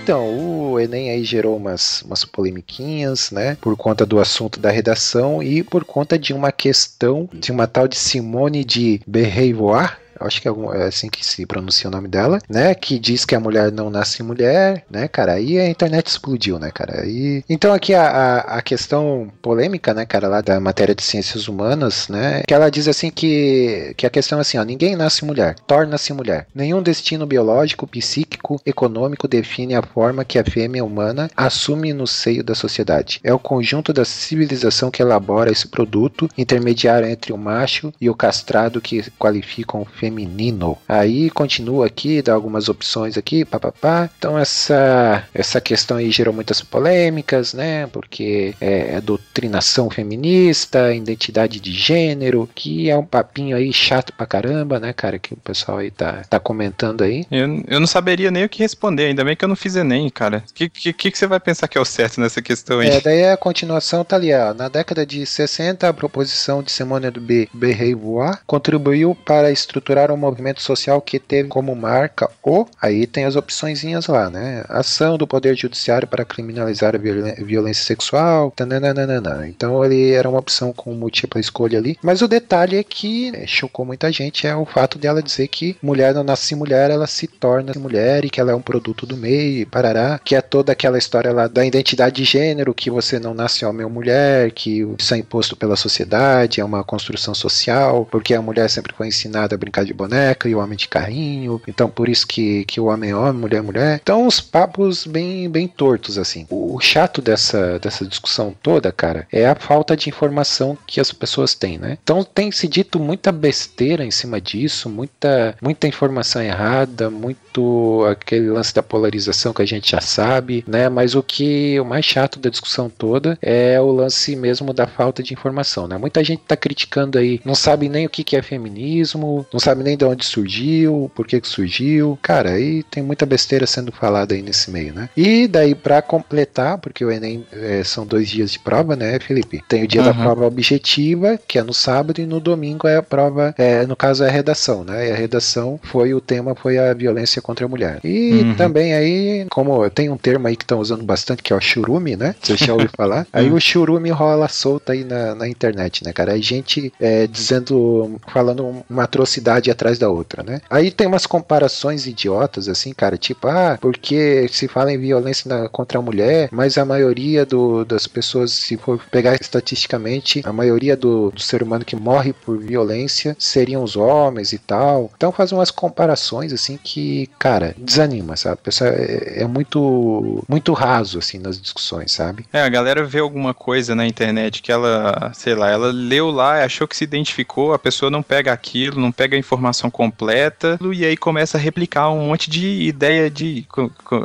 Então, 0.08 0.70
o 0.72 0.80
Enem 0.80 1.10
aí 1.10 1.22
gerou 1.22 1.54
umas, 1.54 2.00
umas 2.00 2.24
polemiquinhas, 2.24 3.30
né? 3.30 3.58
Por 3.60 3.76
conta 3.76 4.06
do 4.06 4.18
assunto 4.18 4.58
da 4.58 4.70
redação 4.70 5.42
e 5.42 5.62
por 5.62 5.84
conta 5.84 6.18
de 6.18 6.32
uma 6.32 6.50
questão 6.50 7.28
de 7.30 7.52
uma 7.52 7.66
tal 7.66 7.86
de 7.86 7.98
Simone 7.98 8.64
de 8.64 9.02
Beauvoir. 9.06 10.00
Acho 10.20 10.40
que 10.40 10.48
é, 10.48 10.52
é 10.52 10.84
assim 10.84 11.08
que 11.08 11.24
se 11.24 11.46
pronuncia 11.46 11.88
o 11.88 11.92
nome 11.92 12.08
dela, 12.08 12.38
né? 12.48 12.74
Que 12.74 12.98
diz 12.98 13.24
que 13.24 13.34
a 13.34 13.40
mulher 13.40 13.70
não 13.72 13.90
nasce 13.90 14.22
mulher, 14.22 14.84
né, 14.90 15.08
cara? 15.08 15.32
Aí 15.32 15.58
a 15.58 15.68
internet 15.68 16.06
explodiu, 16.06 16.58
né, 16.58 16.70
cara? 16.70 17.02
Aí... 17.02 17.42
Então 17.48 17.72
aqui 17.72 17.94
a, 17.94 18.02
a, 18.02 18.38
a 18.58 18.62
questão 18.62 19.30
polêmica, 19.42 19.94
né, 19.94 20.04
cara, 20.06 20.28
lá 20.28 20.40
da 20.40 20.60
matéria 20.60 20.94
de 20.94 21.02
ciências 21.02 21.48
humanas, 21.48 22.08
né? 22.08 22.42
Que 22.46 22.54
ela 22.54 22.70
diz 22.70 22.88
assim 22.88 23.10
que, 23.10 23.94
que 23.96 24.06
a 24.06 24.10
questão 24.10 24.38
é 24.38 24.40
assim, 24.42 24.58
ó, 24.58 24.64
ninguém 24.64 24.96
nasce 24.96 25.24
mulher, 25.24 25.56
torna-se 25.66 26.12
mulher. 26.12 26.46
Nenhum 26.54 26.82
destino 26.82 27.26
biológico, 27.26 27.86
psíquico, 27.86 28.60
econômico 28.64 29.28
define 29.28 29.74
a 29.74 29.82
forma 29.82 30.24
que 30.24 30.38
a 30.38 30.44
fêmea 30.44 30.84
humana 30.84 31.30
assume 31.36 31.92
no 31.92 32.06
seio 32.06 32.42
da 32.42 32.54
sociedade. 32.54 33.20
É 33.22 33.32
o 33.32 33.38
conjunto 33.38 33.92
da 33.92 34.04
civilização 34.04 34.90
que 34.90 35.02
elabora 35.02 35.50
esse 35.50 35.68
produto 35.68 36.28
intermediário 36.36 37.08
entre 37.08 37.32
o 37.32 37.38
macho 37.38 37.92
e 38.00 38.08
o 38.10 38.14
castrado 38.14 38.80
que 38.80 39.10
qualificam 39.18 39.82
o 39.82 39.86
feminino. 40.08 40.76
Aí 40.88 41.30
continua 41.30 41.86
aqui, 41.86 42.22
dá 42.22 42.32
algumas 42.32 42.68
opções 42.68 43.16
aqui, 43.18 43.44
papapá. 43.44 44.08
Então 44.18 44.38
essa 44.38 45.24
essa 45.34 45.60
questão 45.60 45.98
aí 45.98 46.10
gerou 46.10 46.32
muitas 46.34 46.60
polêmicas, 46.62 47.52
né? 47.54 47.86
Porque 47.88 48.54
é, 48.60 48.96
é 48.96 49.00
doutrinação 49.00 49.90
feminista, 49.90 50.94
identidade 50.94 51.60
de 51.60 51.72
gênero, 51.72 52.48
que 52.54 52.88
é 52.90 52.96
um 52.96 53.04
papinho 53.04 53.56
aí 53.56 53.72
chato 53.72 54.12
pra 54.12 54.26
caramba, 54.26 54.80
né, 54.80 54.92
cara? 54.92 55.18
Que 55.18 55.34
o 55.34 55.36
pessoal 55.36 55.78
aí 55.78 55.90
tá, 55.90 56.22
tá 56.28 56.40
comentando 56.40 57.02
aí. 57.04 57.26
Eu, 57.30 57.62
eu 57.68 57.80
não 57.80 57.86
saberia 57.86 58.30
nem 58.30 58.44
o 58.44 58.48
que 58.48 58.60
responder, 58.60 59.06
ainda 59.06 59.24
bem 59.24 59.36
que 59.36 59.44
eu 59.44 59.48
não 59.48 59.56
fiz 59.56 59.76
Enem, 59.76 60.08
cara. 60.08 60.42
O 60.48 60.54
que, 60.54 60.68
que, 60.68 60.92
que 61.10 61.18
você 61.18 61.26
vai 61.26 61.40
pensar 61.40 61.68
que 61.68 61.76
é 61.76 61.80
o 61.80 61.84
certo 61.84 62.20
nessa 62.20 62.40
questão 62.40 62.80
aí? 62.80 62.88
É, 62.88 63.00
daí 63.00 63.24
a 63.26 63.36
continuação 63.36 64.04
tá 64.04 64.16
ali, 64.16 64.32
ó. 64.32 64.54
Na 64.54 64.68
década 64.68 65.04
de 65.04 65.24
60, 65.26 65.88
a 65.88 65.92
proposição 65.92 66.62
de 66.62 66.70
Simone 66.72 67.10
de 67.10 67.20
Be- 67.20 67.48
Beauvoir 67.52 68.40
contribuiu 68.46 69.14
para 69.14 69.50
estruturar 69.50 69.97
um 70.12 70.16
movimento 70.16 70.62
social 70.62 71.00
que 71.00 71.18
teve 71.18 71.48
como 71.48 71.74
marca 71.74 72.30
o. 72.42 72.66
Aí 72.80 73.06
tem 73.06 73.24
as 73.24 73.36
opçõezinhas 73.36 74.06
lá, 74.06 74.30
né? 74.30 74.64
Ação 74.68 75.18
do 75.18 75.26
Poder 75.26 75.56
Judiciário 75.56 76.08
para 76.08 76.24
criminalizar 76.24 76.94
a 76.94 77.42
violência 77.42 77.84
sexual. 77.84 78.50
tananana. 78.50 79.48
Então 79.48 79.84
ele 79.84 80.12
era 80.12 80.28
uma 80.28 80.38
opção 80.38 80.72
com 80.72 80.94
múltipla 80.94 81.40
escolha 81.40 81.78
ali. 81.78 81.98
Mas 82.02 82.22
o 82.22 82.28
detalhe 82.28 82.76
é 82.76 82.82
que 82.82 83.30
né, 83.32 83.46
chocou 83.46 83.84
muita 83.84 84.10
gente 84.12 84.46
é 84.46 84.54
o 84.54 84.64
fato 84.64 84.98
dela 84.98 85.22
dizer 85.22 85.48
que 85.48 85.76
mulher 85.82 86.14
não 86.14 86.24
nasce 86.24 86.54
mulher, 86.54 86.90
ela 86.90 87.06
se 87.06 87.26
torna 87.26 87.72
mulher 87.76 88.24
e 88.24 88.30
que 88.30 88.40
ela 88.40 88.52
é 88.52 88.54
um 88.54 88.62
produto 88.62 89.06
do 89.06 89.16
meio, 89.16 89.66
parará. 89.66 90.20
Que 90.22 90.34
é 90.34 90.40
toda 90.40 90.72
aquela 90.72 90.98
história 90.98 91.32
lá 91.32 91.46
da 91.46 91.64
identidade 91.64 92.16
de 92.16 92.24
gênero, 92.24 92.74
que 92.74 92.90
você 92.90 93.18
não 93.18 93.34
nasce 93.34 93.64
homem 93.64 93.84
ou 93.84 93.90
mulher, 93.90 94.50
que 94.52 94.86
isso 94.98 95.14
é 95.14 95.18
imposto 95.18 95.56
pela 95.56 95.76
sociedade, 95.76 96.60
é 96.60 96.64
uma 96.64 96.84
construção 96.84 97.34
social, 97.34 98.06
porque 98.10 98.34
a 98.34 98.42
mulher 98.42 98.68
sempre 98.68 98.94
foi 98.94 99.08
ensinada 99.08 99.54
a 99.54 99.58
brincar 99.58 99.84
de 99.88 99.94
boneca 99.94 100.48
e 100.48 100.54
o 100.54 100.58
homem 100.58 100.76
de 100.76 100.88
carrinho. 100.88 101.60
Então 101.66 101.88
por 101.88 102.08
isso 102.08 102.26
que, 102.26 102.64
que 102.64 102.80
o 102.80 102.86
homem 102.86 103.10
é 103.10 103.16
homem, 103.16 103.40
mulher 103.40 103.58
é 103.58 103.62
mulher. 103.62 104.00
Então 104.02 104.26
uns 104.26 104.40
papos 104.40 105.06
bem, 105.06 105.48
bem 105.48 105.66
tortos, 105.66 106.18
assim. 106.18 106.46
O, 106.50 106.76
o 106.76 106.80
chato 106.80 107.20
dessa, 107.20 107.78
dessa 107.78 108.06
discussão 108.06 108.54
toda, 108.62 108.92
cara, 108.92 109.26
é 109.32 109.46
a 109.46 109.54
falta 109.54 109.96
de 109.96 110.08
informação 110.08 110.76
que 110.86 111.00
as 111.00 111.12
pessoas 111.12 111.54
têm, 111.54 111.78
né? 111.78 111.98
Então 112.02 112.22
tem 112.22 112.50
se 112.52 112.68
dito 112.68 113.00
muita 113.00 113.32
besteira 113.32 114.04
em 114.04 114.10
cima 114.10 114.40
disso, 114.40 114.88
muita, 114.88 115.56
muita 115.60 115.88
informação 115.88 116.42
errada, 116.42 117.10
muito 117.10 118.04
aquele 118.10 118.50
lance 118.50 118.74
da 118.74 118.82
polarização 118.82 119.52
que 119.52 119.62
a 119.62 119.66
gente 119.66 119.90
já 119.90 120.00
sabe, 120.00 120.64
né? 120.66 120.88
Mas 120.88 121.14
o 121.14 121.22
que 121.22 121.78
o 121.80 121.84
mais 121.84 122.04
chato 122.04 122.38
da 122.38 122.50
discussão 122.50 122.88
toda 122.88 123.38
é 123.42 123.80
o 123.80 123.90
lance 123.90 124.36
mesmo 124.36 124.72
da 124.72 124.86
falta 124.86 125.22
de 125.22 125.32
informação, 125.32 125.88
né? 125.88 125.98
Muita 125.98 126.22
gente 126.22 126.42
tá 126.46 126.56
criticando 126.56 127.18
aí, 127.18 127.40
não 127.44 127.54
sabe 127.54 127.88
nem 127.88 128.06
o 128.06 128.10
que 128.10 128.24
que 128.24 128.36
é 128.36 128.42
feminismo, 128.42 129.46
não 129.52 129.60
sabe 129.60 129.77
nem 129.82 129.96
de 129.96 130.04
onde 130.04 130.24
surgiu, 130.24 131.10
por 131.14 131.26
que 131.26 131.40
que 131.40 131.48
surgiu. 131.48 132.18
Cara, 132.22 132.50
aí 132.52 132.82
tem 132.84 133.02
muita 133.02 133.26
besteira 133.26 133.66
sendo 133.66 133.92
falada 133.92 134.34
aí 134.34 134.42
nesse 134.42 134.70
meio, 134.70 134.92
né? 134.94 135.08
E 135.16 135.46
daí 135.46 135.74
pra 135.74 136.00
completar, 136.02 136.78
porque 136.78 137.04
o 137.04 137.10
Enem 137.10 137.44
é, 137.52 137.82
são 137.84 138.06
dois 138.06 138.28
dias 138.28 138.50
de 138.52 138.58
prova, 138.58 138.96
né, 138.96 139.18
Felipe? 139.20 139.62
Tem 139.68 139.84
o 139.84 139.88
dia 139.88 140.02
da 140.02 140.08
Uhum. 140.10 140.16
prova 140.22 140.46
objetiva, 140.46 141.38
que 141.46 141.58
é 141.58 141.62
no 141.62 141.72
sábado, 141.74 142.20
e 142.20 142.26
no 142.26 142.40
domingo 142.40 142.86
é 142.88 142.96
a 142.96 143.02
prova, 143.02 143.54
é, 143.58 143.86
no 143.86 143.96
caso 143.96 144.24
é 144.24 144.28
a 144.28 144.30
redação, 144.32 144.84
né? 144.84 145.08
E 145.08 145.12
a 145.12 145.16
redação 145.16 145.78
foi 145.82 146.14
o 146.14 146.20
tema 146.20 146.54
foi 146.54 146.78
a 146.78 146.92
violência 146.94 147.40
contra 147.42 147.64
a 147.66 147.68
mulher. 147.68 148.00
E 148.04 148.42
Uhum. 148.42 148.54
também 148.56 148.94
aí, 148.94 149.46
como 149.50 149.88
tem 149.90 150.08
um 150.08 150.16
termo 150.16 150.46
aí 150.46 150.56
que 150.56 150.64
estão 150.64 150.78
usando 150.80 151.04
bastante, 151.04 151.42
que 151.42 151.52
é 151.52 151.56
o 151.56 151.60
churume, 151.60 152.16
né? 152.16 152.34
Você 152.42 152.56
já 152.56 152.72
ouviu 152.74 152.90
falar? 152.96 153.26
Aí 153.32 153.50
o 153.50 153.60
churume 153.60 154.10
rola 154.10 154.48
solto 154.48 154.90
aí 154.92 155.04
na, 155.04 155.34
na 155.34 155.48
internet, 155.48 156.04
né, 156.04 156.12
cara? 156.12 156.32
Aí 156.32 156.42
gente 156.42 156.92
é, 157.00 157.26
dizendo, 157.26 158.20
falando 158.32 158.84
uma 158.88 159.04
atrocidade 159.04 159.67
atrás 159.70 159.98
da 159.98 160.08
outra, 160.08 160.42
né? 160.42 160.60
Aí 160.70 160.90
tem 160.90 161.06
umas 161.06 161.26
comparações 161.26 162.06
idiotas, 162.06 162.68
assim, 162.68 162.92
cara, 162.92 163.16
tipo, 163.16 163.46
ah, 163.48 163.78
porque 163.80 164.46
se 164.50 164.68
fala 164.68 164.92
em 164.92 164.98
violência 164.98 165.48
na- 165.48 165.68
contra 165.68 165.98
a 165.98 166.02
mulher, 166.02 166.48
mas 166.52 166.78
a 166.78 166.84
maioria 166.84 167.44
do- 167.46 167.84
das 167.84 168.06
pessoas, 168.06 168.52
se 168.52 168.76
for 168.76 168.98
pegar 169.10 169.34
estatisticamente, 169.40 170.42
a 170.44 170.52
maioria 170.52 170.96
do, 170.96 171.30
do 171.30 171.40
ser 171.40 171.62
humano 171.62 171.84
que 171.84 171.96
morre 171.96 172.32
por 172.32 172.58
violência 172.58 173.36
seriam 173.38 173.82
os 173.82 173.96
homens 173.96 174.52
e 174.52 174.58
tal. 174.58 175.10
Então 175.16 175.32
faz 175.32 175.52
umas 175.52 175.70
comparações, 175.70 176.52
assim, 176.52 176.78
que, 176.82 177.28
cara, 177.38 177.74
desanima, 177.76 178.36
sabe? 178.36 178.60
É, 178.82 179.42
é 179.42 179.46
muito, 179.46 180.44
muito 180.48 180.72
raso, 180.72 181.18
assim, 181.18 181.38
nas 181.38 181.60
discussões, 181.60 182.12
sabe? 182.12 182.44
É, 182.52 182.60
a 182.62 182.68
galera 182.68 183.04
vê 183.04 183.18
alguma 183.18 183.52
coisa 183.54 183.94
na 183.94 184.06
internet 184.06 184.62
que 184.62 184.72
ela, 184.72 185.30
sei 185.34 185.54
lá, 185.54 185.70
ela 185.70 185.90
leu 185.92 186.30
lá, 186.30 186.64
achou 186.64 186.86
que 186.86 186.96
se 186.96 187.04
identificou, 187.04 187.72
a 187.72 187.78
pessoa 187.78 188.10
não 188.10 188.22
pega 188.22 188.52
aquilo, 188.52 189.00
não 189.00 189.12
pega 189.12 189.36
a 189.36 189.38
informação 189.48 189.90
completa, 189.90 190.78
e 190.92 191.04
aí 191.04 191.16
começa 191.16 191.56
a 191.56 191.60
replicar 191.60 192.10
um 192.10 192.28
monte 192.28 192.50
de 192.50 192.82
ideia 192.82 193.30
de. 193.30 193.66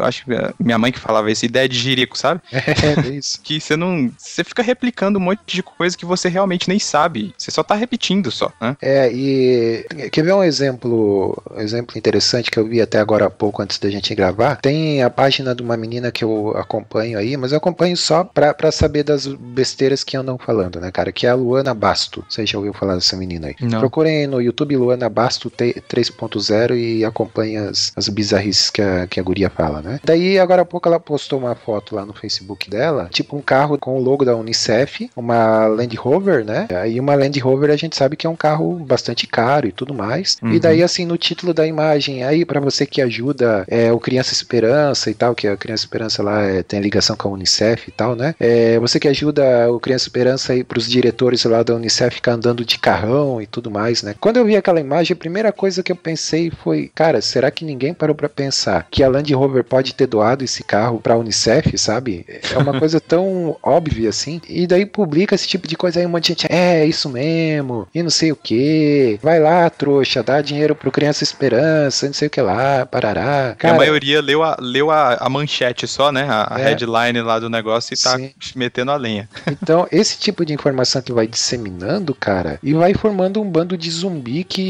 Acho 0.01 0.25
que 0.25 0.31
minha 0.59 0.77
mãe 0.77 0.91
que 0.91 0.99
falava 0.99 1.31
isso, 1.31 1.45
ideia 1.45 1.67
de 1.67 1.77
jirico, 1.77 2.17
sabe? 2.17 2.41
É, 2.51 3.07
é 3.07 3.09
isso. 3.11 3.39
Que 3.41 3.59
você 3.59 3.77
não. 3.77 4.11
Você 4.17 4.43
fica 4.43 4.61
replicando 4.61 5.17
um 5.17 5.21
monte 5.21 5.39
de 5.45 5.63
coisa 5.63 5.97
que 5.97 6.05
você 6.05 6.27
realmente 6.27 6.67
nem 6.67 6.79
sabe. 6.79 7.33
Você 7.37 7.51
só 7.51 7.63
tá 7.63 7.75
repetindo 7.75 8.29
só, 8.29 8.51
né? 8.59 8.75
É, 8.81 9.09
e 9.11 9.85
quer 10.11 10.23
ver 10.23 10.33
um 10.33 10.43
exemplo, 10.43 11.41
um 11.51 11.59
exemplo 11.59 11.97
interessante 11.97 12.51
que 12.51 12.59
eu 12.59 12.67
vi 12.67 12.81
até 12.81 12.99
agora 12.99 13.25
há 13.27 13.29
pouco 13.29 13.61
antes 13.61 13.79
da 13.79 13.89
gente 13.89 14.13
gravar? 14.13 14.57
Tem 14.57 15.01
a 15.01 15.09
página 15.09 15.55
de 15.55 15.63
uma 15.63 15.77
menina 15.77 16.11
que 16.11 16.23
eu 16.23 16.53
acompanho 16.57 17.17
aí, 17.17 17.37
mas 17.37 17.51
eu 17.51 17.57
acompanho 17.57 17.95
só 17.95 18.23
pra, 18.23 18.53
pra 18.53 18.71
saber 18.71 19.03
das 19.03 19.25
besteiras 19.27 20.03
que 20.03 20.17
andam 20.17 20.37
falando, 20.37 20.79
né, 20.81 20.91
cara? 20.91 21.11
Que 21.11 21.25
é 21.25 21.29
a 21.29 21.35
Luana 21.35 21.73
Basto. 21.73 22.25
Você 22.27 22.45
já 22.45 22.57
ouviu 22.57 22.73
falar 22.73 22.95
dessa 22.95 23.15
menina 23.15 23.47
aí? 23.47 23.55
Não. 23.61 23.79
Procurem 23.79 24.27
no 24.27 24.41
YouTube 24.41 24.75
Luana 24.75 25.09
Basto 25.13 25.49
T- 25.49 25.81
3.0 25.89 26.75
e 26.75 27.05
acompanhem 27.05 27.57
as, 27.57 27.91
as 27.95 28.09
bizarrices 28.09 28.69
que 28.69 28.81
a, 28.81 29.07
que 29.07 29.19
a 29.19 29.23
guria 29.23 29.49
fala, 29.49 29.81
né? 29.81 29.99
Daí, 30.03 30.39
agora 30.39 30.63
há 30.63 30.65
pouco, 30.65 30.87
ela 30.87 30.99
postou 30.99 31.39
uma 31.39 31.55
foto 31.55 31.95
lá 31.95 32.05
no 32.05 32.13
Facebook 32.13 32.69
dela, 32.69 33.07
tipo 33.11 33.37
um 33.37 33.41
carro 33.41 33.77
com 33.77 33.97
o 33.97 34.01
logo 34.01 34.25
da 34.25 34.35
Unicef, 34.35 35.09
uma 35.15 35.67
Land 35.67 35.95
Rover, 35.95 36.43
né? 36.45 36.67
Aí 36.81 36.99
uma 36.99 37.15
Land 37.15 37.39
Rover 37.39 37.69
a 37.69 37.75
gente 37.75 37.95
sabe 37.95 38.15
que 38.15 38.27
é 38.27 38.29
um 38.29 38.35
carro 38.35 38.75
bastante 38.79 39.27
caro 39.27 39.67
e 39.67 39.71
tudo 39.71 39.93
mais. 39.93 40.37
Uhum. 40.41 40.53
E 40.53 40.59
daí, 40.59 40.81
assim, 40.83 41.05
no 41.05 41.17
título 41.17 41.53
da 41.53 41.65
imagem, 41.67 42.23
aí 42.23 42.45
pra 42.45 42.59
você 42.59 42.85
que 42.85 43.01
ajuda 43.01 43.65
é, 43.67 43.91
o 43.91 43.99
Criança 43.99 44.33
Esperança 44.33 45.09
e 45.09 45.13
tal, 45.13 45.35
que 45.35 45.47
a 45.47 45.57
Criança 45.57 45.83
Esperança 45.83 46.23
lá 46.23 46.41
é, 46.43 46.63
tem 46.63 46.79
ligação 46.79 47.15
com 47.15 47.29
a 47.29 47.31
Unicef 47.31 47.87
e 47.87 47.91
tal, 47.91 48.15
né? 48.15 48.35
É, 48.39 48.79
você 48.79 48.99
que 48.99 49.07
ajuda 49.07 49.71
o 49.71 49.79
Criança 49.79 50.05
Esperança 50.05 50.53
aí 50.53 50.63
pros 50.63 50.89
diretores 50.89 51.43
lá 51.45 51.63
da 51.63 51.75
Unicef 51.75 52.15
ficar 52.15 52.33
andando 52.33 52.63
de 52.63 52.77
carrão 52.79 53.41
e 53.41 53.45
tudo 53.47 53.69
mais, 53.69 54.01
né? 54.03 54.15
Quando 54.19 54.37
eu 54.37 54.45
vi 54.45 54.55
aquela 54.55 54.79
imagem, 54.79 55.02
a 55.11 55.15
primeira 55.15 55.51
coisa 55.51 55.83
que 55.83 55.91
eu 55.91 55.95
pensei 55.95 56.49
foi, 56.63 56.89
cara, 56.95 57.19
será 57.21 57.51
que 57.51 57.65
ninguém 57.65 57.93
parou 57.93 58.15
para 58.15 58.29
pensar 58.29 58.87
que 58.89 59.03
a 59.03 59.09
Land 59.09 59.33
Rover 59.33 59.63
pode 59.65 59.93
ter 59.93 60.07
doado 60.07 60.43
esse 60.45 60.63
carro 60.63 60.99
pra 61.01 61.17
Unicef, 61.17 61.77
sabe? 61.77 62.25
É 62.53 62.57
uma 62.57 62.77
coisa 62.79 63.01
tão 63.01 63.57
óbvia 63.61 64.09
assim. 64.09 64.39
E 64.47 64.65
daí 64.65 64.85
publica 64.85 65.35
esse 65.35 65.47
tipo 65.47 65.67
de 65.67 65.75
coisa 65.75 65.99
aí, 65.99 66.05
um 66.05 66.09
monte 66.09 66.23
de 66.35 66.41
gente, 66.43 66.47
é, 66.53 66.85
isso 66.85 67.09
mesmo, 67.09 67.87
e 67.93 68.01
não 68.01 68.09
sei 68.09 68.31
o 68.31 68.35
que. 68.35 69.19
Vai 69.21 69.39
lá, 69.39 69.69
trouxa, 69.69 70.23
dá 70.23 70.39
dinheiro 70.41 70.75
pro 70.75 70.91
Criança 70.91 71.23
Esperança, 71.23 72.05
não 72.05 72.13
sei 72.13 72.27
o 72.27 72.31
que 72.31 72.41
lá, 72.41 72.85
parará. 72.85 73.55
Cara, 73.57 73.73
a 73.73 73.77
maioria 73.77 74.21
leu 74.21 74.43
a, 74.43 74.55
leu 74.59 74.91
a, 74.91 75.15
a 75.15 75.29
manchete 75.29 75.87
só, 75.87 76.11
né? 76.11 76.23
A, 76.29 76.55
a 76.55 76.59
É. 76.59 76.63
headline 76.69 77.21
lá 77.21 77.39
do 77.39 77.49
negócio 77.49 77.93
e 77.93 77.97
tá 77.97 78.17
Sim. 78.17 78.31
metendo 78.55 78.91
a 78.91 78.95
lenha. 78.95 79.27
Então, 79.47 79.87
esse 79.91 80.17
tipo 80.19 80.45
de 80.45 80.53
informação 80.53 81.01
que 81.01 81.11
vai 81.11 81.25
disseminando, 81.27 82.13
cara, 82.13 82.59
e 82.61 82.73
vai 82.73 82.93
formando 82.93 83.41
um 83.41 83.49
bando 83.49 83.77
de 83.77 83.89
zumbi 83.89 84.43
que, 84.43 84.63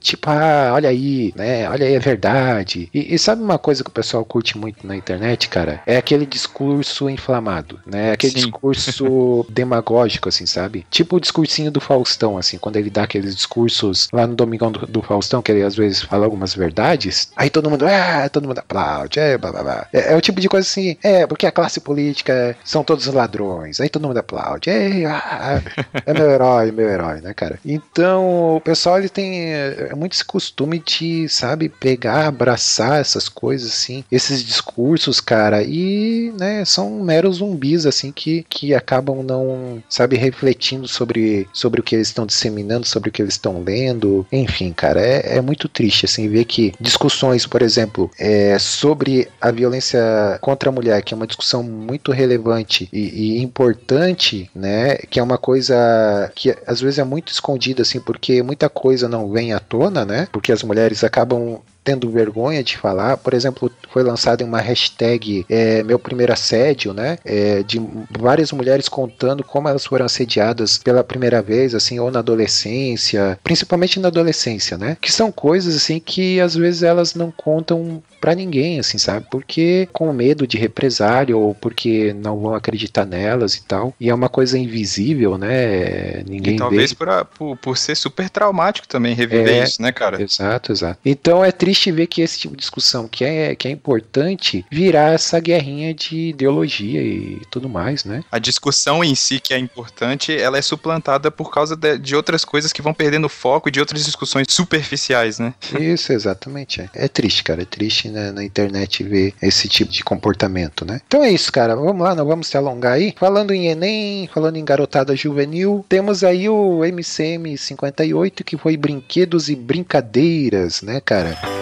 tipo, 0.00 0.28
ah, 0.30 0.70
olha 0.74 0.88
aí, 0.88 1.32
né? 1.36 1.68
Olha 1.68 1.86
aí, 1.86 1.94
é 1.94 1.98
verdade. 1.98 2.88
E, 2.92 3.14
e 3.14 3.18
sabe 3.18 3.42
uma 3.42 3.58
coisa 3.58 3.82
que 3.82 3.90
o 3.90 3.92
pessoal 3.92 4.24
curte 4.24 4.56
muito 4.56 4.86
na 4.86 4.96
internet, 4.96 5.48
cara? 5.48 5.80
É 5.86 5.96
aquele 5.96 6.26
discurso 6.26 7.08
inflamado, 7.08 7.78
né? 7.86 8.12
Aquele 8.12 8.32
Sim. 8.32 8.38
discurso 8.40 9.46
demagógico, 9.50 10.28
assim, 10.28 10.46
sabe? 10.46 10.86
Tipo 10.90 11.16
o 11.16 11.20
discursinho 11.20 11.70
do 11.70 11.80
Faustão, 11.80 12.36
assim, 12.38 12.58
quando 12.58 12.76
ele 12.76 12.90
dá 12.90 13.04
aqueles 13.04 13.34
discursos 13.34 14.08
lá 14.12 14.26
no 14.26 14.34
Domingão 14.34 14.70
do, 14.70 14.86
do 14.86 15.02
Faustão, 15.02 15.42
que 15.42 15.52
ele 15.52 15.62
às 15.62 15.76
vezes 15.76 16.02
fala 16.02 16.24
algumas 16.24 16.54
verdades, 16.54 17.30
aí 17.36 17.50
todo 17.50 17.70
mundo, 17.70 17.86
ah, 17.86 18.28
todo 18.28 18.46
mundo 18.46 18.58
aplaude, 18.58 19.18
é, 19.18 19.36
blá, 19.38 19.50
blá, 19.52 19.62
blá. 19.62 19.86
É, 19.92 20.12
é 20.12 20.16
o 20.16 20.20
tipo 20.20 20.40
de 20.40 20.48
coisa 20.48 20.66
assim, 20.66 20.96
é, 21.02 21.26
porque 21.26 21.46
a 21.46 21.52
classe 21.52 21.80
política 21.80 22.56
são 22.64 22.84
todos 22.84 23.06
ladrões, 23.06 23.80
aí 23.80 23.88
todo 23.88 24.06
mundo 24.06 24.18
aplaude, 24.18 24.70
é, 24.70 25.06
ah, 25.06 25.60
é 26.06 26.12
meu 26.12 26.30
herói, 26.30 26.72
meu 26.72 26.88
herói, 26.88 27.20
né, 27.20 27.32
cara? 27.34 27.58
Então, 27.64 28.56
o 28.56 28.60
pessoal, 28.60 28.98
ele 28.98 29.08
tem 29.08 29.52
é, 29.90 29.94
muito 29.94 30.12
esse 30.12 30.24
costume 30.24 30.78
de, 30.78 31.28
sabe, 31.28 31.68
pegar, 31.68 32.26
abraçar 32.26 33.00
essas 33.00 33.28
coisas, 33.28 33.72
assim, 33.72 34.04
esses 34.10 34.42
discursos, 34.42 35.20
cara, 35.20 35.62
e, 35.62 36.32
né, 36.38 36.64
são 36.64 37.00
meros 37.00 37.36
zumbis, 37.36 37.86
assim, 37.86 38.12
que, 38.12 38.44
que 38.48 38.74
acabam 38.74 39.22
não, 39.22 39.82
sabe, 39.88 40.16
refletindo 40.16 40.88
sobre, 40.88 41.48
sobre 41.52 41.80
o 41.80 41.82
que 41.82 41.94
eles 41.94 42.08
estão 42.08 42.26
disseminando, 42.26 42.86
sobre 42.86 43.10
o 43.10 43.12
que 43.12 43.22
eles 43.22 43.34
estão 43.34 43.62
lendo, 43.62 44.26
enfim, 44.32 44.72
cara, 44.72 45.00
é, 45.00 45.36
é 45.36 45.40
muito 45.40 45.68
triste, 45.68 46.04
assim, 46.04 46.28
ver 46.28 46.44
que 46.44 46.72
discussões, 46.80 47.46
por 47.46 47.62
exemplo, 47.62 48.10
é, 48.18 48.58
sobre 48.58 49.28
a 49.40 49.50
violência 49.50 50.00
contra 50.40 50.68
a 50.68 50.72
mulher, 50.72 51.02
que 51.02 51.14
é 51.14 51.16
uma 51.16 51.26
discussão 51.26 51.62
muito 51.62 52.12
relevante 52.12 52.88
e, 52.92 53.36
e 53.38 53.42
importante, 53.42 54.50
né, 54.54 54.96
que 55.10 55.20
é 55.20 55.22
uma 55.22 55.38
coisa 55.38 56.30
que 56.34 56.54
às 56.66 56.80
vezes 56.80 56.98
é 56.98 57.04
muito 57.04 57.32
escondida, 57.32 57.82
assim, 57.82 58.00
porque 58.00 58.42
muita 58.42 58.68
coisa 58.68 59.08
não 59.08 59.30
vem 59.30 59.52
à 59.52 59.57
tona, 59.60 60.04
né, 60.04 60.28
porque 60.32 60.52
as 60.52 60.62
mulheres 60.62 61.04
acabam 61.04 61.60
tendo 61.88 62.10
vergonha 62.10 62.62
de 62.62 62.76
falar. 62.76 63.16
Por 63.16 63.32
exemplo, 63.32 63.70
foi 63.90 64.02
lançada 64.02 64.44
uma 64.44 64.60
hashtag 64.60 65.46
é, 65.48 65.82
Meu 65.82 65.98
Primeiro 65.98 66.34
Assédio, 66.34 66.92
né? 66.92 67.16
É, 67.24 67.62
de 67.62 67.80
várias 68.10 68.52
mulheres 68.52 68.90
contando 68.90 69.42
como 69.42 69.68
elas 69.68 69.86
foram 69.86 70.04
assediadas 70.04 70.76
pela 70.76 71.02
primeira 71.02 71.40
vez, 71.40 71.74
assim, 71.74 71.98
ou 71.98 72.10
na 72.10 72.18
adolescência, 72.18 73.38
principalmente 73.42 73.98
na 73.98 74.08
adolescência, 74.08 74.76
né? 74.76 74.98
Que 75.00 75.10
são 75.10 75.32
coisas, 75.32 75.74
assim, 75.74 75.98
que 75.98 76.38
às 76.40 76.54
vezes 76.54 76.82
elas 76.82 77.14
não 77.14 77.30
contam 77.30 78.02
pra 78.20 78.34
ninguém, 78.34 78.78
assim, 78.78 78.98
sabe? 78.98 79.26
Porque 79.30 79.88
com 79.92 80.12
medo 80.12 80.46
de 80.46 80.56
represália 80.58 81.36
ou 81.36 81.54
porque 81.54 82.12
não 82.12 82.38
vão 82.40 82.54
acreditar 82.54 83.04
nelas 83.04 83.54
e 83.54 83.62
tal. 83.64 83.94
E 84.00 84.08
é 84.10 84.14
uma 84.14 84.28
coisa 84.28 84.58
invisível, 84.58 85.36
né? 85.38 86.22
Ninguém 86.26 86.54
E 86.54 86.58
talvez 86.58 86.90
vê. 86.90 86.96
por, 86.96 87.08
a- 87.08 87.24
por, 87.24 87.56
por 87.56 87.76
ser 87.78 87.94
super 87.96 88.28
traumático 88.30 88.86
também 88.88 89.14
reviver 89.14 89.62
É. 89.62 89.64
isso, 89.64 89.80
né, 89.82 89.92
cara? 89.92 90.20
Exato, 90.22 90.72
exato. 90.72 90.98
Então 91.04 91.44
é 91.44 91.50
triste 91.52 91.90
ver 91.92 92.06
que 92.06 92.20
esse 92.22 92.38
tipo 92.38 92.54
de 92.54 92.60
discussão 92.60 93.08
que 93.08 93.24
é, 93.24 93.54
que 93.54 93.68
é 93.68 93.70
importante 93.70 94.64
virar 94.70 95.12
essa 95.14 95.38
guerrinha 95.40 95.94
de 95.94 96.28
ideologia 96.30 97.00
e 97.02 97.40
tudo 97.50 97.68
mais, 97.68 98.04
né? 98.04 98.22
A 98.30 98.38
discussão 98.38 99.02
em 99.02 99.14
si, 99.14 99.40
que 99.40 99.54
é 99.54 99.58
importante, 99.58 100.36
ela 100.36 100.58
é 100.58 100.62
suplantada 100.62 101.30
por 101.30 101.50
causa 101.52 101.76
de, 101.76 101.98
de 101.98 102.14
outras 102.16 102.44
coisas 102.44 102.72
que 102.72 102.82
vão 102.82 102.92
perdendo 102.94 103.28
foco 103.28 103.68
e 103.68 103.72
de 103.72 103.80
outras 103.80 104.04
discussões 104.04 104.46
superficiais, 104.50 105.38
né? 105.38 105.54
Isso, 105.78 106.12
exatamente. 106.12 106.80
É, 106.80 106.88
É 106.94 107.08
triste, 107.08 107.42
cara. 107.44 107.62
É 107.62 107.64
triste 107.64 108.07
né, 108.10 108.32
na 108.32 108.44
internet 108.44 109.02
ver 109.02 109.34
esse 109.42 109.68
tipo 109.68 109.92
de 109.92 110.02
comportamento, 110.02 110.84
né? 110.84 111.00
Então 111.06 111.22
é 111.22 111.30
isso, 111.30 111.52
cara. 111.52 111.74
Vamos 111.74 112.02
lá, 112.02 112.14
não 112.14 112.26
vamos 112.26 112.46
se 112.46 112.56
alongar 112.56 112.92
aí. 112.92 113.14
Falando 113.18 113.52
em 113.52 113.68
Enem, 113.68 114.28
falando 114.32 114.56
em 114.56 114.64
garotada 114.64 115.16
juvenil, 115.16 115.84
temos 115.88 116.24
aí 116.24 116.48
o 116.48 116.84
MCM 116.84 117.56
58, 117.56 118.44
que 118.44 118.56
foi 118.56 118.76
brinquedos 118.76 119.48
e 119.48 119.56
brincadeiras, 119.56 120.82
né, 120.82 121.00
cara? 121.00 121.57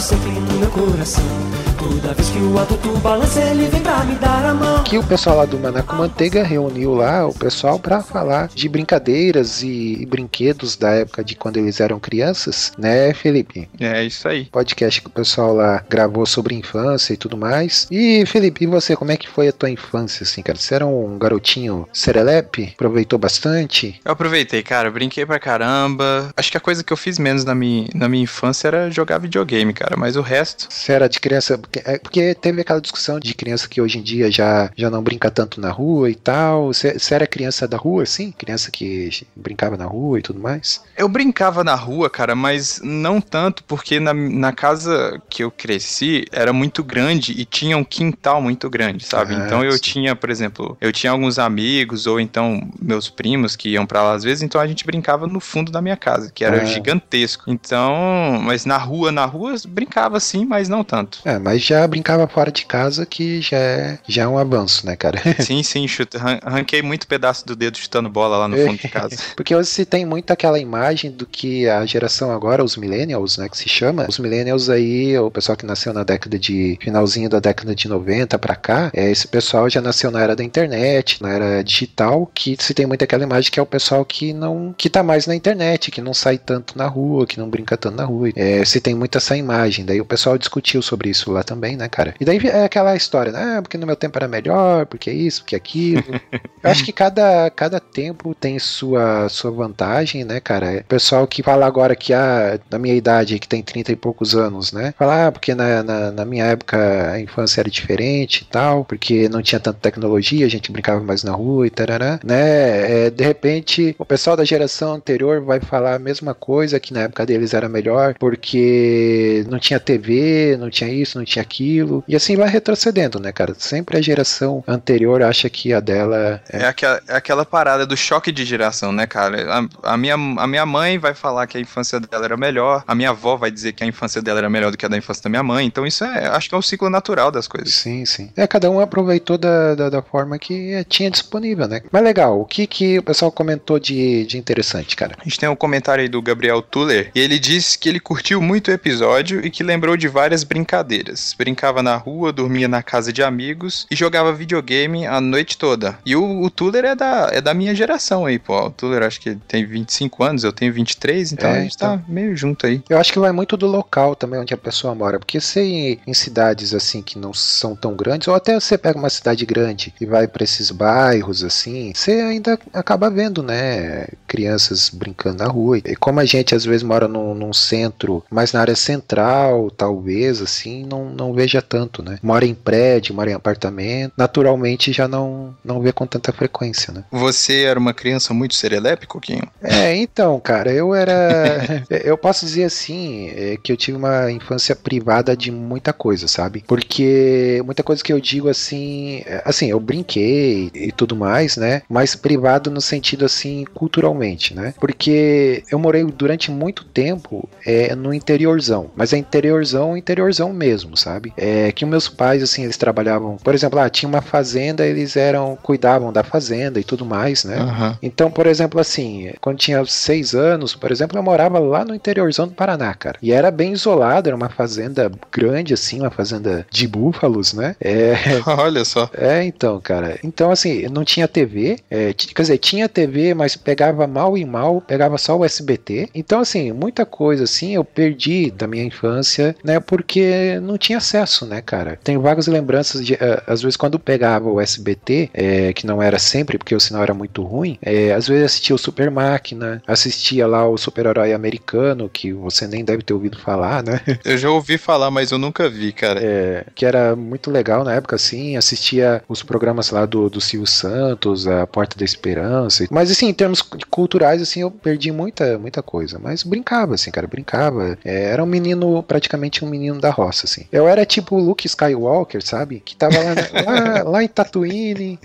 Morando 0.00 0.02
sempre 0.02 0.30
no 0.30 0.58
meu 0.58 0.70
coração. 0.70 1.69
Toda 1.80 2.12
vez 2.12 2.28
que 2.28 2.38
o 2.38 2.58
adulto 2.58 2.90
balança, 2.98 3.40
ele 3.40 3.66
vem 3.66 3.80
pra 3.80 4.04
me 4.04 4.14
dar 4.16 4.44
a 4.44 4.52
mão. 4.54 4.84
que 4.84 4.98
o 4.98 5.02
pessoal 5.02 5.38
lá 5.38 5.44
do 5.46 5.58
Manaco 5.58 5.94
Manteiga 5.96 6.42
reuniu 6.42 6.92
lá 6.94 7.26
o 7.26 7.32
pessoal 7.32 7.78
para 7.78 8.02
falar 8.02 8.48
de 8.48 8.68
brincadeiras 8.68 9.62
e, 9.62 9.96
e 10.00 10.04
brinquedos 10.06 10.76
da 10.76 10.90
época 10.90 11.24
de 11.24 11.34
quando 11.34 11.56
eles 11.56 11.80
eram 11.80 11.98
crianças, 11.98 12.72
né, 12.76 13.14
Felipe? 13.14 13.68
É 13.80 14.04
isso 14.04 14.28
aí. 14.28 14.44
Podcast 14.46 15.00
que 15.00 15.06
o 15.06 15.10
pessoal 15.10 15.54
lá 15.54 15.82
gravou 15.88 16.26
sobre 16.26 16.54
infância 16.54 17.14
e 17.14 17.16
tudo 17.16 17.36
mais. 17.36 17.86
E 17.90 18.26
Felipe, 18.26 18.64
e 18.64 18.66
você, 18.66 18.94
como 18.94 19.12
é 19.12 19.16
que 19.16 19.28
foi 19.28 19.48
a 19.48 19.52
tua 19.52 19.70
infância, 19.70 20.24
assim, 20.24 20.42
cara? 20.42 20.58
Você 20.58 20.74
era 20.74 20.86
um 20.86 21.18
garotinho 21.18 21.88
serelepe? 21.92 22.72
Aproveitou 22.74 23.18
bastante? 23.18 23.98
Eu 24.04 24.12
aproveitei, 24.12 24.62
cara, 24.62 24.88
eu 24.88 24.92
brinquei 24.92 25.24
pra 25.24 25.38
caramba. 25.40 26.30
Acho 26.36 26.50
que 26.50 26.56
a 26.58 26.60
coisa 26.60 26.84
que 26.84 26.92
eu 26.92 26.96
fiz 26.96 27.18
menos 27.18 27.44
na 27.44 27.54
minha, 27.54 27.88
na 27.94 28.08
minha 28.08 28.24
infância 28.24 28.68
era 28.68 28.90
jogar 28.90 29.18
videogame, 29.18 29.72
cara, 29.72 29.96
mas 29.96 30.16
o 30.16 30.20
resto. 30.20 30.66
Você 30.68 30.92
era 30.92 31.08
de 31.08 31.18
criança. 31.18 31.58
Porque, 31.70 31.88
é, 31.88 31.98
porque 31.98 32.34
teve 32.34 32.60
aquela 32.60 32.80
discussão 32.80 33.20
de 33.20 33.32
criança 33.34 33.68
que 33.68 33.80
hoje 33.80 33.98
em 33.98 34.02
dia 34.02 34.30
já, 34.30 34.70
já 34.76 34.90
não 34.90 35.02
brinca 35.02 35.30
tanto 35.30 35.60
na 35.60 35.70
rua 35.70 36.10
e 36.10 36.14
tal. 36.14 36.66
Você, 36.72 36.96
era 37.10 37.26
criança 37.26 37.66
da 37.68 37.76
rua, 37.76 38.02
assim? 38.02 38.32
Criança 38.32 38.70
que 38.70 39.10
brincava 39.36 39.76
na 39.76 39.84
rua 39.84 40.18
e 40.18 40.22
tudo 40.22 40.40
mais? 40.40 40.82
Eu 40.96 41.08
brincava 41.08 41.62
na 41.62 41.74
rua, 41.74 42.10
cara, 42.10 42.34
mas 42.34 42.80
não 42.82 43.20
tanto, 43.20 43.62
porque 43.64 44.00
na, 44.00 44.12
na 44.12 44.52
casa 44.52 45.20
que 45.30 45.44
eu 45.44 45.50
cresci 45.50 46.24
era 46.32 46.52
muito 46.52 46.82
grande 46.82 47.32
e 47.32 47.44
tinha 47.44 47.76
um 47.76 47.84
quintal 47.84 48.42
muito 48.42 48.68
grande, 48.68 49.04
sabe? 49.04 49.34
Ah, 49.34 49.44
então 49.46 49.64
eu 49.64 49.72
sim. 49.72 49.78
tinha, 49.80 50.16
por 50.16 50.30
exemplo, 50.30 50.76
eu 50.80 50.92
tinha 50.92 51.12
alguns 51.12 51.38
amigos 51.38 52.06
ou 52.06 52.18
então 52.18 52.68
meus 52.80 53.08
primos 53.08 53.54
que 53.54 53.70
iam 53.70 53.86
pra 53.86 54.02
lá 54.02 54.14
às 54.14 54.24
vezes, 54.24 54.42
então 54.42 54.60
a 54.60 54.66
gente 54.66 54.84
brincava 54.84 55.26
no 55.26 55.38
fundo 55.40 55.70
da 55.70 55.80
minha 55.80 55.96
casa, 55.96 56.30
que 56.34 56.44
era 56.44 56.62
Ah. 56.62 56.64
gigantesco. 56.64 57.44
Então, 57.46 58.40
mas 58.42 58.64
na 58.64 58.76
rua, 58.76 59.12
na 59.12 59.24
rua 59.24 59.54
brincava 59.68 60.18
sim, 60.18 60.44
mas 60.44 60.68
não 60.68 60.82
tanto. 60.82 61.20
É, 61.24 61.38
mas 61.38 61.59
já 61.60 61.86
brincava 61.86 62.26
fora 62.26 62.50
de 62.50 62.64
casa, 62.66 63.06
que 63.06 63.40
já 63.40 63.56
é, 63.56 63.98
já 64.08 64.22
é 64.22 64.28
um 64.28 64.38
avanço, 64.38 64.86
né, 64.86 64.96
cara? 64.96 65.20
Sim, 65.40 65.62
sim, 65.62 65.86
chuta, 65.86 66.18
arranquei 66.42 66.82
muito 66.82 67.06
pedaço 67.06 67.46
do 67.46 67.54
dedo 67.54 67.78
chutando 67.78 68.08
bola 68.08 68.36
lá 68.36 68.48
no 68.48 68.56
fundo 68.56 68.78
de 68.78 68.88
casa. 68.88 69.16
Porque 69.36 69.54
hoje 69.54 69.68
se 69.68 69.84
tem 69.84 70.04
muito 70.04 70.30
aquela 70.32 70.58
imagem 70.58 71.10
do 71.10 71.26
que 71.26 71.68
a 71.68 71.84
geração 71.84 72.30
agora, 72.30 72.64
os 72.64 72.76
millennials, 72.76 73.38
né, 73.38 73.48
que 73.48 73.56
se 73.56 73.68
chama, 73.68 74.06
os 74.08 74.18
millennials 74.18 74.68
aí, 74.68 75.16
o 75.18 75.30
pessoal 75.30 75.56
que 75.56 75.66
nasceu 75.66 75.92
na 75.92 76.02
década 76.02 76.38
de, 76.38 76.78
finalzinho 76.80 77.28
da 77.28 77.40
década 77.40 77.74
de 77.74 77.88
90 77.88 78.38
pra 78.38 78.56
cá, 78.56 78.90
é, 78.94 79.10
esse 79.10 79.28
pessoal 79.28 79.68
já 79.68 79.80
nasceu 79.80 80.10
na 80.10 80.22
era 80.22 80.34
da 80.34 80.44
internet, 80.44 81.22
na 81.22 81.30
era 81.30 81.62
digital, 81.62 82.30
que 82.34 82.56
se 82.58 82.74
tem 82.74 82.86
muito 82.86 83.02
aquela 83.02 83.22
imagem 83.22 83.50
que 83.50 83.60
é 83.60 83.62
o 83.62 83.66
pessoal 83.66 84.04
que 84.04 84.32
não, 84.32 84.74
que 84.76 84.88
tá 84.88 85.02
mais 85.02 85.26
na 85.26 85.34
internet, 85.34 85.90
que 85.90 86.00
não 86.00 86.14
sai 86.14 86.38
tanto 86.38 86.76
na 86.76 86.86
rua, 86.86 87.26
que 87.26 87.38
não 87.38 87.48
brinca 87.48 87.76
tanto 87.76 87.96
na 87.96 88.04
rua, 88.04 88.30
é, 88.34 88.64
se 88.64 88.80
tem 88.80 88.94
muito 88.94 89.18
essa 89.18 89.36
imagem, 89.36 89.84
daí 89.84 90.00
o 90.00 90.04
pessoal 90.04 90.38
discutiu 90.38 90.82
sobre 90.82 91.10
isso 91.10 91.30
lá 91.30 91.42
também, 91.50 91.76
né, 91.76 91.88
cara? 91.88 92.14
E 92.20 92.24
daí 92.24 92.38
é 92.46 92.64
aquela 92.64 92.94
história, 92.94 93.32
né, 93.32 93.56
ah, 93.58 93.62
porque 93.62 93.76
no 93.76 93.86
meu 93.86 93.96
tempo 93.96 94.16
era 94.16 94.28
melhor, 94.28 94.86
porque 94.86 95.10
isso, 95.10 95.42
porque 95.42 95.56
aquilo, 95.56 96.04
eu 96.62 96.70
acho 96.70 96.84
que 96.84 96.92
cada, 96.92 97.50
cada 97.50 97.80
tempo 97.80 98.34
tem 98.34 98.56
sua, 98.60 99.28
sua 99.28 99.50
vantagem, 99.50 100.24
né, 100.24 100.38
cara? 100.38 100.78
O 100.80 100.84
pessoal 100.84 101.26
que 101.26 101.42
fala 101.42 101.66
agora 101.66 101.96
que, 101.96 102.14
ah, 102.14 102.60
na 102.70 102.78
minha 102.78 102.94
idade, 102.94 103.40
que 103.40 103.48
tem 103.48 103.62
30 103.62 103.90
e 103.90 103.96
poucos 103.96 104.36
anos, 104.36 104.72
né? 104.72 104.94
Fala, 104.96 105.26
ah, 105.26 105.32
porque 105.32 105.54
na, 105.54 105.82
na, 105.82 106.12
na 106.12 106.24
minha 106.24 106.44
época 106.44 107.10
a 107.10 107.20
infância 107.20 107.60
era 107.60 107.70
diferente 107.70 108.42
e 108.42 108.44
tal, 108.44 108.84
porque 108.84 109.28
não 109.28 109.42
tinha 109.42 109.58
tanta 109.58 109.78
tecnologia, 109.80 110.46
a 110.46 110.50
gente 110.50 110.70
brincava 110.70 111.02
mais 111.02 111.24
na 111.24 111.32
rua 111.32 111.66
e 111.66 111.70
tarará, 111.70 112.20
né? 112.24 113.06
É, 113.06 113.10
de 113.10 113.24
repente, 113.24 113.96
o 113.98 114.04
pessoal 114.04 114.36
da 114.36 114.44
geração 114.44 114.94
anterior 114.94 115.40
vai 115.40 115.60
falar 115.60 115.96
a 115.96 115.98
mesma 115.98 116.32
coisa, 116.32 116.78
que 116.78 116.94
na 116.94 117.02
época 117.02 117.26
deles 117.26 117.54
era 117.54 117.68
melhor, 117.68 118.14
porque 118.18 119.44
não 119.48 119.58
tinha 119.58 119.80
TV, 119.80 120.56
não 120.58 120.70
tinha 120.70 120.90
isso, 120.90 121.18
não 121.18 121.24
tinha 121.24 121.39
aquilo. 121.40 122.04
E 122.06 122.14
assim 122.14 122.36
vai 122.36 122.48
retrocedendo, 122.48 123.18
né, 123.18 123.32
cara? 123.32 123.54
Sempre 123.58 123.98
a 123.98 124.02
geração 124.02 124.62
anterior 124.66 125.22
acha 125.22 125.48
que 125.48 125.72
a 125.72 125.80
dela 125.80 126.42
é. 126.48 126.62
É, 126.62 126.66
aquela, 126.66 127.00
é 127.08 127.16
aquela 127.16 127.44
parada 127.44 127.86
do 127.86 127.96
choque 127.96 128.30
de 128.30 128.44
geração, 128.44 128.92
né, 128.92 129.06
cara? 129.06 129.46
A, 129.82 129.94
a, 129.94 129.96
minha, 129.96 130.14
a 130.14 130.46
minha 130.46 130.66
mãe 130.66 130.98
vai 130.98 131.14
falar 131.14 131.46
que 131.46 131.56
a 131.56 131.60
infância 131.60 131.98
dela 132.00 132.24
era 132.24 132.36
melhor, 132.36 132.84
a 132.86 132.94
minha 132.94 133.10
avó 133.10 133.36
vai 133.36 133.50
dizer 133.50 133.72
que 133.72 133.84
a 133.84 133.86
infância 133.86 134.22
dela 134.22 134.38
era 134.38 134.50
melhor 134.50 134.70
do 134.70 134.76
que 134.76 134.86
a 134.86 134.88
da 134.88 134.96
infância 134.96 135.22
da 135.22 135.30
minha 135.30 135.42
mãe. 135.42 135.66
Então 135.66 135.86
isso 135.86 136.04
é, 136.04 136.28
acho 136.28 136.48
que 136.48 136.54
é 136.54 136.58
o 136.58 136.62
ciclo 136.62 136.90
natural 136.90 137.30
das 137.30 137.46
coisas. 137.46 137.74
Sim, 137.74 138.04
sim. 138.04 138.30
É, 138.36 138.46
cada 138.46 138.70
um 138.70 138.80
aproveitou 138.80 139.38
da, 139.38 139.74
da, 139.74 139.90
da 139.90 140.02
forma 140.02 140.38
que 140.38 140.84
tinha 140.88 141.10
disponível, 141.10 141.66
né? 141.66 141.82
Mas 141.90 142.02
legal, 142.02 142.40
o 142.40 142.44
que, 142.44 142.66
que 142.66 142.98
o 142.98 143.02
pessoal 143.02 143.32
comentou 143.32 143.78
de, 143.78 144.24
de 144.26 144.38
interessante, 144.38 144.96
cara? 144.96 145.16
A 145.18 145.24
gente 145.24 145.38
tem 145.38 145.48
um 145.48 145.56
comentário 145.56 146.02
aí 146.02 146.08
do 146.08 146.20
Gabriel 146.20 146.62
Tuller, 146.62 147.10
e 147.14 147.20
ele 147.20 147.38
disse 147.38 147.78
que 147.78 147.88
ele 147.88 148.00
curtiu 148.00 148.40
muito 148.40 148.68
o 148.68 148.74
episódio 148.74 149.44
e 149.44 149.50
que 149.50 149.62
lembrou 149.62 149.96
de 149.96 150.08
várias 150.08 150.44
brincadeiras. 150.44 151.29
Brincava 151.34 151.82
na 151.82 151.96
rua, 151.96 152.32
dormia 152.32 152.68
na 152.68 152.82
casa 152.82 153.12
de 153.12 153.22
amigos 153.22 153.86
e 153.90 153.96
jogava 153.96 154.32
videogame 154.32 155.06
a 155.06 155.20
noite 155.20 155.56
toda. 155.56 155.98
E 156.04 156.16
o, 156.16 156.42
o 156.42 156.50
Tuller 156.50 156.84
é 156.84 156.94
da, 156.94 157.30
é 157.32 157.40
da 157.40 157.54
minha 157.54 157.74
geração 157.74 158.26
aí, 158.26 158.38
pô. 158.38 158.66
O 158.66 158.70
Tuller 158.70 159.02
acho 159.02 159.20
que 159.20 159.34
tem 159.34 159.64
25 159.64 160.22
anos, 160.24 160.44
eu 160.44 160.52
tenho 160.52 160.72
23, 160.72 161.32
então 161.32 161.48
é, 161.50 161.58
a 161.58 161.62
gente 161.62 161.76
tá 161.76 161.94
então. 161.94 161.98
tá 161.98 162.04
meio 162.08 162.36
junto 162.36 162.66
aí. 162.66 162.82
Eu 162.88 162.98
acho 162.98 163.12
que 163.12 163.18
vai 163.18 163.32
muito 163.32 163.56
do 163.56 163.66
local 163.66 164.14
também 164.14 164.40
onde 164.40 164.54
a 164.54 164.58
pessoa 164.58 164.94
mora, 164.94 165.18
porque 165.18 165.40
se 165.40 166.00
em 166.06 166.14
cidades 166.14 166.74
assim 166.74 167.02
que 167.02 167.18
não 167.18 167.32
são 167.32 167.74
tão 167.76 167.94
grandes, 167.94 168.28
ou 168.28 168.34
até 168.34 168.58
você 168.58 168.76
pega 168.76 168.98
uma 168.98 169.10
cidade 169.10 169.44
grande 169.46 169.94
e 170.00 170.06
vai 170.06 170.26
para 170.26 170.44
esses 170.44 170.70
bairros 170.70 171.44
assim, 171.44 171.92
você 171.94 172.12
ainda 172.12 172.58
acaba 172.72 173.10
vendo, 173.10 173.42
né, 173.42 174.06
crianças 174.26 174.90
brincando 174.90 175.42
na 175.42 175.48
rua. 175.48 175.78
E 175.78 175.96
como 175.96 176.20
a 176.20 176.24
gente 176.24 176.54
às 176.54 176.64
vezes 176.64 176.82
mora 176.82 177.08
num, 177.08 177.34
num 177.34 177.52
centro, 177.52 178.24
mais 178.30 178.52
na 178.52 178.60
área 178.60 178.76
central, 178.76 179.70
talvez 179.70 180.40
assim, 180.40 180.84
não, 180.84 181.10
não 181.20 181.32
veja 181.34 181.60
tanto, 181.60 182.02
né? 182.02 182.18
Mora 182.22 182.46
em 182.46 182.54
prédio, 182.54 183.14
mora 183.14 183.30
em 183.30 183.34
apartamento, 183.34 184.12
naturalmente 184.16 184.92
já 184.92 185.06
não 185.06 185.54
não 185.64 185.80
vê 185.80 185.92
com 185.92 186.06
tanta 186.06 186.32
frequência, 186.32 186.92
né? 186.92 187.04
Você 187.10 187.64
era 187.64 187.78
uma 187.78 187.92
criança 187.92 188.32
muito 188.32 188.54
serelepe, 188.54 189.06
Coquinho? 189.06 189.46
É, 189.62 189.94
então, 189.94 190.40
cara, 190.40 190.72
eu 190.72 190.94
era 190.94 191.84
eu 191.90 192.16
posso 192.16 192.46
dizer 192.46 192.64
assim, 192.64 193.28
é, 193.28 193.58
que 193.62 193.70
eu 193.70 193.76
tive 193.76 193.98
uma 193.98 194.30
infância 194.30 194.74
privada 194.74 195.36
de 195.36 195.50
muita 195.50 195.92
coisa, 195.92 196.26
sabe? 196.26 196.64
Porque 196.66 197.60
muita 197.64 197.82
coisa 197.82 198.02
que 198.02 198.12
eu 198.12 198.20
digo 198.20 198.48
assim, 198.48 199.22
é, 199.26 199.42
assim, 199.44 199.70
eu 199.70 199.78
brinquei 199.78 200.70
e 200.74 200.90
tudo 200.92 201.14
mais, 201.14 201.56
né? 201.56 201.82
Mas 201.88 202.14
privado 202.14 202.70
no 202.70 202.80
sentido 202.80 203.24
assim, 203.24 203.64
culturalmente, 203.74 204.54
né? 204.54 204.72
Porque 204.80 205.62
eu 205.70 205.78
morei 205.78 206.04
durante 206.04 206.50
muito 206.50 206.84
tempo 206.84 207.48
é, 207.66 207.94
no 207.94 208.14
interiorzão, 208.14 208.90
mas 208.96 209.12
é 209.12 209.18
interiorzão, 209.18 209.96
interiorzão 209.96 210.52
mesmo, 210.52 210.96
sabe? 210.96 211.09
É 211.36 211.72
que 211.72 211.84
meus 211.84 212.08
pais, 212.08 212.42
assim, 212.42 212.64
eles 212.64 212.76
trabalhavam, 212.76 213.36
por 213.36 213.54
exemplo, 213.54 213.78
lá, 213.78 213.88
tinha 213.88 214.08
uma 214.08 214.20
fazenda, 214.20 214.86
eles 214.86 215.16
eram, 215.16 215.58
cuidavam 215.62 216.12
da 216.12 216.22
fazenda 216.22 216.78
e 216.78 216.84
tudo 216.84 217.04
mais, 217.04 217.44
né? 217.44 217.60
Uhum. 217.60 217.96
Então, 218.02 218.30
por 218.30 218.46
exemplo, 218.46 218.80
assim, 218.80 219.32
quando 219.40 219.58
tinha 219.58 219.84
seis 219.84 220.34
anos, 220.34 220.74
por 220.74 220.90
exemplo, 220.90 221.18
eu 221.18 221.22
morava 221.22 221.58
lá 221.58 221.84
no 221.84 221.94
interiorzão 221.94 222.46
do 222.46 222.54
Paraná, 222.54 222.94
cara. 222.94 223.18
E 223.22 223.32
era 223.32 223.50
bem 223.50 223.72
isolado, 223.72 224.28
era 224.28 224.36
uma 224.36 224.48
fazenda 224.48 225.10
grande, 225.32 225.74
assim, 225.74 226.00
uma 226.00 226.10
fazenda 226.10 226.66
de 226.70 226.86
búfalos, 226.86 227.52
né? 227.52 227.76
É, 227.80 228.14
Olha 228.46 228.84
só. 228.84 229.10
É, 229.12 229.44
então, 229.44 229.80
cara. 229.80 230.18
Então, 230.22 230.50
assim, 230.50 230.86
não 230.88 231.04
tinha 231.04 231.28
TV. 231.28 231.78
É, 231.90 232.12
quer 232.12 232.42
dizer, 232.42 232.58
tinha 232.58 232.88
TV, 232.88 233.34
mas 233.34 233.56
pegava 233.56 234.06
mal 234.06 234.36
e 234.36 234.44
mal, 234.44 234.80
pegava 234.80 235.18
só 235.18 235.36
o 235.36 235.44
SBT. 235.44 236.08
Então, 236.14 236.40
assim, 236.40 236.72
muita 236.72 237.04
coisa 237.04 237.44
assim 237.44 237.74
eu 237.74 237.84
perdi 237.84 238.50
da 238.50 238.66
minha 238.66 238.84
infância, 238.84 239.54
né? 239.64 239.80
Porque 239.80 240.58
não 240.62 240.78
tinha 240.78 240.89
acesso, 240.98 241.46
né, 241.46 241.60
cara? 241.60 241.98
Tenho 242.02 242.20
vagas 242.20 242.46
lembranças 242.46 243.04
de, 243.04 243.14
uh, 243.14 243.42
às 243.46 243.62
vezes, 243.62 243.76
quando 243.76 243.98
pegava 243.98 244.48
o 244.48 244.60
SBT, 244.60 245.30
é, 245.32 245.72
que 245.72 245.86
não 245.86 246.02
era 246.02 246.18
sempre, 246.18 246.58
porque 246.58 246.74
o 246.74 246.80
sinal 246.80 247.02
era 247.02 247.14
muito 247.14 247.42
ruim, 247.42 247.78
é, 247.82 248.12
às 248.12 248.28
vezes 248.28 248.44
assistia 248.44 248.74
o 248.74 248.78
Super 248.78 249.10
Máquina, 249.10 249.82
assistia 249.86 250.46
lá 250.46 250.66
o 250.68 250.76
super-herói 250.76 251.32
americano, 251.32 252.08
que 252.08 252.32
você 252.32 252.66
nem 252.66 252.84
deve 252.84 253.02
ter 253.02 253.12
ouvido 253.12 253.38
falar, 253.38 253.82
né? 253.82 254.00
Eu 254.24 254.38
já 254.38 254.50
ouvi 254.50 254.78
falar, 254.78 255.10
mas 255.10 255.30
eu 255.30 255.38
nunca 255.38 255.68
vi, 255.68 255.92
cara. 255.92 256.20
É, 256.22 256.64
que 256.74 256.84
era 256.84 257.16
muito 257.16 257.50
legal 257.50 257.84
na 257.84 257.94
época, 257.94 258.16
assim, 258.16 258.56
assistia 258.56 259.22
os 259.28 259.42
programas 259.42 259.90
lá 259.90 260.06
do, 260.06 260.28
do 260.28 260.40
Silvio 260.40 260.66
Santos, 260.66 261.46
a 261.46 261.66
Porta 261.66 261.98
da 261.98 262.04
Esperança. 262.04 262.86
Mas, 262.90 263.10
assim, 263.10 263.28
em 263.28 263.34
termos 263.34 263.62
culturais, 263.62 264.40
assim, 264.40 264.60
eu 264.60 264.70
perdi 264.70 265.10
muita, 265.10 265.58
muita 265.58 265.82
coisa. 265.82 266.18
Mas 266.18 266.42
brincava, 266.42 266.94
assim, 266.94 267.10
cara, 267.10 267.26
brincava. 267.26 267.98
É, 268.04 268.24
era 268.24 268.42
um 268.42 268.46
menino, 268.46 269.02
praticamente 269.02 269.64
um 269.64 269.68
menino 269.68 270.00
da 270.00 270.10
roça, 270.10 270.46
assim. 270.46 270.66
Eu 270.70 270.79
era 270.88 271.04
tipo 271.04 271.36
o 271.36 271.40
Luke 271.40 271.66
Skywalker, 271.66 272.44
sabe? 272.44 272.80
Que 272.84 272.96
tava 272.96 273.16
lá, 273.18 273.34
lá, 273.64 274.02
lá, 274.02 274.22
em 274.24 274.28
Tatooine, 274.28 275.18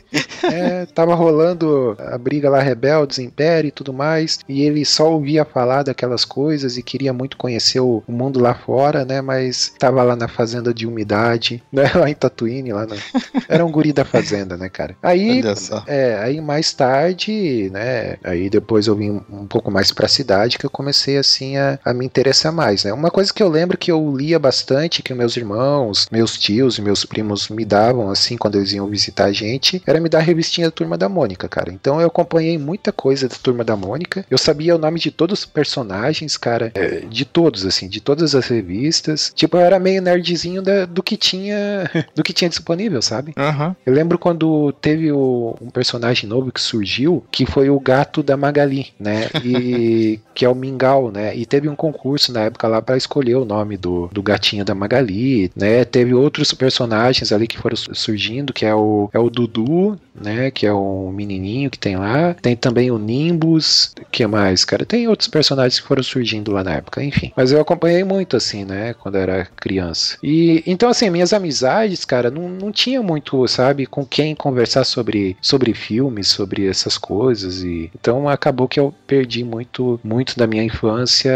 é, 0.43 0.85
tava 0.87 1.15
rolando 1.15 1.95
a 1.99 2.17
briga 2.17 2.49
lá, 2.49 2.59
Rebeldes, 2.61 3.19
Império 3.19 3.67
e 3.67 3.71
tudo 3.71 3.93
mais, 3.93 4.39
e 4.47 4.61
ele 4.61 4.85
só 4.85 5.11
ouvia 5.11 5.45
falar 5.45 5.83
daquelas 5.83 6.25
coisas 6.25 6.77
e 6.77 6.83
queria 6.83 7.13
muito 7.13 7.37
conhecer 7.37 7.79
o, 7.79 8.03
o 8.07 8.11
mundo 8.11 8.39
lá 8.39 8.53
fora, 8.53 9.05
né? 9.05 9.21
Mas 9.21 9.73
tava 9.79 10.03
lá 10.03 10.15
na 10.15 10.27
fazenda 10.27 10.73
de 10.73 10.87
umidade, 10.87 11.63
né? 11.71 11.85
Lá 11.95 12.09
em 12.09 12.13
Tatooine, 12.13 12.73
lá 12.73 12.85
no... 12.85 12.95
Era 13.47 13.65
um 13.65 13.71
guri 13.71 13.93
da 13.93 14.03
fazenda, 14.03 14.57
né, 14.57 14.67
cara? 14.67 14.97
Aí, 15.01 15.41
é, 15.87 16.17
aí 16.17 16.41
mais 16.41 16.73
tarde, 16.73 17.69
né? 17.71 18.17
Aí 18.23 18.49
depois 18.49 18.87
eu 18.87 18.95
vim 18.95 19.21
um 19.29 19.47
pouco 19.47 19.71
mais 19.71 19.91
pra 19.91 20.07
cidade 20.07 20.57
que 20.57 20.65
eu 20.65 20.69
comecei 20.69 21.17
assim 21.17 21.57
a, 21.57 21.79
a 21.83 21.93
me 21.93 22.05
interessar 22.05 22.51
mais, 22.51 22.83
né? 22.83 22.93
Uma 22.93 23.09
coisa 23.09 23.33
que 23.33 23.41
eu 23.41 23.47
lembro 23.47 23.77
que 23.77 23.91
eu 23.91 24.15
lia 24.15 24.37
bastante, 24.37 25.01
que 25.01 25.13
meus 25.13 25.37
irmãos, 25.37 25.44
meus 26.11 26.37
tios 26.37 26.77
e 26.77 26.81
meus 26.81 27.05
primos 27.05 27.49
me 27.49 27.65
davam 27.65 28.09
assim 28.09 28.37
quando 28.37 28.55
eles 28.55 28.73
iam 28.73 28.87
visitar 28.87 29.25
a 29.25 29.31
gente, 29.31 29.81
era 29.85 29.99
me 29.99 30.09
dar 30.09 30.19
a 30.19 30.21
revistinha 30.21 30.67
da 30.67 30.71
Turma 30.71 30.97
da 30.97 31.07
Mônica, 31.07 31.47
cara. 31.47 31.71
Então 31.71 32.01
eu 32.01 32.07
acompanhei 32.07 32.57
muita 32.57 32.91
coisa 32.91 33.27
da 33.27 33.35
Turma 33.35 33.63
da 33.63 33.75
Mônica. 33.75 34.25
Eu 34.29 34.37
sabia 34.37 34.75
o 34.75 34.79
nome 34.79 34.99
de 34.99 35.11
todos 35.11 35.39
os 35.39 35.45
personagens, 35.45 36.37
cara, 36.37 36.71
é, 36.75 37.01
de 37.01 37.25
todos 37.25 37.65
assim, 37.65 37.87
de 37.87 38.01
todas 38.01 38.35
as 38.35 38.47
revistas. 38.47 39.31
Tipo, 39.35 39.57
eu 39.57 39.61
era 39.61 39.79
meio 39.79 40.01
nerdzinho 40.01 40.61
da, 40.61 40.85
do 40.85 41.03
que 41.03 41.17
tinha, 41.17 41.89
do 42.15 42.23
que 42.23 42.33
tinha 42.33 42.49
disponível, 42.49 43.01
sabe? 43.01 43.33
Uhum. 43.37 43.75
Eu 43.85 43.93
lembro 43.93 44.17
quando 44.17 44.71
teve 44.73 45.11
o, 45.11 45.55
um 45.61 45.69
personagem 45.69 46.29
novo 46.29 46.51
que 46.51 46.61
surgiu, 46.61 47.23
que 47.31 47.45
foi 47.45 47.69
o 47.69 47.79
gato 47.79 48.23
da 48.23 48.37
Magali, 48.37 48.87
né? 48.99 49.29
E 49.43 50.19
que 50.33 50.45
é 50.45 50.49
o 50.49 50.55
Mingau, 50.55 51.11
né? 51.11 51.35
E 51.35 51.45
teve 51.45 51.69
um 51.69 51.75
concurso 51.75 52.31
na 52.31 52.41
época 52.41 52.67
lá 52.67 52.81
para 52.81 52.97
escolher 52.97 53.35
o 53.35 53.45
nome 53.45 53.77
do, 53.77 54.09
do 54.11 54.21
gatinho 54.21 54.65
da 54.65 54.75
Magali, 54.75 55.34
né? 55.55 55.83
Teve 55.85 56.13
outros 56.13 56.53
personagens 56.53 57.31
ali 57.31 57.47
que 57.47 57.57
foram 57.57 57.75
surgindo, 57.75 58.53
que 58.53 58.65
é 58.65 58.73
o, 58.73 59.09
é 59.13 59.19
o 59.19 59.29
Dudu, 59.29 59.99
né? 60.13 60.51
Que 60.51 60.65
é 60.65 60.73
o 60.73 61.11
menininho 61.11 61.69
que 61.69 61.79
tem 61.79 61.97
lá. 61.97 62.33
Tem 62.35 62.55
também 62.55 62.91
o 62.91 62.97
Nimbus, 62.97 63.93
que 64.11 64.25
mais, 64.25 64.63
cara? 64.63 64.85
Tem 64.85 65.07
outros 65.07 65.27
personagens 65.27 65.79
que 65.79 65.87
foram 65.87 66.03
surgindo 66.03 66.51
lá 66.51 66.63
na 66.63 66.75
época, 66.75 67.03
enfim. 67.03 67.31
Mas 67.35 67.51
eu 67.51 67.59
acompanhei 67.59 68.03
muito, 68.03 68.37
assim, 68.37 68.63
né? 68.63 68.93
Quando 68.93 69.17
era 69.17 69.47
criança. 69.55 70.17
E 70.23 70.63
então, 70.65 70.89
assim, 70.89 71.09
minhas 71.09 71.33
amizades, 71.33 72.05
cara, 72.05 72.31
não, 72.31 72.49
não 72.49 72.71
tinha 72.71 73.01
muito, 73.01 73.47
sabe, 73.47 73.85
com 73.85 74.05
quem 74.05 74.35
conversar 74.35 74.83
sobre, 74.83 75.37
sobre 75.41 75.73
filmes, 75.73 76.27
sobre 76.27 76.67
essas 76.67 76.97
coisas. 76.97 77.63
E 77.63 77.91
então 77.99 78.29
acabou 78.29 78.67
que 78.67 78.79
eu 78.79 78.93
perdi 79.05 79.43
muito, 79.43 79.99
muito 80.03 80.37
da 80.37 80.47
minha 80.47 80.63
infância 80.63 81.31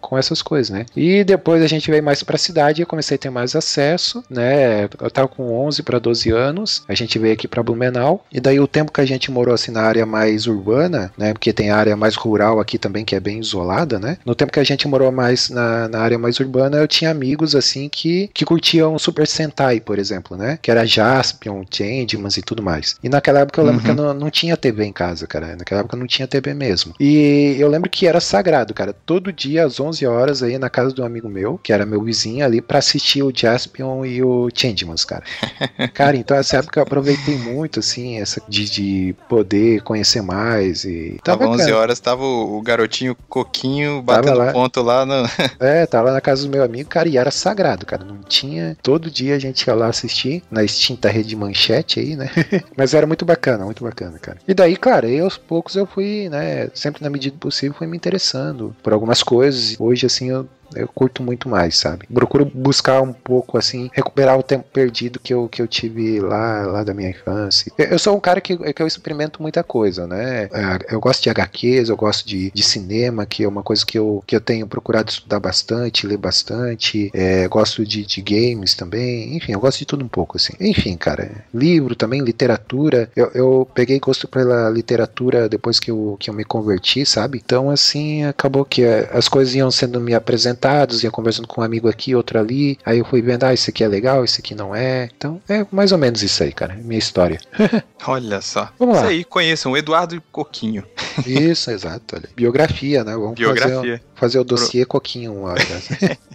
com 0.00 0.16
essas 0.16 0.42
coisas, 0.42 0.70
né? 0.70 0.86
E 0.96 1.24
depois 1.24 1.62
a 1.62 1.66
gente 1.66 1.90
veio 1.90 2.02
mais 2.02 2.22
para 2.22 2.36
a 2.36 2.38
cidade 2.38 2.80
e 2.80 2.82
eu 2.82 2.86
comecei 2.86 3.14
a 3.16 3.18
ter 3.18 3.27
mais 3.30 3.56
acesso, 3.56 4.22
né? 4.28 4.84
Eu 5.00 5.10
tava 5.10 5.28
com 5.28 5.66
11 5.66 5.82
para 5.82 5.98
12 5.98 6.30
anos, 6.30 6.82
a 6.86 6.94
gente 6.94 7.18
veio 7.18 7.32
aqui 7.32 7.48
para 7.48 7.62
Blumenau 7.62 8.24
e 8.30 8.40
daí 8.40 8.60
o 8.60 8.66
tempo 8.68 8.92
que 8.92 9.00
a 9.00 9.06
gente 9.06 9.30
morou 9.30 9.54
assim 9.54 9.70
na 9.70 9.82
área 9.82 10.04
mais 10.04 10.46
urbana, 10.46 11.12
né? 11.16 11.32
Porque 11.32 11.52
tem 11.52 11.70
a 11.70 11.76
área 11.76 11.96
mais 11.96 12.14
rural 12.14 12.60
aqui 12.60 12.78
também 12.78 13.04
que 13.04 13.14
é 13.14 13.20
bem 13.20 13.40
isolada, 13.40 13.98
né? 13.98 14.18
No 14.24 14.34
tempo 14.34 14.52
que 14.52 14.60
a 14.60 14.64
gente 14.64 14.86
morou 14.86 15.10
mais 15.10 15.48
na, 15.48 15.88
na 15.88 16.00
área 16.00 16.18
mais 16.18 16.38
urbana, 16.38 16.76
eu 16.76 16.88
tinha 16.88 17.10
amigos 17.10 17.54
assim 17.54 17.88
que, 17.88 18.30
que 18.34 18.44
curtiam 18.44 18.98
Super 18.98 19.26
Sentai, 19.26 19.80
por 19.80 19.98
exemplo, 19.98 20.36
né? 20.36 20.58
Que 20.60 20.70
era 20.70 20.84
Jaspion, 20.84 21.64
Changemans 21.70 22.36
e 22.36 22.42
tudo 22.42 22.62
mais. 22.62 22.96
E 23.02 23.08
naquela 23.08 23.40
época 23.40 23.60
eu 23.60 23.64
lembro 23.64 23.80
uhum. 23.80 23.84
que 23.84 23.90
eu 23.90 24.04
não, 24.04 24.14
não 24.14 24.30
tinha 24.30 24.56
TV 24.56 24.84
em 24.84 24.92
casa, 24.92 25.26
cara. 25.26 25.56
Naquela 25.56 25.80
época 25.80 25.96
eu 25.96 26.00
não 26.00 26.06
tinha 26.06 26.28
TV 26.28 26.52
mesmo. 26.52 26.94
E 27.00 27.56
eu 27.58 27.68
lembro 27.68 27.88
que 27.88 28.06
era 28.06 28.18
era 28.18 28.20
sagrado, 28.20 28.74
cara. 28.74 28.92
Todo 28.92 29.32
dia 29.32 29.64
às 29.64 29.80
11 29.80 30.06
horas 30.06 30.42
aí 30.42 30.58
na 30.58 30.68
casa 30.68 30.92
de 30.92 31.00
um 31.00 31.04
amigo 31.04 31.28
meu, 31.28 31.56
que 31.58 31.72
era 31.72 31.86
meu 31.86 32.02
vizinho 32.02 32.44
ali, 32.44 32.60
para 32.60 32.78
assistir 32.78 33.17
o 33.22 33.32
Jaspion 33.34 34.04
e 34.04 34.22
o 34.22 34.48
Changemans, 34.54 35.04
cara. 35.04 35.24
cara, 35.94 36.16
então 36.16 36.36
essa 36.36 36.58
época 36.58 36.78
eu 36.78 36.82
aproveitei 36.82 37.36
muito, 37.36 37.80
assim, 37.80 38.20
essa 38.20 38.42
de, 38.48 38.68
de 38.70 39.16
poder 39.28 39.82
conhecer 39.82 40.22
mais 40.22 40.84
e... 40.84 41.18
Tava, 41.22 41.40
tava 41.40 41.52
11 41.52 41.72
horas, 41.72 42.00
tava 42.00 42.24
o, 42.24 42.60
garotinho 42.62 43.16
Coquinho 43.28 44.02
batendo 44.02 44.38
lá. 44.38 44.52
ponto 44.52 44.82
lá 44.82 45.04
no... 45.04 45.24
é, 45.60 45.86
tava 45.86 46.12
na 46.12 46.20
casa 46.20 46.44
do 46.44 46.50
meu 46.50 46.62
amigo, 46.62 46.88
cara, 46.88 47.08
e 47.08 47.16
era 47.16 47.30
sagrado, 47.30 47.86
cara. 47.86 48.04
Não 48.04 48.18
tinha... 48.18 48.76
Todo 48.82 49.10
dia 49.10 49.36
a 49.36 49.38
gente 49.38 49.62
ia 49.66 49.74
lá 49.74 49.86
assistir, 49.86 50.42
na 50.50 50.62
extinta 50.62 51.08
rede 51.08 51.36
manchete 51.36 52.00
aí, 52.00 52.16
né? 52.16 52.30
Mas 52.76 52.94
era 52.94 53.06
muito 53.06 53.24
bacana, 53.24 53.64
muito 53.64 53.82
bacana, 53.82 54.18
cara. 54.18 54.38
E 54.46 54.54
daí, 54.54 54.76
claro, 54.76 55.06
aí 55.06 55.20
aos 55.20 55.36
poucos 55.36 55.76
eu 55.76 55.86
fui, 55.86 56.28
né, 56.28 56.68
sempre 56.74 57.02
na 57.02 57.10
medida 57.10 57.36
possível, 57.38 57.76
fui 57.76 57.86
me 57.86 57.96
interessando 57.96 58.74
por 58.82 58.92
algumas 58.92 59.22
coisas. 59.22 59.76
Hoje, 59.78 60.06
assim, 60.06 60.30
eu 60.30 60.48
eu 60.74 60.88
curto 60.88 61.22
muito 61.22 61.48
mais, 61.48 61.76
sabe? 61.76 62.06
Procuro 62.12 62.44
buscar 62.44 63.02
um 63.02 63.12
pouco, 63.12 63.58
assim, 63.58 63.90
recuperar 63.92 64.38
o 64.38 64.42
tempo 64.42 64.66
perdido 64.72 65.18
que 65.18 65.32
eu, 65.32 65.48
que 65.48 65.60
eu 65.62 65.66
tive 65.66 66.20
lá, 66.20 66.66
lá 66.66 66.84
da 66.84 66.94
minha 66.94 67.10
infância. 67.10 67.72
Eu, 67.78 67.86
eu 67.86 67.98
sou 67.98 68.16
um 68.16 68.20
cara 68.20 68.40
que, 68.40 68.56
que 68.72 68.82
eu 68.82 68.86
experimento 68.86 69.42
muita 69.42 69.62
coisa, 69.62 70.06
né? 70.06 70.44
É, 70.44 70.94
Eu 70.94 71.00
gosto 71.00 71.22
de 71.22 71.30
HQs, 71.30 71.88
eu 71.88 71.96
gosto 71.96 72.26
de, 72.26 72.50
de 72.50 72.62
cinema, 72.62 73.26
que 73.26 73.44
é 73.44 73.48
uma 73.48 73.62
coisa 73.62 73.84
que 73.84 73.98
eu, 73.98 74.22
que 74.26 74.36
eu 74.36 74.40
tenho 74.40 74.66
procurado 74.66 75.10
estudar 75.10 75.40
bastante, 75.40 76.06
ler 76.06 76.16
bastante. 76.16 77.10
É, 77.14 77.46
gosto 77.48 77.84
de, 77.84 78.04
de 78.04 78.22
games 78.22 78.74
também. 78.74 79.36
Enfim, 79.36 79.52
eu 79.52 79.60
gosto 79.60 79.78
de 79.78 79.86
tudo 79.86 80.04
um 80.04 80.08
pouco, 80.08 80.36
assim. 80.36 80.52
Enfim, 80.60 80.96
cara, 80.96 81.44
livro 81.52 81.94
também, 81.94 82.20
literatura. 82.20 83.10
Eu, 83.16 83.30
eu 83.34 83.68
peguei 83.74 83.98
gosto 83.98 84.28
pela 84.28 84.68
literatura 84.70 85.48
depois 85.48 85.80
que 85.80 85.90
eu, 85.90 86.16
que 86.18 86.30
eu 86.30 86.34
me 86.34 86.44
converti, 86.44 87.04
sabe? 87.06 87.40
Então, 87.44 87.70
assim, 87.70 88.24
acabou 88.24 88.64
que 88.64 88.82
é, 88.82 89.08
as 89.12 89.28
coisas 89.28 89.54
iam 89.54 89.70
sendo 89.70 90.00
me 90.00 90.14
apresentadas, 90.14 90.57
ia 91.02 91.10
conversando 91.10 91.46
com 91.48 91.60
um 91.60 91.64
amigo 91.64 91.88
aqui, 91.88 92.14
outro 92.14 92.38
ali. 92.38 92.78
Aí 92.84 92.98
eu 92.98 93.04
fui 93.04 93.22
vendo, 93.22 93.44
ah, 93.44 93.54
esse 93.54 93.70
aqui 93.70 93.82
é 93.84 93.88
legal, 93.88 94.24
esse 94.24 94.40
aqui 94.40 94.54
não 94.54 94.74
é. 94.74 95.08
Então, 95.16 95.40
é 95.48 95.66
mais 95.70 95.92
ou 95.92 95.98
menos 95.98 96.22
isso 96.22 96.42
aí, 96.42 96.52
cara. 96.52 96.74
Minha 96.74 96.98
história. 96.98 97.40
Olha 98.06 98.40
só. 98.40 98.70
Vamos 98.78 98.96
lá. 98.96 99.02
Isso 99.02 99.10
aí, 99.10 99.24
conheçam 99.24 99.76
Eduardo 99.76 100.20
Coquinho. 100.32 100.84
Isso, 101.26 101.70
exato. 101.70 102.16
Olha. 102.16 102.28
Biografia, 102.36 103.04
né? 103.04 103.12
Vamos 103.12 103.38
Fazer, 103.38 103.54
Biografia. 103.54 104.02
fazer 104.14 104.38
o 104.38 104.44
dossiê 104.44 104.84
Coquinho 104.84 105.34
uma 105.34 105.50
hora. 105.50 105.62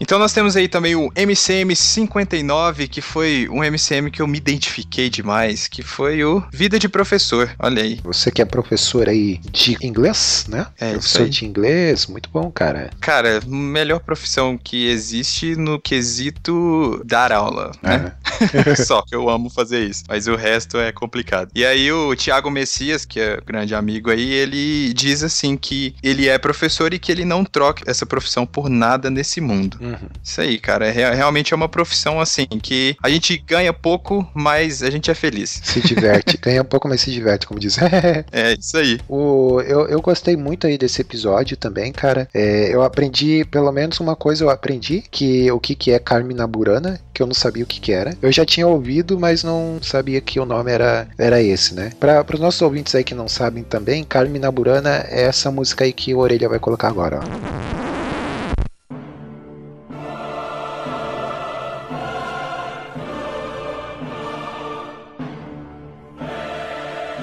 Então 0.00 0.18
nós 0.18 0.32
temos 0.32 0.56
aí 0.56 0.66
também 0.66 0.96
o 0.96 1.10
MCM 1.16 1.74
59, 1.76 2.88
que 2.88 3.00
foi 3.00 3.48
um 3.48 3.62
MCM 3.62 4.10
que 4.10 4.20
eu 4.20 4.26
me 4.26 4.36
identifiquei 4.36 5.08
demais, 5.08 5.68
que 5.68 5.80
foi 5.80 6.24
o 6.24 6.42
Vida 6.52 6.78
de 6.78 6.88
Professor. 6.88 7.54
Olha 7.58 7.82
aí. 7.82 8.00
Você 8.02 8.30
que 8.30 8.42
é 8.42 8.44
professor 8.44 9.08
aí 9.08 9.38
de 9.50 9.78
inglês, 9.80 10.46
né? 10.52 10.66
É, 10.78 10.92
professor 10.92 11.28
de 11.28 11.44
inglês, 11.44 12.06
muito 12.06 12.28
bom, 12.30 12.50
cara. 12.50 12.90
Cara, 13.00 13.40
melhor 13.46 14.00
profissão 14.00 14.56
que 14.58 14.88
existe 14.88 15.56
no 15.56 15.80
quesito 15.80 17.02
dar 17.04 17.32
aula, 17.32 17.72
né? 17.82 18.12
Só 18.86 19.02
que 19.02 19.14
eu 19.14 19.28
amo 19.28 19.50
fazer 19.50 19.84
isso, 19.84 20.04
mas 20.08 20.26
o 20.26 20.36
resto 20.36 20.78
é 20.78 20.92
complicado. 20.92 21.50
E 21.54 21.64
aí 21.64 21.90
o 21.92 22.14
Thiago 22.14 22.50
Messias, 22.50 23.04
que 23.04 23.20
é 23.20 23.40
grande 23.44 23.74
amigo 23.74 24.10
aí, 24.10 24.30
ele 24.32 24.92
diz 24.92 25.22
assim 25.22 25.56
que 25.56 25.94
ele 26.02 26.28
é 26.28 26.38
professor 26.38 26.92
e 26.92 26.98
que 26.98 27.10
ele 27.10 27.24
não 27.24 27.44
troca 27.44 27.82
essa 27.90 28.04
profissão 28.06 28.46
por 28.46 28.68
nada 28.68 29.10
nesse 29.10 29.40
mundo. 29.40 29.78
Uhum. 29.80 30.08
Isso 30.22 30.40
aí, 30.40 30.58
cara, 30.58 30.86
é, 30.86 30.90
rea- 30.90 31.14
realmente 31.14 31.52
é 31.52 31.56
uma 31.56 31.68
profissão 31.68 32.20
assim 32.20 32.46
que 32.46 32.96
a 33.02 33.08
gente 33.08 33.36
ganha 33.38 33.72
pouco, 33.72 34.28
mas 34.34 34.82
a 34.82 34.90
gente 34.90 35.10
é 35.10 35.14
feliz. 35.14 35.60
Se 35.64 35.80
diverte, 35.80 36.36
ganha 36.42 36.64
pouco, 36.64 36.88
mas 36.88 37.00
se 37.00 37.10
diverte, 37.10 37.46
como 37.46 37.58
diz. 37.60 37.76
É 38.32 38.54
isso 38.54 38.76
aí. 38.76 38.98
O, 39.08 39.60
eu, 39.62 39.86
eu 39.88 40.00
gostei 40.00 40.36
muito 40.42 40.66
aí 40.66 40.76
desse 40.76 41.00
episódio 41.00 41.56
também, 41.56 41.92
cara. 41.92 42.28
É, 42.34 42.74
eu 42.74 42.82
aprendi, 42.82 43.44
pelo 43.44 43.70
menos 43.72 44.00
uma 44.00 44.16
coisa 44.16 44.44
eu 44.44 44.50
aprendi, 44.50 45.02
que 45.10 45.50
o 45.50 45.60
que, 45.60 45.74
que 45.74 45.92
é 45.92 45.98
Carmina 45.98 46.46
Burana, 46.46 47.00
que 47.14 47.22
eu 47.22 47.26
não 47.26 47.34
sabia 47.34 47.64
o 47.64 47.66
que, 47.66 47.80
que 47.80 47.92
era. 47.92 48.16
Eu 48.20 48.32
já 48.32 48.44
tinha 48.44 48.66
ouvido, 48.66 49.18
mas 49.18 49.44
não 49.44 49.78
sabia 49.80 50.20
que 50.20 50.40
o 50.40 50.44
nome 50.44 50.72
era, 50.72 51.08
era 51.16 51.40
esse, 51.40 51.74
né? 51.74 51.92
Para 51.98 52.24
os 52.34 52.40
nossos 52.40 52.60
ouvintes 52.62 52.94
aí 52.94 53.04
que 53.04 53.14
não 53.14 53.28
sabem 53.28 53.62
também, 53.62 54.04
Carmina 54.04 54.50
Burana 54.50 55.04
é 55.08 55.22
essa 55.22 55.50
música 55.50 55.84
aí 55.84 55.92
que 55.92 56.14
o 56.14 56.18
Orelha 56.18 56.48
vai 56.48 56.58
colocar 56.58 56.88
agora, 56.88 57.20
ó. 57.20 57.82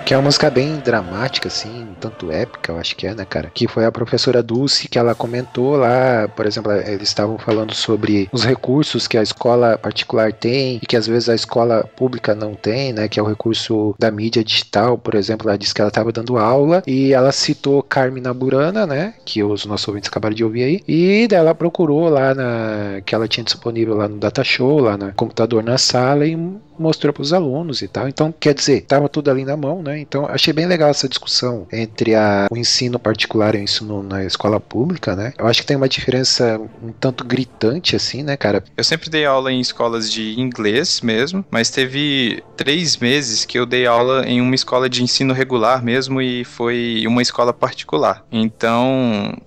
Que 0.09 0.15
é 0.15 0.17
uma 0.17 0.23
música 0.23 0.49
bem 0.49 0.77
dramática, 0.77 1.49
assim, 1.49 1.88
tanto 1.99 2.31
épica, 2.31 2.71
eu 2.71 2.77
acho 2.79 2.95
que 2.95 3.05
é, 3.05 3.13
né, 3.13 3.25
cara? 3.25 3.51
Que 3.53 3.67
foi 3.67 3.85
a 3.85 3.91
professora 3.91 4.41
Dulce 4.41 4.87
que 4.87 4.97
ela 4.97 5.13
comentou 5.13 5.75
lá, 5.75 6.27
por 6.35 6.45
exemplo, 6.45 6.71
eles 6.71 7.09
estavam 7.09 7.37
falando 7.37 7.73
sobre 7.73 8.29
os 8.31 8.43
recursos 8.43 9.07
que 9.07 9.17
a 9.17 9.23
escola 9.23 9.77
particular 9.77 10.33
tem 10.33 10.79
e 10.81 10.85
que 10.85 10.95
às 10.95 11.07
vezes 11.07 11.29
a 11.29 11.35
escola 11.35 11.83
pública 11.95 12.33
não 12.33 12.55
tem, 12.55 12.93
né? 12.93 13.07
Que 13.07 13.19
é 13.19 13.23
o 13.23 13.27
recurso 13.27 13.95
da 13.99 14.09
mídia 14.11 14.43
digital, 14.43 14.97
por 14.97 15.15
exemplo, 15.15 15.49
ela 15.49 15.57
disse 15.57 15.73
que 15.73 15.81
ela 15.81 15.89
estava 15.89 16.11
dando 16.11 16.37
aula 16.37 16.81
e 16.87 17.13
ela 17.13 17.31
citou 17.31 17.83
Carmina 17.83 18.33
Burana, 18.33 18.85
né? 18.85 19.13
Que 19.25 19.43
os 19.43 19.65
nossos 19.65 19.87
ouvintes 19.87 20.09
acabaram 20.09 20.35
de 20.35 20.43
ouvir 20.43 20.63
aí. 20.63 20.81
E 20.87 21.27
daí 21.27 21.39
ela 21.39 21.55
procurou 21.55 22.09
lá 22.09 22.33
na. 22.33 23.01
que 23.05 23.13
ela 23.13 23.27
tinha 23.27 23.43
disponível 23.43 23.95
lá 23.95 24.07
no 24.07 24.17
Data 24.17 24.43
Show, 24.43 24.79
lá 24.79 24.97
no 24.97 25.13
computador 25.13 25.63
na 25.63 25.77
sala 25.77 26.25
e 26.25 26.35
mostrou 26.79 27.13
para 27.13 27.21
os 27.21 27.33
alunos 27.33 27.81
e 27.81 27.87
tal. 27.87 28.07
Então, 28.07 28.33
quer 28.39 28.53
dizer, 28.53 28.81
tava 28.81 29.09
tudo 29.09 29.29
ali 29.29 29.43
na 29.43 29.57
mão, 29.57 29.83
né? 29.83 29.99
Então, 29.99 30.25
achei 30.25 30.53
bem 30.53 30.65
legal 30.65 30.89
essa 30.89 31.07
discussão 31.07 31.67
entre 31.71 32.15
a, 32.15 32.47
o 32.49 32.57
ensino 32.57 32.97
particular 32.97 33.55
e 33.55 33.59
o 33.59 33.63
ensino 33.63 34.01
na 34.01 34.23
escola 34.23 34.59
pública, 34.59 35.15
né? 35.15 35.33
Eu 35.37 35.47
acho 35.47 35.61
que 35.61 35.67
tem 35.67 35.77
uma 35.77 35.89
diferença 35.89 36.59
um 36.81 36.91
tanto 36.91 37.23
gritante, 37.23 37.95
assim, 37.95 38.23
né, 38.23 38.37
cara? 38.37 38.63
Eu 38.77 38.83
sempre 38.83 39.09
dei 39.09 39.25
aula 39.25 39.51
em 39.51 39.59
escolas 39.59 40.11
de 40.11 40.39
inglês 40.39 41.01
mesmo, 41.01 41.43
mas 41.51 41.69
teve 41.69 42.43
três 42.55 42.97
meses 42.97 43.45
que 43.45 43.59
eu 43.59 43.65
dei 43.65 43.85
aula 43.85 44.25
em 44.25 44.41
uma 44.41 44.55
escola 44.55 44.89
de 44.89 45.03
ensino 45.03 45.33
regular 45.33 45.83
mesmo 45.83 46.21
e 46.21 46.43
foi 46.43 47.03
uma 47.05 47.21
escola 47.21 47.53
particular. 47.53 48.25
Então, 48.31 49.37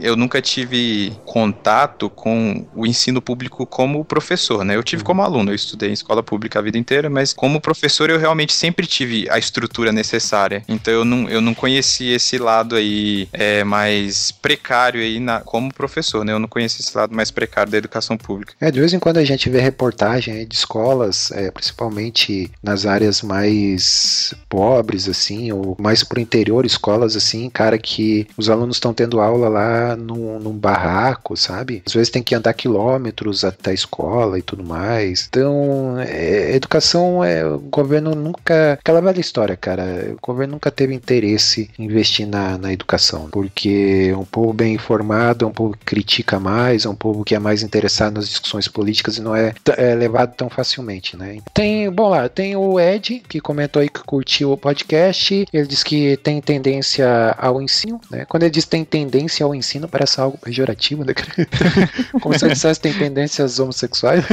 eu 0.00 0.16
nunca 0.16 0.40
tive 0.40 1.12
contato 1.24 2.08
com 2.08 2.66
o 2.74 2.86
ensino 2.86 3.20
público 3.20 3.66
como 3.66 4.04
professor, 4.04 4.64
né? 4.64 4.76
Eu 4.76 4.82
tive 4.82 5.02
como 5.02 5.22
aluno, 5.22 5.50
eu 5.50 5.54
estudei 5.54 5.90
em 5.90 5.94
escola 5.94 6.22
pública 6.22 6.58
a 6.58 6.62
vida 6.62 6.75
inteira, 6.76 7.08
mas 7.08 7.32
como 7.32 7.60
professor 7.60 8.10
eu 8.10 8.18
realmente 8.18 8.52
sempre 8.52 8.86
tive 8.86 9.26
a 9.30 9.38
estrutura 9.38 9.92
necessária. 9.92 10.62
Então 10.68 10.92
eu 10.92 11.04
não, 11.04 11.28
eu 11.28 11.40
não 11.40 11.54
conheci 11.54 12.08
esse 12.08 12.38
lado 12.38 12.76
aí 12.76 13.28
é, 13.32 13.64
mais 13.64 14.30
precário 14.30 15.00
aí 15.00 15.18
na, 15.20 15.40
como 15.40 15.72
professor, 15.72 16.24
né? 16.24 16.32
Eu 16.32 16.38
não 16.38 16.48
conheci 16.48 16.80
esse 16.82 16.96
lado 16.96 17.14
mais 17.14 17.30
precário 17.30 17.70
da 17.70 17.78
educação 17.78 18.16
pública. 18.16 18.54
É, 18.60 18.70
de 18.70 18.80
vez 18.80 18.92
em 18.92 18.98
quando 18.98 19.18
a 19.18 19.24
gente 19.24 19.48
vê 19.48 19.60
reportagem 19.60 20.46
de 20.46 20.54
escolas, 20.54 21.30
é, 21.32 21.50
principalmente 21.50 22.50
nas 22.62 22.86
áreas 22.86 23.22
mais 23.22 24.34
pobres, 24.48 25.08
assim, 25.08 25.52
ou 25.52 25.76
mais 25.78 26.02
pro 26.02 26.20
interior, 26.20 26.64
escolas 26.64 27.16
assim, 27.16 27.48
cara, 27.50 27.78
que 27.78 28.26
os 28.36 28.50
alunos 28.50 28.76
estão 28.76 28.92
tendo 28.92 29.20
aula 29.20 29.48
lá 29.48 29.96
num, 29.96 30.38
num 30.38 30.52
barraco, 30.52 31.36
sabe? 31.36 31.82
Às 31.86 31.92
vezes 31.92 32.10
tem 32.10 32.22
que 32.22 32.34
andar 32.34 32.54
quilômetros 32.54 33.44
até 33.44 33.70
a 33.70 33.74
escola 33.74 34.38
e 34.38 34.42
tudo 34.42 34.64
mais. 34.64 35.26
Então, 35.28 35.96
é, 36.00 36.54
educação, 36.66 37.24
é, 37.24 37.46
o 37.46 37.58
governo 37.58 38.14
nunca. 38.14 38.74
Aquela 38.74 39.00
velha 39.00 39.20
história, 39.20 39.56
cara. 39.56 40.12
O 40.12 40.26
governo 40.26 40.54
nunca 40.54 40.70
teve 40.70 40.92
interesse 40.94 41.70
em 41.78 41.86
investir 41.86 42.26
na, 42.26 42.58
na 42.58 42.72
educação, 42.72 43.28
porque 43.30 44.12
um 44.14 44.24
povo 44.24 44.52
bem 44.52 44.74
informado 44.74 45.44
é 45.44 45.48
um 45.48 45.52
povo 45.52 45.76
que 45.76 45.84
critica 45.84 46.38
mais, 46.38 46.84
é 46.84 46.88
um 46.88 46.94
povo 46.94 47.24
que 47.24 47.34
é 47.34 47.38
mais 47.38 47.62
interessado 47.62 48.14
nas 48.14 48.28
discussões 48.28 48.68
políticas 48.68 49.16
e 49.16 49.22
não 49.22 49.34
é, 49.34 49.54
é 49.76 49.94
levado 49.94 50.34
tão 50.34 50.50
facilmente, 50.50 51.16
né? 51.16 51.38
Tem, 51.54 51.90
bom 51.90 52.08
lá, 52.08 52.28
tem 52.28 52.56
o 52.56 52.78
Ed, 52.78 53.22
que 53.28 53.40
comentou 53.40 53.80
aí 53.80 53.88
que 53.88 54.00
curtiu 54.00 54.52
o 54.52 54.56
podcast, 54.56 55.46
ele 55.52 55.66
diz 55.66 55.82
que 55.82 56.16
tem 56.18 56.40
tendência 56.40 57.34
ao 57.38 57.62
ensino, 57.62 58.00
né? 58.10 58.24
Quando 58.28 58.42
ele 58.42 58.50
diz 58.50 58.66
tem 58.66 58.84
tendência 58.84 59.44
ao 59.44 59.54
ensino, 59.54 59.88
parece 59.88 60.20
algo 60.20 60.36
pejorativo, 60.36 61.04
né? 61.04 61.14
Como 62.20 62.36
se 62.36 62.44
eu 62.44 62.50
dissesse 62.50 62.80
tem 62.80 62.92
tendências 62.92 63.58
homossexuais. 63.60 64.24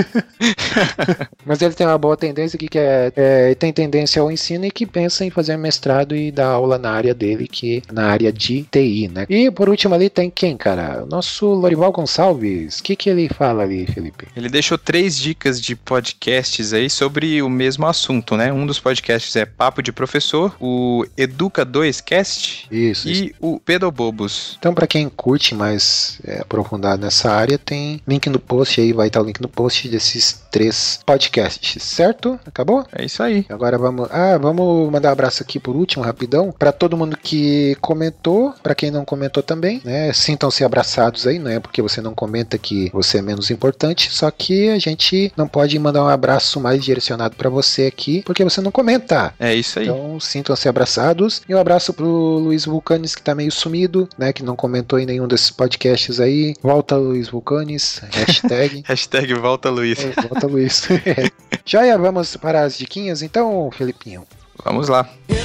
Mas 1.46 1.62
ele 1.62 1.74
tem 1.74 1.86
uma 1.86 1.98
boa 1.98 2.18
tendência 2.24 2.58
que, 2.58 2.70
que 2.70 2.80
é, 2.80 3.12
é, 3.16 3.56
tem 3.56 3.74
tendência 3.74 4.22
ao 4.22 4.32
ensino 4.32 4.66
e 4.66 4.72
que 4.72 4.86
pensa 4.86 5.26
em 5.26 5.30
fazer 5.30 5.58
mestrado 5.58 6.16
e 6.16 6.32
dar 6.32 6.48
aula 6.48 6.78
na 6.78 6.92
área 6.92 7.14
dele, 7.14 7.48
que 7.48 7.84
na 7.92 8.06
área 8.06 8.32
de 8.32 8.64
TI, 8.64 9.10
né? 9.14 9.26
E 9.30 9.52
por 9.52 9.68
último 9.68 9.94
ali 9.94 10.10
tem 10.10 10.30
quem, 10.30 10.56
cara? 10.56 11.04
O 11.04 11.06
nosso 11.06 11.46
Lorival 11.48 11.92
Gonçalves. 11.92 12.80
O 12.80 12.84
que, 12.84 12.96
que 12.96 13.10
ele 13.10 13.28
fala 13.28 13.64
ali, 13.64 13.86
Felipe? 13.86 14.28
Ele 14.36 14.48
deixou 14.48 14.78
três 14.78 15.18
dicas 15.18 15.60
de 15.60 15.76
podcasts 15.76 16.72
aí 16.72 16.90
sobre 16.90 17.42
o 17.42 17.50
mesmo 17.50 17.86
assunto, 17.86 18.38
né? 18.38 18.54
Um 18.54 18.66
dos 18.66 18.80
podcasts 18.80 19.36
é 19.36 19.46
Papo 19.46 19.82
de 19.82 19.92
Professor, 19.92 20.56
o 20.62 21.06
Educa 21.18 21.66
2 21.66 22.00
Cast 22.02 22.68
Isso. 22.72 23.10
isso. 23.10 23.26
e 23.26 23.36
o 23.40 23.60
Pedobobos. 23.60 24.56
Então, 24.60 24.74
para 24.74 24.88
quem 24.88 25.10
curte 25.10 25.54
mais 25.54 26.20
é, 26.24 26.42
aprofundado 26.42 27.02
nessa 27.02 27.32
área, 27.32 27.58
tem 27.58 28.02
link 28.08 28.30
no 28.30 28.40
post 28.40 28.80
aí, 28.80 28.94
vai 28.94 29.08
estar 29.08 29.22
o 29.22 29.26
link 29.26 29.42
no 29.42 29.50
post 29.50 29.90
desses 29.90 30.43
três 30.54 31.00
podcasts, 31.04 31.82
certo? 31.82 32.40
Acabou? 32.46 32.86
É 32.96 33.04
isso 33.04 33.24
aí. 33.24 33.44
Agora 33.50 33.76
vamos, 33.76 34.08
ah, 34.12 34.38
vamos 34.38 34.92
mandar 34.92 35.10
um 35.10 35.14
abraço 35.14 35.42
aqui 35.42 35.60
por 35.60 35.76
último, 35.76 36.04
rapidão, 36.04 36.54
para 36.58 36.72
todo 36.72 36.96
mundo 36.96 37.18
que 37.18 37.76
comentou, 37.82 38.54
para 38.62 38.76
quem 38.76 38.92
não 38.92 39.04
comentou 39.04 39.42
também, 39.42 39.82
né? 39.84 40.14
Sintam-se 40.14 40.64
abraçados 40.64 41.26
aí, 41.26 41.40
não 41.40 41.50
é 41.50 41.60
porque 41.60 41.82
você 41.82 42.02
não 42.02 42.14
comenta 42.14 42.56
que 42.60 42.92
você 42.94 43.18
é 43.18 43.22
menos 43.24 43.50
importante, 43.50 44.12
só 44.12 44.30
que 44.30 44.70
a 44.70 44.78
gente 44.78 45.34
não 45.36 45.48
pode 45.48 45.78
mandar 45.80 46.04
um 46.04 46.08
abraço 46.08 46.60
mais 46.60 46.84
direcionado 46.84 47.36
para 47.36 47.50
você 47.50 47.88
aqui, 47.88 48.22
porque 48.24 48.44
você 48.44 48.62
não 48.62 48.72
comenta. 48.72 49.34
É 49.40 49.56
isso 49.56 49.80
aí. 49.80 49.88
Então, 49.88 50.20
sintam-se 50.20 50.70
abraçados. 50.70 51.42
E 51.50 51.56
um 51.56 51.60
abraço 51.60 51.94
pro 51.94 52.06
Luiz 52.08 52.66
Vulcanes, 52.66 53.16
que 53.16 53.24
tá 53.24 53.34
meio 53.34 53.52
sumido, 53.52 54.08
né? 54.18 54.32
Que 54.32 54.44
não 54.44 54.56
comentou 54.56 55.00
em 55.00 55.06
nenhum 55.06 55.28
desses 55.28 55.50
podcasts 55.50 56.20
aí. 56.20 56.54
Volta, 56.62 56.96
Luiz 56.96 57.30
Vulcanes. 57.30 58.02
Hashtag. 58.12 58.84
Hashtag 58.86 59.34
volta 59.34 59.70
Luiz. 59.70 60.00
É, 60.00 60.12
Volta, 60.22 60.43
Luiz. 60.48 60.88
Joia, 61.66 61.98
vamos 61.98 62.38
para 62.38 62.64
as 62.64 62.78
diquinhas 62.78 63.22
então, 63.22 63.70
Felipinho. 63.72 64.26
Vamos 64.64 64.88
lá. 64.88 65.10
You 65.26 65.38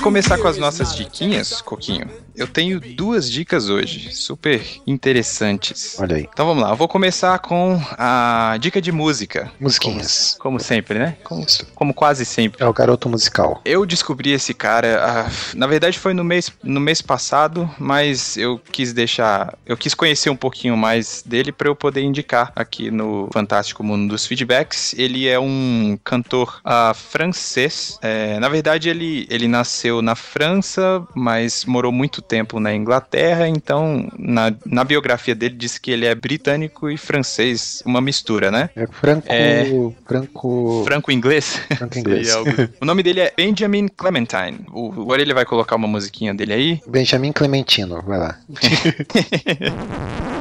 começar 0.00 0.38
com 0.38 0.48
as 0.48 0.58
nossas 0.58 0.96
diquinhas, 0.96 1.60
Coquinho, 1.60 2.08
eu 2.38 2.46
tenho 2.46 2.80
duas 2.80 3.28
dicas 3.28 3.68
hoje, 3.68 4.14
super 4.14 4.64
interessantes. 4.86 5.96
Olha 5.98 6.16
aí. 6.16 6.28
Então 6.32 6.46
vamos 6.46 6.62
lá, 6.62 6.70
eu 6.70 6.76
vou 6.76 6.86
começar 6.86 7.36
com 7.40 7.80
a 7.98 8.56
dica 8.60 8.80
de 8.80 8.92
música. 8.92 9.50
Musiquinhas. 9.58 10.36
Como 10.38 10.60
sempre, 10.60 11.00
né? 11.00 11.16
Como, 11.24 11.44
como 11.74 11.92
quase 11.92 12.24
sempre. 12.24 12.62
É 12.62 12.66
o 12.66 12.72
garoto 12.72 13.08
musical. 13.08 13.60
Eu 13.64 13.84
descobri 13.84 14.30
esse 14.30 14.54
cara, 14.54 15.04
ah, 15.04 15.30
na 15.56 15.66
verdade 15.66 15.98
foi 15.98 16.14
no 16.14 16.22
mês, 16.22 16.52
no 16.62 16.78
mês 16.78 17.02
passado, 17.02 17.68
mas 17.76 18.36
eu 18.36 18.60
quis 18.70 18.92
deixar, 18.92 19.58
eu 19.66 19.76
quis 19.76 19.92
conhecer 19.92 20.30
um 20.30 20.36
pouquinho 20.36 20.76
mais 20.76 21.24
dele 21.26 21.50
para 21.50 21.68
eu 21.68 21.74
poder 21.74 22.02
indicar 22.02 22.52
aqui 22.54 22.88
no 22.88 23.28
Fantástico 23.32 23.82
Mundo 23.82 24.10
dos 24.10 24.26
Feedbacks. 24.26 24.94
Ele 24.96 25.26
é 25.26 25.40
um 25.40 25.98
cantor 26.04 26.60
ah, 26.64 26.94
francês. 26.94 27.98
É, 28.00 28.38
na 28.38 28.48
verdade 28.48 28.88
ele, 28.88 29.26
ele 29.28 29.48
nasceu 29.48 30.00
na 30.00 30.14
França, 30.14 31.04
mas 31.16 31.64
morou 31.64 31.90
muito 31.90 32.22
tempo 32.28 32.60
na 32.60 32.74
Inglaterra. 32.74 33.48
Então 33.48 34.08
na, 34.18 34.52
na 34.66 34.84
biografia 34.84 35.34
dele 35.34 35.54
diz 35.56 35.78
que 35.78 35.90
ele 35.90 36.06
é 36.06 36.14
britânico 36.14 36.90
e 36.90 36.96
francês, 36.96 37.82
uma 37.86 38.00
mistura, 38.00 38.50
né? 38.50 38.70
É 38.76 38.86
franco. 38.86 39.26
É. 39.28 39.64
Franco. 40.06 40.82
Franco-inglês. 40.86 41.60
Franco 41.76 41.98
inglês. 41.98 42.28
Seria 42.28 42.38
algo- 42.38 42.68
O 42.80 42.84
nome 42.84 43.02
dele 43.02 43.20
é 43.20 43.32
Benjamin 43.36 43.88
Clementine. 43.88 44.60
O, 44.72 44.92
agora 44.92 45.22
ele 45.22 45.32
vai 45.34 45.44
colocar 45.44 45.76
uma 45.76 45.88
musiquinha 45.88 46.34
dele 46.34 46.52
aí. 46.52 46.80
Benjamin 46.86 47.32
Clementino, 47.32 48.02
vai 48.02 48.18
lá. 48.18 48.38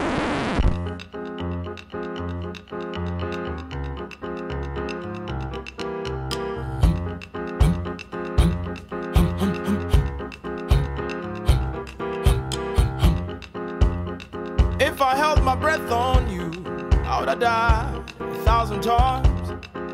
die 17.40 18.04
a 18.20 18.36
thousand 18.44 18.82
times. 18.82 19.37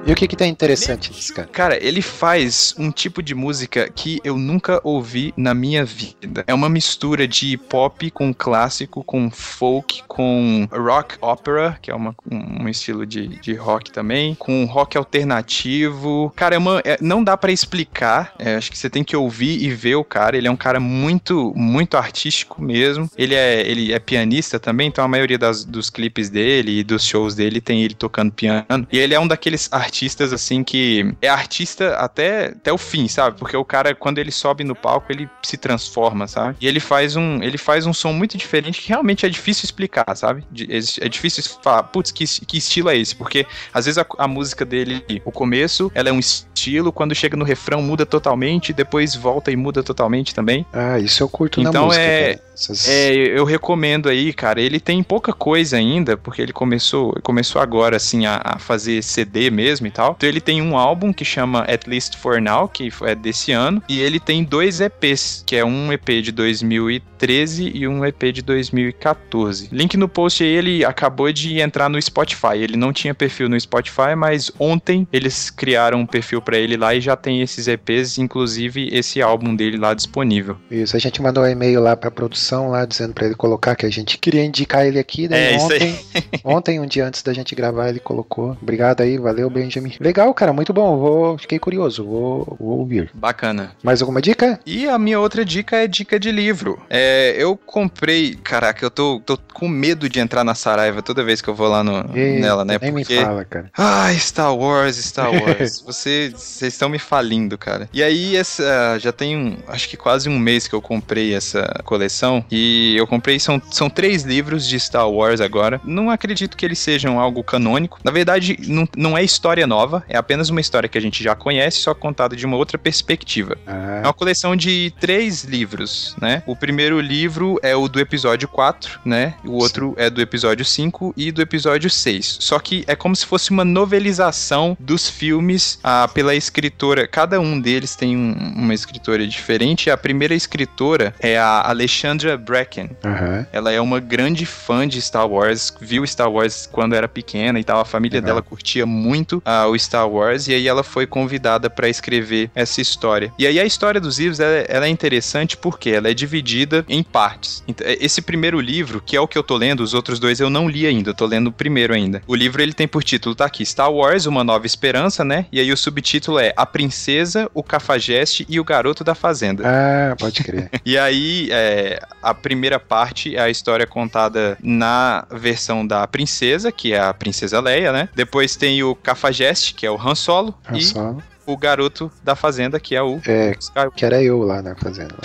E 0.06 0.12
o 0.12 0.16
que 0.16 0.28
que 0.28 0.36
tá 0.36 0.46
interessante 0.46 1.12
nesse 1.14 1.34
cara? 1.34 1.48
Cara, 1.48 1.82
ele 1.82 2.02
faz 2.02 2.76
um 2.78 2.92
tipo 2.92 3.24
de 3.24 3.34
música 3.34 3.90
que 3.90 4.20
eu 4.22 4.38
nunca 4.38 4.82
ouvi 4.84 5.34
na 5.38 5.54
minha 5.54 5.86
vida. 5.86 6.44
É 6.46 6.54
uma 6.54 6.68
mistura 6.68 7.26
de 7.26 7.56
pop 7.58 8.12
com 8.12 8.34
clássico, 8.34 9.02
com 9.02 9.32
folk, 9.32 10.04
com 10.06 10.68
rock 10.70 11.16
opera, 11.22 11.80
que 11.82 11.90
é 11.90 11.96
uma- 11.96 12.14
um 12.30 12.68
estilo 12.68 13.06
de, 13.06 13.30
de 13.40 13.54
rock 13.54 13.94
também, 13.94 14.36
com 14.36 14.66
rock 14.66 14.98
alternativo. 14.98 16.34
Cara, 16.36 16.56
é 16.56 16.58
uma, 16.58 16.82
é- 16.84 16.98
não 17.00 17.24
dá 17.24 17.38
pra 17.38 17.54
explicar. 17.54 18.34
É, 18.38 18.56
acho 18.56 18.70
que 18.72 18.78
você 18.78 18.90
tem 18.90 19.06
que 19.06 19.16
ouvir 19.16 19.64
e 19.64 19.70
ver 19.70 19.96
o 19.96 20.04
cara. 20.04 20.36
Ele 20.36 20.50
é 20.50 20.52
um 20.52 20.58
cara 20.58 20.82
muito, 20.82 21.54
muito 21.56 21.96
artístico 21.96 22.62
mesmo. 22.62 23.10
Ele 23.18 23.36
é, 23.36 23.62
ele 23.66 23.94
é 23.94 24.00
pianista 24.00 24.60
também, 24.60 24.90
então 24.90 25.06
a 25.06 25.08
maioria 25.08 25.38
das- 25.38 25.64
dos 25.64 25.90
clipes 25.90 26.30
dele 26.30 26.80
e 26.80 26.84
dos 26.84 27.06
shows 27.06 27.36
dele 27.36 27.62
tem 27.62 27.84
ele 27.84 27.94
tocando 27.94 28.34
piano. 28.34 28.86
E 28.92 29.00
ele 29.00 29.14
é 29.14 29.20
um 29.20 29.28
daqueles 29.28 29.70
artistas 29.72 29.93
assim 30.34 30.64
que 30.64 31.14
é 31.22 31.30
artista 31.30 31.96
até, 31.96 32.48
até 32.48 32.72
o 32.72 32.78
fim, 32.78 33.08
sabe? 33.08 33.38
Porque 33.38 33.56
o 33.56 33.66
cara 33.66 33.94
quando 33.96 34.18
ele 34.20 34.32
sobe 34.32 34.64
no 34.64 34.76
palco, 34.76 35.12
ele 35.12 35.30
se 35.44 35.58
transforma, 35.58 36.28
sabe? 36.28 36.58
E 36.62 36.68
ele 36.68 36.80
faz 36.80 37.16
um, 37.16 37.42
ele 37.44 37.58
faz 37.58 37.86
um 37.86 37.94
som 37.94 38.12
muito 38.14 38.38
diferente 38.38 38.82
que 38.82 38.90
realmente 38.90 39.26
é 39.26 39.30
difícil 39.30 39.66
explicar, 39.66 40.16
sabe? 40.16 40.44
De- 40.52 40.68
É 41.02 41.10
difícil 41.10 41.44
falar, 41.62 41.84
putz, 41.84 42.12
que, 42.12 42.26
que 42.46 42.58
estilo 42.58 42.90
é 42.90 42.98
esse? 42.98 43.16
Porque 43.16 43.46
às 43.74 43.86
vezes 43.86 43.98
a, 43.98 44.06
a 44.18 44.28
música 44.28 44.66
dele, 44.66 45.04
o 45.26 45.32
começo, 45.32 45.92
ela 45.94 46.10
é 46.10 46.12
um 46.12 46.20
estilo, 46.20 46.92
quando 46.92 47.14
chega 47.16 47.36
no 47.38 47.46
refrão 47.46 47.82
muda 47.82 48.06
totalmente, 48.06 48.74
depois 48.74 49.16
volta 49.16 49.52
e 49.52 49.56
muda 49.56 49.84
totalmente 49.84 50.34
também. 50.34 50.66
Ah, 50.74 51.00
isso 51.00 51.22
eu 51.24 51.30
curto 51.30 51.62
na 51.62 51.70
Então 51.70 51.86
música. 51.86 52.02
é- 52.04 52.34
cara. 52.36 52.44
Essas- 52.54 52.88
É, 52.88 53.14
eu 53.16 53.46
recomendo 53.46 54.08
aí, 54.10 54.32
cara. 54.32 54.62
Ele 54.62 54.80
tem 54.80 55.02
pouca 55.02 55.34
coisa 55.34 55.76
ainda, 55.78 56.16
porque 56.16 56.40
ele 56.42 56.54
começou, 56.54 57.12
começou 57.24 57.60
agora, 57.62 57.98
assim, 57.98 58.26
a, 58.28 58.40
a 58.44 58.60
fazer 58.60 59.02
CD 59.04 59.50
mesmo 59.50 59.83
e 59.88 59.92
tal. 59.92 60.14
Então 60.18 60.30
ele 60.30 60.42
tem 60.42 60.62
um 60.62 60.78
álbum 60.78 61.14
que 61.14 61.26
chama 61.26 61.62
At 61.62 61.88
Least 61.88 62.18
For 62.18 62.42
Now, 62.42 62.68
que 62.68 62.92
é 63.04 63.16
desse 63.16 63.52
ano, 63.52 63.82
e 63.88 64.00
ele 64.00 64.20
tem 64.20 64.44
dois 64.44 64.82
EPs, 64.82 65.44
que 65.46 65.56
é 65.56 65.66
um 65.66 65.92
EP 65.92 66.22
de 66.22 66.32
2013 66.32 67.72
e 67.74 67.88
um 67.88 68.06
EP 68.06 68.24
de 68.34 68.42
2014. 68.42 69.70
Link 69.72 69.96
no 69.98 70.08
post 70.08 70.44
aí, 70.44 70.50
ele 70.50 70.86
acabou 70.86 71.32
de 71.32 71.60
entrar 71.60 71.90
no 71.90 72.02
Spotify. 72.02 72.58
Ele 72.58 72.78
não 72.78 72.92
tinha 72.94 73.14
perfil 73.14 73.50
no 73.50 73.60
Spotify, 73.60 74.16
mas 74.18 74.52
ontem 74.60 75.08
eles 75.12 75.50
criaram 75.50 76.00
um 76.00 76.06
perfil 76.06 76.42
pra 76.42 76.58
ele 76.58 76.78
lá 76.78 76.94
e 76.94 77.02
já 77.02 77.16
tem 77.16 77.42
esses 77.42 77.68
EPs, 77.68 78.18
inclusive 78.18 78.90
esse 78.92 79.22
álbum 79.22 79.56
dele 79.56 79.78
lá 79.78 79.94
disponível. 79.94 80.58
Isso, 80.70 80.96
a 80.96 81.00
gente 81.00 81.22
mandou 81.22 81.44
um 81.44 81.48
e-mail 81.48 81.82
lá 81.82 81.96
pra 81.96 82.12
produção, 82.12 82.70
lá 82.70 82.86
dizendo 82.86 83.14
pra 83.14 83.26
ele 83.26 83.36
colocar 83.36 83.76
que 83.76 83.86
a 83.86 83.90
gente 83.90 84.18
queria 84.18 84.44
indicar 84.44 84.86
ele 84.86 85.00
aqui, 85.00 85.28
daí 85.28 85.56
É, 85.56 85.58
ontem, 85.58 86.00
ontem, 86.44 86.80
um 86.80 86.86
dia 86.86 87.06
antes 87.06 87.22
da 87.22 87.34
gente 87.34 87.56
gravar, 87.56 87.90
ele 87.90 88.00
colocou. 88.00 88.58
Obrigado 88.62 89.02
aí, 89.02 89.18
valeu, 89.18 89.50
Benjamin. 89.80 89.96
Legal, 90.00 90.34
cara, 90.34 90.54
muito 90.54 90.74
bom. 90.74 90.98
Vou, 90.98 91.38
fiquei 91.38 91.58
curioso, 91.60 92.04
vou, 92.06 92.58
vou 92.60 92.80
ouvir. 92.80 93.10
Bacana. 93.14 93.72
Mais 93.84 94.02
alguma 94.02 94.22
dica? 94.22 94.60
E 94.66 94.88
a 94.88 94.98
minha 95.00 95.20
outra 95.20 95.44
dica 95.44 95.78
é 95.78 95.88
dica 95.88 96.20
de 96.20 96.32
livro. 96.32 96.82
É, 96.90 97.36
eu 97.38 97.56
comprei. 97.58 98.36
Caraca, 98.36 98.84
eu 98.86 98.92
tô, 98.92 99.22
tô 99.26 99.38
com 99.54 99.68
medo 99.68 100.08
de 100.10 100.20
entrar 100.20 100.44
na 100.44 100.56
Saraiva 100.56 101.02
toda 101.02 101.24
vez 101.24 101.42
que 101.42 101.50
eu 101.50 101.56
vou 101.56 101.68
lá 101.68 101.84
no, 101.84 101.98
Eita, 102.16 102.40
nela, 102.40 102.66
né? 102.66 102.78
Nem 102.82 102.92
Porque. 102.94 103.16
me 103.16 103.22
fala, 103.24 103.46
cara. 103.46 103.70
Ah, 103.78 104.14
Star 104.14 104.56
Wars, 104.56 104.98
Star 104.98 105.32
Wars. 105.34 105.82
Você- 105.86 106.32
Vocês 106.34 106.74
estão 106.74 106.90
me 106.90 107.00
falindo, 107.00 107.58
cara. 107.58 107.90
E 107.94 108.04
aí, 108.04 108.36
essa, 108.36 108.98
já 109.00 109.12
tem 109.12 109.36
um, 109.38 109.58
acho 109.68 109.88
que 109.90 109.98
quase 109.98 110.30
um 110.30 110.38
mês 110.38 110.68
que 110.68 110.76
eu 110.76 110.82
comprei 110.82 111.34
essa 111.34 111.64
coleção. 111.86 112.44
E 112.52 112.96
eu 112.98 113.08
comprei, 113.08 113.40
são, 113.40 113.62
são 113.72 113.90
três 113.90 114.24
livros 114.24 114.68
de 114.68 114.80
Star 114.80 115.10
Wars 115.10 115.42
agora. 115.42 115.80
Não 115.84 116.10
acredito 116.10 116.56
que 116.58 116.66
eles 116.66 116.80
sejam 116.80 117.20
algo 117.20 117.44
canônico. 117.44 118.00
Na 118.04 118.12
verdade, 118.12 118.58
não, 118.68 118.88
não 118.96 119.18
é 119.18 119.24
história 119.24 119.63
nova. 119.68 120.04
É 120.08 120.18
apenas 120.18 120.50
uma 120.50 120.62
história 120.62 120.88
que 120.90 120.98
a 120.98 121.02
gente 121.02 121.24
já 121.24 121.36
conhece, 121.36 121.80
só 121.80 121.94
contada 121.94 122.36
de 122.36 122.46
uma 122.46 122.58
outra 122.58 122.78
perspectiva. 122.78 123.58
É 123.68 123.72
Ah, 123.72 124.02
uma 124.06 124.14
coleção 124.14 124.56
de 124.56 124.94
três 125.00 125.44
livros, 125.44 126.16
né? 126.22 126.44
O 126.46 126.56
primeiro 126.56 127.00
livro 127.00 127.60
é 127.64 127.76
o 127.76 127.88
do 127.88 128.00
episódio 128.00 128.48
4, 128.48 129.00
né? 129.06 129.36
O 129.46 129.52
outro 129.54 129.94
é 129.98 130.10
do 130.10 130.22
episódio 130.22 130.64
5 130.66 131.14
e 131.18 131.32
do 131.32 131.42
episódio 131.42 131.90
6. 131.90 132.38
Só 132.40 132.60
que 132.60 132.84
é 132.88 132.96
como 132.96 133.16
se 133.16 133.26
fosse 133.26 133.52
uma 133.52 133.64
novelização 133.66 134.76
dos 134.80 135.10
filmes 135.10 135.80
ah, 135.84 136.08
pela 136.14 136.36
escritora. 136.36 137.08
Cada 137.08 137.40
um 137.40 137.60
deles 137.60 137.96
tem 137.96 138.16
um- 138.18 138.54
uma 138.56 138.74
escritora 138.74 139.26
diferente. 139.28 139.90
A 139.90 139.98
primeira 139.98 140.34
escritora 140.36 141.14
é 141.20 141.38
a 141.38 141.68
Alexandra 141.70 142.38
Bracken. 142.38 142.90
aham. 143.04 143.46
Ela 143.52 143.72
é 143.72 143.80
uma 143.80 144.00
grande 144.00 144.46
fã 144.46 144.88
de 144.88 145.02
Star 145.02 145.28
Wars, 145.28 145.74
viu 145.80 146.06
Star 146.06 146.30
Wars 146.32 146.68
quando 146.72 146.94
era 146.96 147.08
pequena 147.08 147.60
e 147.60 147.64
tal. 147.64 147.80
A 147.80 147.86
família 147.86 148.18
Legal. 148.20 148.36
dela 148.36 148.42
curtia 148.42 148.86
muito 148.86 149.42
o 149.68 149.78
Star 149.78 150.08
Wars 150.10 150.48
e 150.48 150.54
aí 150.54 150.68
ela 150.68 150.84
foi 150.84 151.06
convidada 151.06 151.70
para 151.70 151.88
escrever 151.90 152.50
essa 152.56 152.82
história. 152.82 153.32
E 153.38 153.48
aí 153.48 153.60
a 153.60 153.66
história 153.66 154.00
dos 154.02 154.20
livros 154.20 154.40
ela, 154.40 154.66
ela 154.68 154.86
é 154.86 154.90
interessante 154.90 155.56
porque 155.58 155.90
ela 155.90 156.10
é 156.10 156.14
dividida 156.14 156.86
em 156.88 157.04
partes. 157.04 157.64
É- 157.82 157.98
esse 158.04 158.22
primeiro 158.22 158.60
livro, 158.60 159.02
que 159.06 159.16
é 159.16 159.22
o 159.22 159.28
que 159.28 159.38
eu 159.38 159.44
tô 159.44 159.56
lendo, 159.58 159.82
os 159.82 159.94
outros 159.94 160.20
dois 160.20 160.40
eu 160.40 160.50
não 160.50 160.68
li 160.68 160.86
ainda, 160.86 161.12
eu 161.12 161.14
tô 161.14 161.26
lendo 161.26 161.48
o 161.48 161.52
primeiro 161.52 161.94
ainda. 161.94 162.22
O 162.28 162.36
livro 162.36 162.62
ele 162.62 162.74
tem 162.74 162.88
por 162.88 163.04
título, 163.04 163.36
tá 163.36 163.46
aqui, 163.46 163.66
Star 163.66 163.92
Wars, 163.92 164.26
Uma 164.26 164.44
Nova 164.44 164.66
Esperança, 164.66 165.24
né? 165.24 165.46
E 165.52 165.60
aí 165.60 165.72
o 165.72 165.78
subtítulo 165.78 166.40
é 166.40 166.54
A 166.56 166.66
Princesa, 166.66 167.50
o 167.54 167.64
Cafajeste 167.64 168.46
e 168.50 168.60
o 168.60 168.64
Garoto 168.64 169.04
da 169.04 169.16
Fazenda. 169.16 169.64
Ah, 169.66 170.16
pode 170.18 170.44
crer. 170.44 170.70
E 170.86 170.98
aí, 170.98 171.48
é, 171.52 172.00
a 172.22 172.34
primeira 172.34 172.78
parte 172.80 173.36
é 173.36 173.40
a 173.40 173.50
história 173.50 173.88
contada 173.88 174.58
na 174.62 175.26
versão 175.32 175.86
da 175.86 176.06
princesa, 176.08 176.72
que 176.72 176.94
é 176.94 177.00
a 177.00 177.14
princesa 177.14 177.60
Leia, 177.60 177.92
né? 177.92 178.10
Depois 178.16 178.56
tem 178.56 178.84
o 178.84 178.94
Cafajeste, 178.96 179.43
que 179.76 179.86
é 179.86 179.92
o 179.92 179.96
Han 179.96 180.16
Solo, 180.16 180.54
Han 180.66 180.80
Solo. 180.80 181.24
O 181.46 181.58
garoto 181.58 182.12
da 182.24 182.36
fazenda, 182.36 182.80
que 182.80 182.96
é 182.96 183.02
o 183.02 183.20
É, 183.28 183.56
Skywalker. 183.60 183.98
que 183.98 184.06
era 184.06 184.22
eu 184.24 184.40
lá 184.44 184.62
na 184.62 184.76
fazenda. 184.76 185.16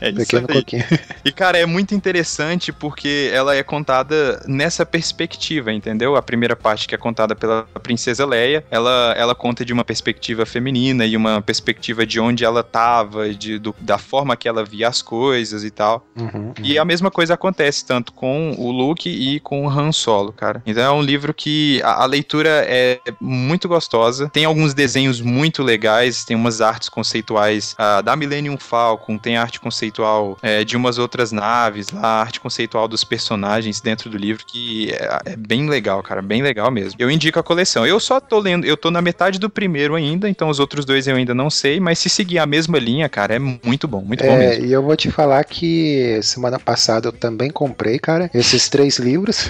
É 0.00 0.08
isso 0.10 0.16
Pequeno 0.18 0.46
aí. 0.48 0.54
coquinho. 0.56 0.84
E, 1.24 1.32
cara, 1.32 1.58
é 1.58 1.64
muito 1.66 1.94
interessante 1.94 2.72
porque 2.72 3.30
ela 3.32 3.54
é 3.54 3.62
contada 3.62 4.42
nessa 4.46 4.84
perspectiva, 4.84 5.72
entendeu? 5.72 6.16
A 6.16 6.22
primeira 6.22 6.54
parte 6.56 6.86
que 6.88 6.94
é 6.94 6.98
contada 6.98 7.34
pela 7.34 7.62
princesa 7.82 8.24
Leia, 8.26 8.64
ela, 8.70 9.14
ela 9.16 9.34
conta 9.34 9.64
de 9.64 9.72
uma 9.72 9.84
perspectiva 9.84 10.44
feminina 10.46 11.06
e 11.06 11.16
uma 11.16 11.40
perspectiva 11.40 12.04
de 12.06 12.18
onde 12.20 12.44
ela 12.44 12.62
tava, 12.62 13.32
de, 13.32 13.58
do- 13.58 13.74
da 13.80 13.96
forma 13.98 14.36
que 14.36 14.48
ela 14.48 14.64
via 14.64 14.88
as 14.88 15.00
coisas 15.02 15.64
e 15.64 15.70
tal. 15.70 16.06
Uhum, 16.16 16.52
E 16.62 16.78
a 16.78 16.84
mesma 16.84 17.10
coisa 17.10 17.34
acontece 17.34 17.84
tanto 17.86 18.12
com 18.12 18.54
o 18.58 18.70
Luke 18.70 19.08
e 19.08 19.40
com 19.40 19.66
o 19.66 19.68
Han 19.70 19.92
Solo, 19.92 20.32
cara. 20.32 20.62
Então 20.66 20.82
é 20.82 20.90
um 20.90 21.02
livro 21.02 21.32
que 21.32 21.80
a, 21.82 22.02
a 22.02 22.06
leitura 22.06 22.64
é 22.66 22.98
muito 23.20 23.68
gostosa, 23.68 24.28
tem 24.30 24.44
alguns 24.44 24.74
desenhos 24.74 25.20
muito 25.20 25.43
muito 25.44 25.62
legais, 25.62 26.24
tem 26.24 26.34
umas 26.34 26.62
artes 26.62 26.88
conceituais 26.88 27.74
ah, 27.76 28.00
da 28.00 28.16
Millennium 28.16 28.56
Falcon, 28.56 29.18
tem 29.18 29.36
arte 29.36 29.60
conceitual 29.60 30.38
é, 30.40 30.64
de 30.64 30.74
umas 30.74 30.96
outras 30.96 31.32
naves, 31.32 31.90
lá, 31.90 32.22
arte 32.22 32.40
conceitual 32.40 32.88
dos 32.88 33.04
personagens 33.04 33.78
dentro 33.78 34.08
do 34.08 34.16
livro, 34.16 34.42
que 34.46 34.90
é, 34.92 35.32
é 35.32 35.36
bem 35.36 35.68
legal, 35.68 36.02
cara, 36.02 36.22
bem 36.22 36.40
legal 36.42 36.70
mesmo. 36.70 36.96
Eu 36.98 37.10
indico 37.10 37.38
a 37.38 37.42
coleção. 37.42 37.86
Eu 37.86 38.00
só 38.00 38.20
tô 38.20 38.38
lendo, 38.38 38.64
eu 38.64 38.74
tô 38.74 38.90
na 38.90 39.02
metade 39.02 39.38
do 39.38 39.50
primeiro 39.50 39.94
ainda, 39.94 40.30
então 40.30 40.48
os 40.48 40.58
outros 40.58 40.86
dois 40.86 41.06
eu 41.06 41.14
ainda 41.14 41.34
não 41.34 41.50
sei, 41.50 41.78
mas 41.78 41.98
se 41.98 42.08
seguir 42.08 42.38
a 42.38 42.46
mesma 42.46 42.78
linha, 42.78 43.06
cara, 43.06 43.34
é 43.34 43.38
muito 43.38 43.86
bom, 43.86 44.00
muito 44.00 44.24
bom 44.24 44.30
É, 44.30 44.38
mesmo. 44.38 44.64
e 44.64 44.72
eu 44.72 44.82
vou 44.82 44.96
te 44.96 45.10
falar 45.10 45.44
que 45.44 46.18
semana 46.22 46.58
passada 46.58 47.08
eu 47.08 47.12
também 47.12 47.50
comprei, 47.50 47.98
cara, 47.98 48.30
esses 48.32 48.70
três 48.70 48.98
livros. 48.98 49.46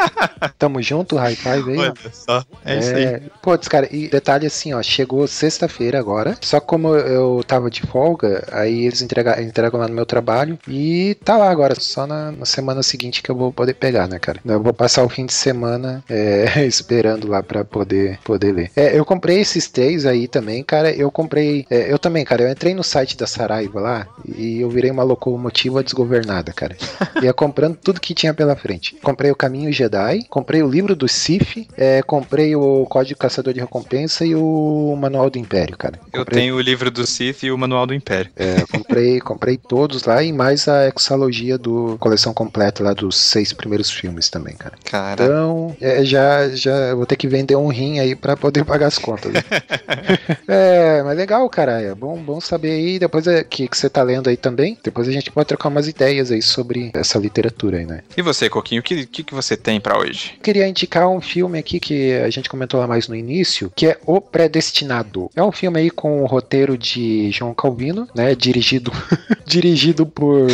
Tamo 0.58 0.80
junto, 0.80 1.16
high 1.16 1.36
five 1.36 1.70
aí. 1.70 1.78
Olha 1.78 1.94
só, 2.10 2.42
é, 2.64 2.78
isso 2.78 2.94
aí. 2.94 3.22
Putz, 3.42 3.68
cara, 3.68 3.86
e 3.94 4.08
detalhe 4.08 4.46
assim, 4.46 4.72
ó, 4.72 4.82
chegou 4.82 5.26
sexta-feira 5.34 5.98
agora. 5.98 6.36
Só 6.40 6.60
como 6.60 6.94
eu 6.94 7.42
tava 7.46 7.70
de 7.70 7.82
folga, 7.82 8.46
aí 8.52 8.86
eles 8.86 9.02
entrega, 9.02 9.42
entregam 9.42 9.80
lá 9.80 9.88
no 9.88 9.94
meu 9.94 10.06
trabalho 10.06 10.58
e 10.68 11.16
tá 11.24 11.36
lá 11.36 11.50
agora, 11.50 11.74
só 11.78 12.06
na, 12.06 12.32
na 12.32 12.46
semana 12.46 12.82
seguinte 12.82 13.22
que 13.22 13.30
eu 13.30 13.36
vou 13.36 13.52
poder 13.52 13.74
pegar, 13.74 14.08
né, 14.08 14.18
cara? 14.18 14.40
Eu 14.44 14.62
vou 14.62 14.72
passar 14.72 15.04
o 15.04 15.08
fim 15.08 15.26
de 15.26 15.32
semana 15.32 16.02
é, 16.08 16.64
esperando 16.66 17.28
lá 17.28 17.42
pra 17.42 17.64
poder, 17.64 18.18
poder 18.24 18.52
ler. 18.52 18.70
É, 18.76 18.96
eu 18.96 19.04
comprei 19.04 19.40
esses 19.40 19.68
três 19.68 20.06
aí 20.06 20.28
também, 20.28 20.62
cara. 20.62 20.90
Eu 20.92 21.10
comprei. 21.10 21.66
é, 21.68 21.92
eu 21.92 21.98
também, 21.98 22.24
cara, 22.24 22.42
eu 22.42 22.50
entrei 22.50 22.74
no 22.74 22.84
site 22.84 23.16
da 23.16 23.26
Saraiva 23.26 23.80
lá 23.80 24.06
e 24.36 24.60
eu 24.60 24.70
virei 24.70 24.90
uma 24.90 25.02
locomotiva 25.02 25.82
desgovernada, 25.82 26.52
cara. 26.52 26.76
Ia 27.22 27.32
comprando 27.32 27.76
tudo 27.76 28.00
que 28.00 28.14
tinha 28.14 28.32
pela 28.32 28.56
frente. 28.56 28.96
Comprei 29.02 29.30
o 29.30 29.36
Caminho 29.36 29.72
Jedi, 29.72 30.24
comprei 30.28 30.62
o 30.62 30.68
livro 30.68 30.94
do 30.94 31.08
Sif, 31.08 31.66
é, 31.76 32.02
comprei 32.02 32.54
o 32.54 32.86
Código 32.86 33.18
Caçador 33.18 33.52
de 33.52 33.60
Recompensa 33.60 34.24
e 34.24 34.34
o 34.34 34.96
Manual 34.96 35.23
do 35.30 35.38
Império, 35.38 35.76
cara. 35.76 35.98
Eu 36.12 36.20
Comprei- 36.20 36.40
tenho 36.42 36.56
o 36.56 36.60
livro 36.60 36.90
do 36.90 37.06
Sith 37.06 37.42
e 37.44 37.50
o 37.50 37.58
Manual 37.58 37.86
do 37.86 37.94
Império. 37.94 38.30
é, 38.36 38.60
eu 38.62 38.68
comprei, 38.68 39.20
comprei 39.20 39.56
todos 39.56 40.04
lá 40.04 40.22
e 40.22 40.32
mais 40.32 40.66
a 40.68 40.88
exalogia 40.88 41.56
do 41.58 41.96
coleção 41.98 42.32
completa 42.34 42.82
lá 42.82 42.92
dos 42.92 43.16
seis 43.16 43.52
primeiros 43.52 43.90
filmes 43.90 44.28
também, 44.28 44.54
cara. 44.56 44.74
Cara, 44.84 45.24
Então, 45.24 45.76
é, 45.80 46.04
já, 46.04 46.48
já 46.50 46.72
eu 46.88 46.96
vou 46.96 47.06
ter 47.06 47.16
que 47.16 47.28
vender 47.28 47.56
um 47.56 47.68
rim 47.68 47.98
aí 47.98 48.14
pra 48.14 48.36
poder 48.36 48.64
pagar 48.64 48.86
as 48.86 48.98
contas. 48.98 49.32
né? 49.32 49.40
é, 50.48 51.02
mas 51.02 51.16
legal, 51.16 51.48
cara. 51.48 51.80
É 51.80 51.94
bom, 51.94 52.16
bom 52.22 52.40
saber 52.40 52.70
aí. 52.72 52.98
Depois 52.98 53.26
é, 53.26 53.42
que, 53.44 53.68
que 53.68 53.76
você 53.76 53.88
tá 53.88 54.02
lendo 54.02 54.28
aí 54.28 54.36
também. 54.36 54.78
Depois 54.82 55.08
a 55.08 55.12
gente 55.12 55.30
pode 55.30 55.48
trocar 55.48 55.68
umas 55.68 55.88
ideias 55.88 56.30
aí 56.30 56.42
sobre 56.42 56.90
essa 56.94 57.18
literatura 57.18 57.78
aí, 57.78 57.86
né? 57.86 58.00
e 58.16 58.22
você, 58.22 58.48
Coquinho, 58.48 58.80
o 58.80 58.84
que, 58.84 59.06
que, 59.06 59.22
que 59.24 59.34
você 59.34 59.56
tem 59.56 59.80
pra 59.80 59.98
hoje? 59.98 60.34
Queria 60.42 60.66
indicar 60.68 61.08
um 61.08 61.20
filme 61.20 61.58
aqui 61.58 61.80
que 61.80 62.14
a 62.14 62.30
gente 62.30 62.48
comentou 62.48 62.80
lá 62.80 62.86
mais 62.86 63.08
no 63.08 63.14
início, 63.16 63.72
que 63.74 63.86
é 63.86 63.98
O 64.06 64.20
Predestinado. 64.20 65.13
É 65.34 65.42
um 65.42 65.52
filme 65.52 65.80
aí 65.80 65.90
com 65.90 66.22
o 66.22 66.26
roteiro 66.26 66.76
de 66.76 67.30
João 67.30 67.54
Calvino, 67.54 68.08
né? 68.14 68.34
Dirigido, 68.34 68.92
dirigido 69.46 70.06
por 70.06 70.46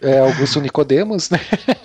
é, 0.00 0.18
Augusto 0.18 0.60
Nicodemos, 0.60 1.30
né? 1.30 1.40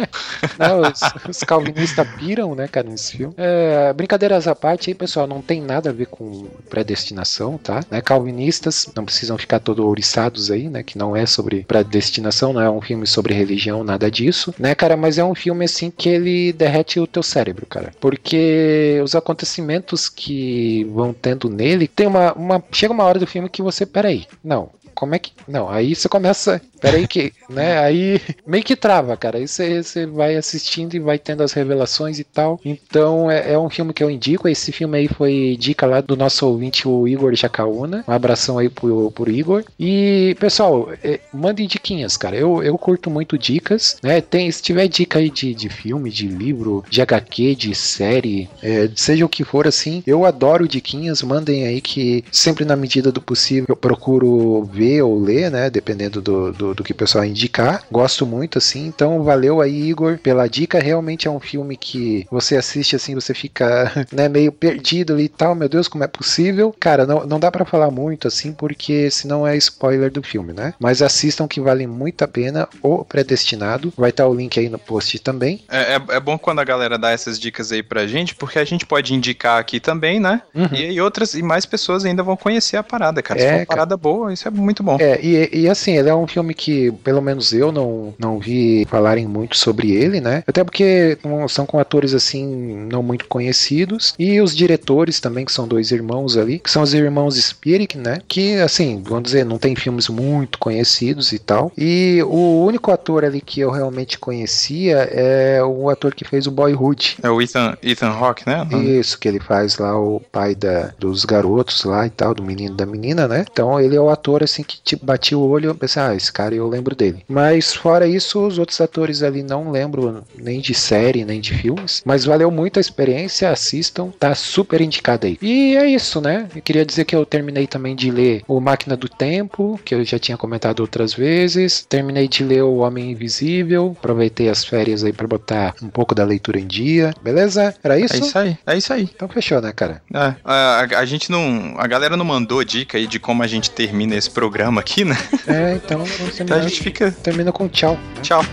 Não, 0.58 0.82
os, 0.82 1.02
os 1.30 1.40
calvinistas 1.40 2.08
piram, 2.18 2.56
né, 2.56 2.68
cara, 2.68 2.90
nesse 2.90 3.18
filme. 3.18 3.34
É, 3.38 3.92
brincadeiras 3.94 4.48
à 4.48 4.56
parte 4.56 4.90
aí, 4.90 4.96
pessoal, 4.96 5.28
não 5.28 5.42
tem 5.42 5.62
nada 5.62 5.90
a 5.90 5.94
ver 5.94 6.08
com 6.08 6.48
predestinação, 6.70 7.58
tá? 7.58 7.82
Né, 7.90 8.02
calvinistas 8.02 8.90
não 8.96 9.04
precisam 9.04 9.38
ficar 9.38 9.60
todo 9.60 9.86
ouriçados 9.86 10.50
aí, 10.52 10.70
né? 10.70 10.84
Que 10.84 10.98
não 10.98 11.16
é 11.16 11.26
sobre 11.26 11.64
predestinação, 11.64 12.54
não 12.54 12.62
é 12.62 12.70
um 12.70 12.82
filme 12.82 13.06
sobre 13.06 13.34
religião, 13.34 13.84
nada 13.84 14.10
disso, 14.10 14.54
né, 14.58 14.74
cara? 14.76 14.96
Mas 14.96 15.18
é 15.18 15.24
um 15.24 15.36
filme 15.36 15.66
assim 15.66 15.92
que 15.92 16.08
ele 16.08 16.54
derrete 16.54 17.00
o 17.00 17.08
teu 17.08 17.24
cérebro, 17.24 17.66
cara. 17.66 17.92
Porque 18.00 19.00
os 19.04 19.16
acontecimentos 19.16 20.08
que 20.08 20.84
vão 20.86 21.14
tendo 21.14 21.35
nele, 21.44 21.88
tem 21.88 22.08
uma, 22.08 22.34
uma. 22.34 22.64
Chega 22.72 22.94
uma 22.94 23.04
hora 23.04 23.20
do 23.20 23.28
filme 23.28 23.50
que 23.50 23.62
você, 23.62 23.86
peraí, 23.86 24.26
não. 24.44 24.70
Como 24.94 25.14
é 25.14 25.20
que. 25.20 25.34
Não, 25.48 25.70
aí 25.70 25.94
você 25.94 26.08
começa. 26.08 26.62
Peraí 26.86 27.08
que. 27.08 27.34
né? 27.50 27.80
Aí 27.80 28.22
meio 28.46 28.64
que 28.64 28.76
trava, 28.76 29.18
cara. 29.18 29.40
Aí 29.40 29.48
você, 29.48 30.06
vai 30.06 30.36
assistindo 30.36 30.94
e 30.94 31.00
vai 31.00 31.18
tendo 31.18 31.42
as 31.42 31.54
revelações 31.54 32.20
e 32.20 32.24
tal. 32.24 32.60
Então 32.64 33.30
é, 33.30 33.54
é 33.54 33.60
um 33.60 33.70
filme 33.70 33.94
que 33.94 34.04
eu 34.04 34.10
indico. 34.10 34.48
Esse 34.48 34.72
filme 34.72 34.98
aí 34.98 35.08
foi 35.08 35.58
dica 35.60 35.86
lá 35.86 36.00
do 36.02 36.16
nosso 36.16 36.48
ouvinte, 36.48 36.88
o 36.88 37.08
Igor 37.08 37.34
Jacaúna. 37.34 38.04
Um 38.08 38.12
abração 38.12 38.60
aí 38.60 38.70
pro, 38.70 39.10
pro 39.12 39.32
Igor. 39.32 39.64
E, 39.80 40.36
pessoal, 40.40 40.90
é, 41.04 41.20
mandem 41.34 41.68
diquinhas, 41.68 42.18
cara. 42.18 42.36
Eu, 42.36 42.62
eu 42.62 42.78
curto 42.78 43.10
muito 43.10 43.38
dicas, 43.38 43.98
né? 44.04 44.22
Tem, 44.22 44.52
se 44.52 44.62
tiver 44.62 44.88
dica 44.88 45.20
aí 45.20 45.30
de, 45.30 45.56
de 45.56 45.70
filme, 45.70 46.12
de 46.12 46.28
livro, 46.28 46.84
de 46.90 47.02
HQ, 47.02 47.56
de 47.56 47.74
série, 47.74 48.48
é, 48.62 48.90
seja 48.96 49.26
o 49.26 49.30
que 49.30 49.44
for 49.44 49.68
assim, 49.68 50.04
eu 50.06 50.26
adoro 50.26 50.68
diquinhas. 50.68 51.24
Mandem 51.24 51.66
aí 51.66 51.82
que 51.82 52.24
sempre 52.32 52.64
na 52.64 52.76
medida 52.76 53.12
do 53.12 53.22
possível 53.22 53.66
eu 53.70 53.76
procuro 53.76 54.64
ver 54.66 55.02
ou 55.02 55.20
ler, 55.20 55.50
né? 55.50 55.70
Dependendo 55.70 56.22
do, 56.22 56.52
do, 56.52 56.75
do 56.76 56.84
que 56.84 56.92
o 56.92 56.96
pessoal 56.96 57.26
indicar. 57.26 57.84
Gosto 57.92 58.26
muito, 58.26 58.58
assim. 58.58 58.86
Então, 58.86 59.24
valeu 59.24 59.62
aí, 59.62 59.90
Igor, 59.90 60.18
pela 60.20 60.48
dica. 60.48 60.80
Realmente 60.80 61.28
é 61.28 61.32
um 61.32 61.40
filme 61.40 61.76
que 61.78 62.28
você 62.30 62.56
assiste 62.58 62.96
assim, 62.96 63.16
você 63.16 63.34
fica 63.34 63.92
né, 64.12 64.28
meio 64.30 64.52
perdido 64.52 65.14
ali 65.14 65.24
e 65.26 65.30
tal. 65.30 65.56
Meu 65.56 65.70
Deus, 65.70 65.88
como 65.88 66.04
é 66.04 66.08
possível? 66.08 66.76
Cara, 66.80 67.06
não, 67.06 67.26
não 67.26 67.40
dá 67.40 67.52
pra 67.52 67.66
falar 67.66 67.90
muito 67.92 68.28
assim, 68.28 68.52
porque 68.54 69.10
senão 69.10 69.48
é 69.48 69.56
spoiler 69.58 70.12
do 70.12 70.22
filme, 70.22 70.54
né? 70.54 70.74
Mas 70.80 71.02
assistam 71.02 71.48
que 71.48 71.60
vale 71.62 71.88
muito 71.88 72.24
a 72.24 72.28
pena. 72.28 72.68
O 72.82 73.04
Predestinado. 73.06 73.94
Vai 73.98 74.10
estar 74.10 74.28
o 74.28 74.34
link 74.34 74.60
aí 74.60 74.70
no 74.70 74.78
post 74.80 75.18
também. 75.20 75.64
É, 75.70 75.96
é, 75.96 76.02
é 76.18 76.20
bom 76.20 76.38
quando 76.38 76.60
a 76.60 76.64
galera 76.64 76.98
dá 76.98 77.12
essas 77.12 77.40
dicas 77.40 77.72
aí 77.72 77.82
pra 77.82 78.06
gente, 78.08 78.36
porque 78.36 78.60
a 78.60 78.66
gente 78.66 78.86
pode 78.86 79.14
indicar 79.14 79.60
aqui 79.60 79.80
também, 79.80 80.20
né? 80.20 80.42
E 80.72 80.84
aí 80.86 81.02
outras 81.02 81.34
e 81.34 81.42
mais 81.42 81.66
pessoas 81.66 82.06
ainda 82.06 82.22
vão 82.24 82.36
conhecer 82.38 82.78
a 82.78 82.84
parada, 82.84 83.22
cara. 83.22 83.40
Se 83.40 83.46
É, 83.46 83.52
for 83.52 83.60
uma 83.60 83.66
parada 83.66 83.98
boa, 83.98 84.34
isso 84.34 84.48
é 84.48 84.52
muito 84.52 84.84
bom. 84.84 84.98
É, 85.00 85.20
e, 85.22 85.62
e 85.62 85.70
assim, 85.70 85.98
ele 85.98 86.10
é 86.10 86.16
um 86.16 86.28
filme 86.28 86.54
que, 86.54 86.65
pelo 87.04 87.22
menos 87.22 87.54
eu 87.54 87.72
não, 87.72 88.14
não 88.18 88.40
vi 88.40 88.86
falarem 88.90 89.28
muito 89.28 89.58
sobre 89.58 89.92
ele, 89.92 90.20
né? 90.22 90.44
Até 90.48 90.64
porque 90.64 91.18
são 91.50 91.66
com 91.66 91.80
atores 91.80 92.14
assim, 92.14 92.46
não 92.92 93.02
muito 93.02 93.26
conhecidos. 93.26 94.14
E 94.18 94.40
os 94.42 94.56
diretores 94.56 95.20
também, 95.20 95.46
que 95.46 95.52
são 95.52 95.68
dois 95.68 95.92
irmãos 95.92 96.38
ali, 96.38 96.60
que 96.60 96.70
são 96.70 96.84
os 96.84 96.94
irmãos 96.94 97.36
Spirik, 97.36 97.98
né? 97.98 98.22
Que, 98.28 98.56
assim, 98.56 99.02
vamos 99.04 99.24
dizer, 99.24 99.46
não 99.46 99.58
tem 99.58 99.76
filmes 99.76 100.08
muito 100.10 100.60
conhecidos 100.60 101.32
e 101.32 101.40
tal. 101.40 101.72
E 101.78 102.22
o 102.24 102.66
único 102.66 102.92
ator 102.92 103.26
ali 103.26 103.42
que 103.42 103.60
eu 103.60 103.72
realmente 103.72 104.20
conhecia 104.20 104.98
é 105.12 105.64
o 105.64 105.90
ator 105.90 106.14
que 106.14 106.26
fez 106.26 106.48
o 106.48 106.52
Boyhood. 106.52 107.18
É 107.22 107.30
o 107.30 107.42
Ethan, 107.42 107.78
Ethan 107.82 108.10
Hawke, 108.10 108.44
né? 108.46 108.68
Isso, 108.84 109.20
que 109.20 109.28
ele 109.28 109.40
faz 109.40 109.78
lá 109.78 110.00
o 110.00 110.20
pai 110.32 110.56
da, 110.56 110.94
dos 111.00 111.26
garotos 111.26 111.84
lá 111.84 112.06
e 112.06 112.10
tal, 112.10 112.34
do 112.34 112.44
menino 112.44 112.74
e 112.74 112.78
da 112.78 112.86
menina, 112.86 113.28
né? 113.28 113.46
Então 113.52 113.80
ele 113.80 113.96
é 113.96 114.02
o 114.02 114.10
ator 114.10 114.44
assim 114.44 114.64
que 114.64 114.80
tipo, 114.84 115.06
bati 115.06 115.36
o 115.36 115.42
olho 115.42 115.72
e 115.72 115.74
pensei, 115.74 116.02
ah, 116.02 116.16
esse 116.16 116.32
cara 116.32 116.45
eu 116.54 116.68
lembro 116.68 116.96
dele. 116.96 117.24
Mas 117.28 117.74
fora 117.74 118.08
isso, 118.08 118.46
os 118.46 118.58
outros 118.60 118.80
atores 118.82 119.24
ali 119.24 119.42
não 119.44 119.72
lembro 119.72 120.24
nem 120.38 120.60
de 120.60 120.74
série, 120.74 121.26
nem 121.26 121.40
de 121.42 121.54
filmes. 121.54 122.02
Mas 122.06 122.26
valeu 122.26 122.52
muito 122.52 122.78
a 122.78 122.82
experiência, 122.82 123.50
assistam, 123.50 124.10
tá 124.20 124.36
super 124.36 124.82
indicado 124.82 125.26
aí. 125.28 125.38
E 125.42 125.76
é 125.76 125.88
isso, 125.88 126.20
né? 126.22 126.48
Eu 126.56 126.62
queria 126.62 126.86
dizer 126.86 127.06
que 127.06 127.16
eu 127.16 127.26
terminei 127.26 127.68
também 127.68 127.96
de 127.96 128.12
ler 128.12 128.44
O 128.48 128.60
Máquina 128.60 128.96
do 128.98 129.08
Tempo, 129.10 129.80
que 129.84 129.96
eu 129.96 130.04
já 130.04 130.20
tinha 130.20 130.38
comentado 130.38 130.80
outras 130.82 131.14
vezes. 131.14 131.86
Terminei 131.88 132.28
de 132.28 132.44
ler 132.44 132.64
O 132.64 132.78
Homem 132.78 133.12
Invisível, 133.12 133.96
aproveitei 133.98 134.50
as 134.50 134.64
férias 134.66 135.04
aí 135.04 135.14
pra 135.14 135.28
botar 135.28 135.76
um 135.82 135.90
pouco 135.90 136.14
da 136.16 136.24
leitura 136.24 136.60
em 136.60 136.68
dia. 136.68 137.14
Beleza? 137.22 137.74
Era 137.84 138.00
isso? 138.00 138.16
É 138.16 138.20
isso 138.20 138.38
aí, 138.38 138.58
é 138.66 138.78
isso 138.78 138.94
aí. 138.94 139.10
Então 139.16 139.28
fechou, 139.28 139.62
né, 139.62 139.72
cara? 139.72 140.02
É, 140.14 140.36
a, 140.44 140.82
a- 140.82 141.00
a 141.00 141.06
gente 141.06 141.32
não. 141.32 141.76
A 141.78 141.88
galera 141.88 142.16
não 142.18 142.26
mandou 142.26 142.64
dica 142.64 142.98
aí 142.98 143.08
de 143.08 143.20
como 143.20 143.44
a 143.44 143.48
gente 143.48 143.70
termina 143.72 144.16
esse 144.16 144.30
programa 144.30 144.82
aqui, 144.82 145.04
né? 145.06 145.16
É, 145.48 145.74
então 145.76 146.04
Então 146.44 146.58
a 146.58 146.62
gente 146.62 146.82
fica. 146.82 147.12
Termina 147.12 147.52
com 147.52 147.68
tchau. 147.68 147.94
né? 147.94 148.22
Tchau. 148.22 148.44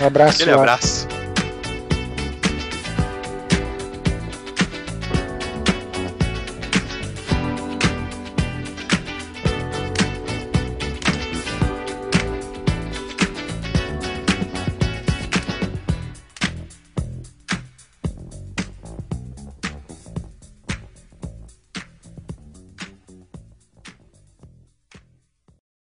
Um 0.00 0.06
abraço. 0.06 0.34
Aquele 0.34 0.50
lá. 0.52 0.62
abraço. 0.62 1.06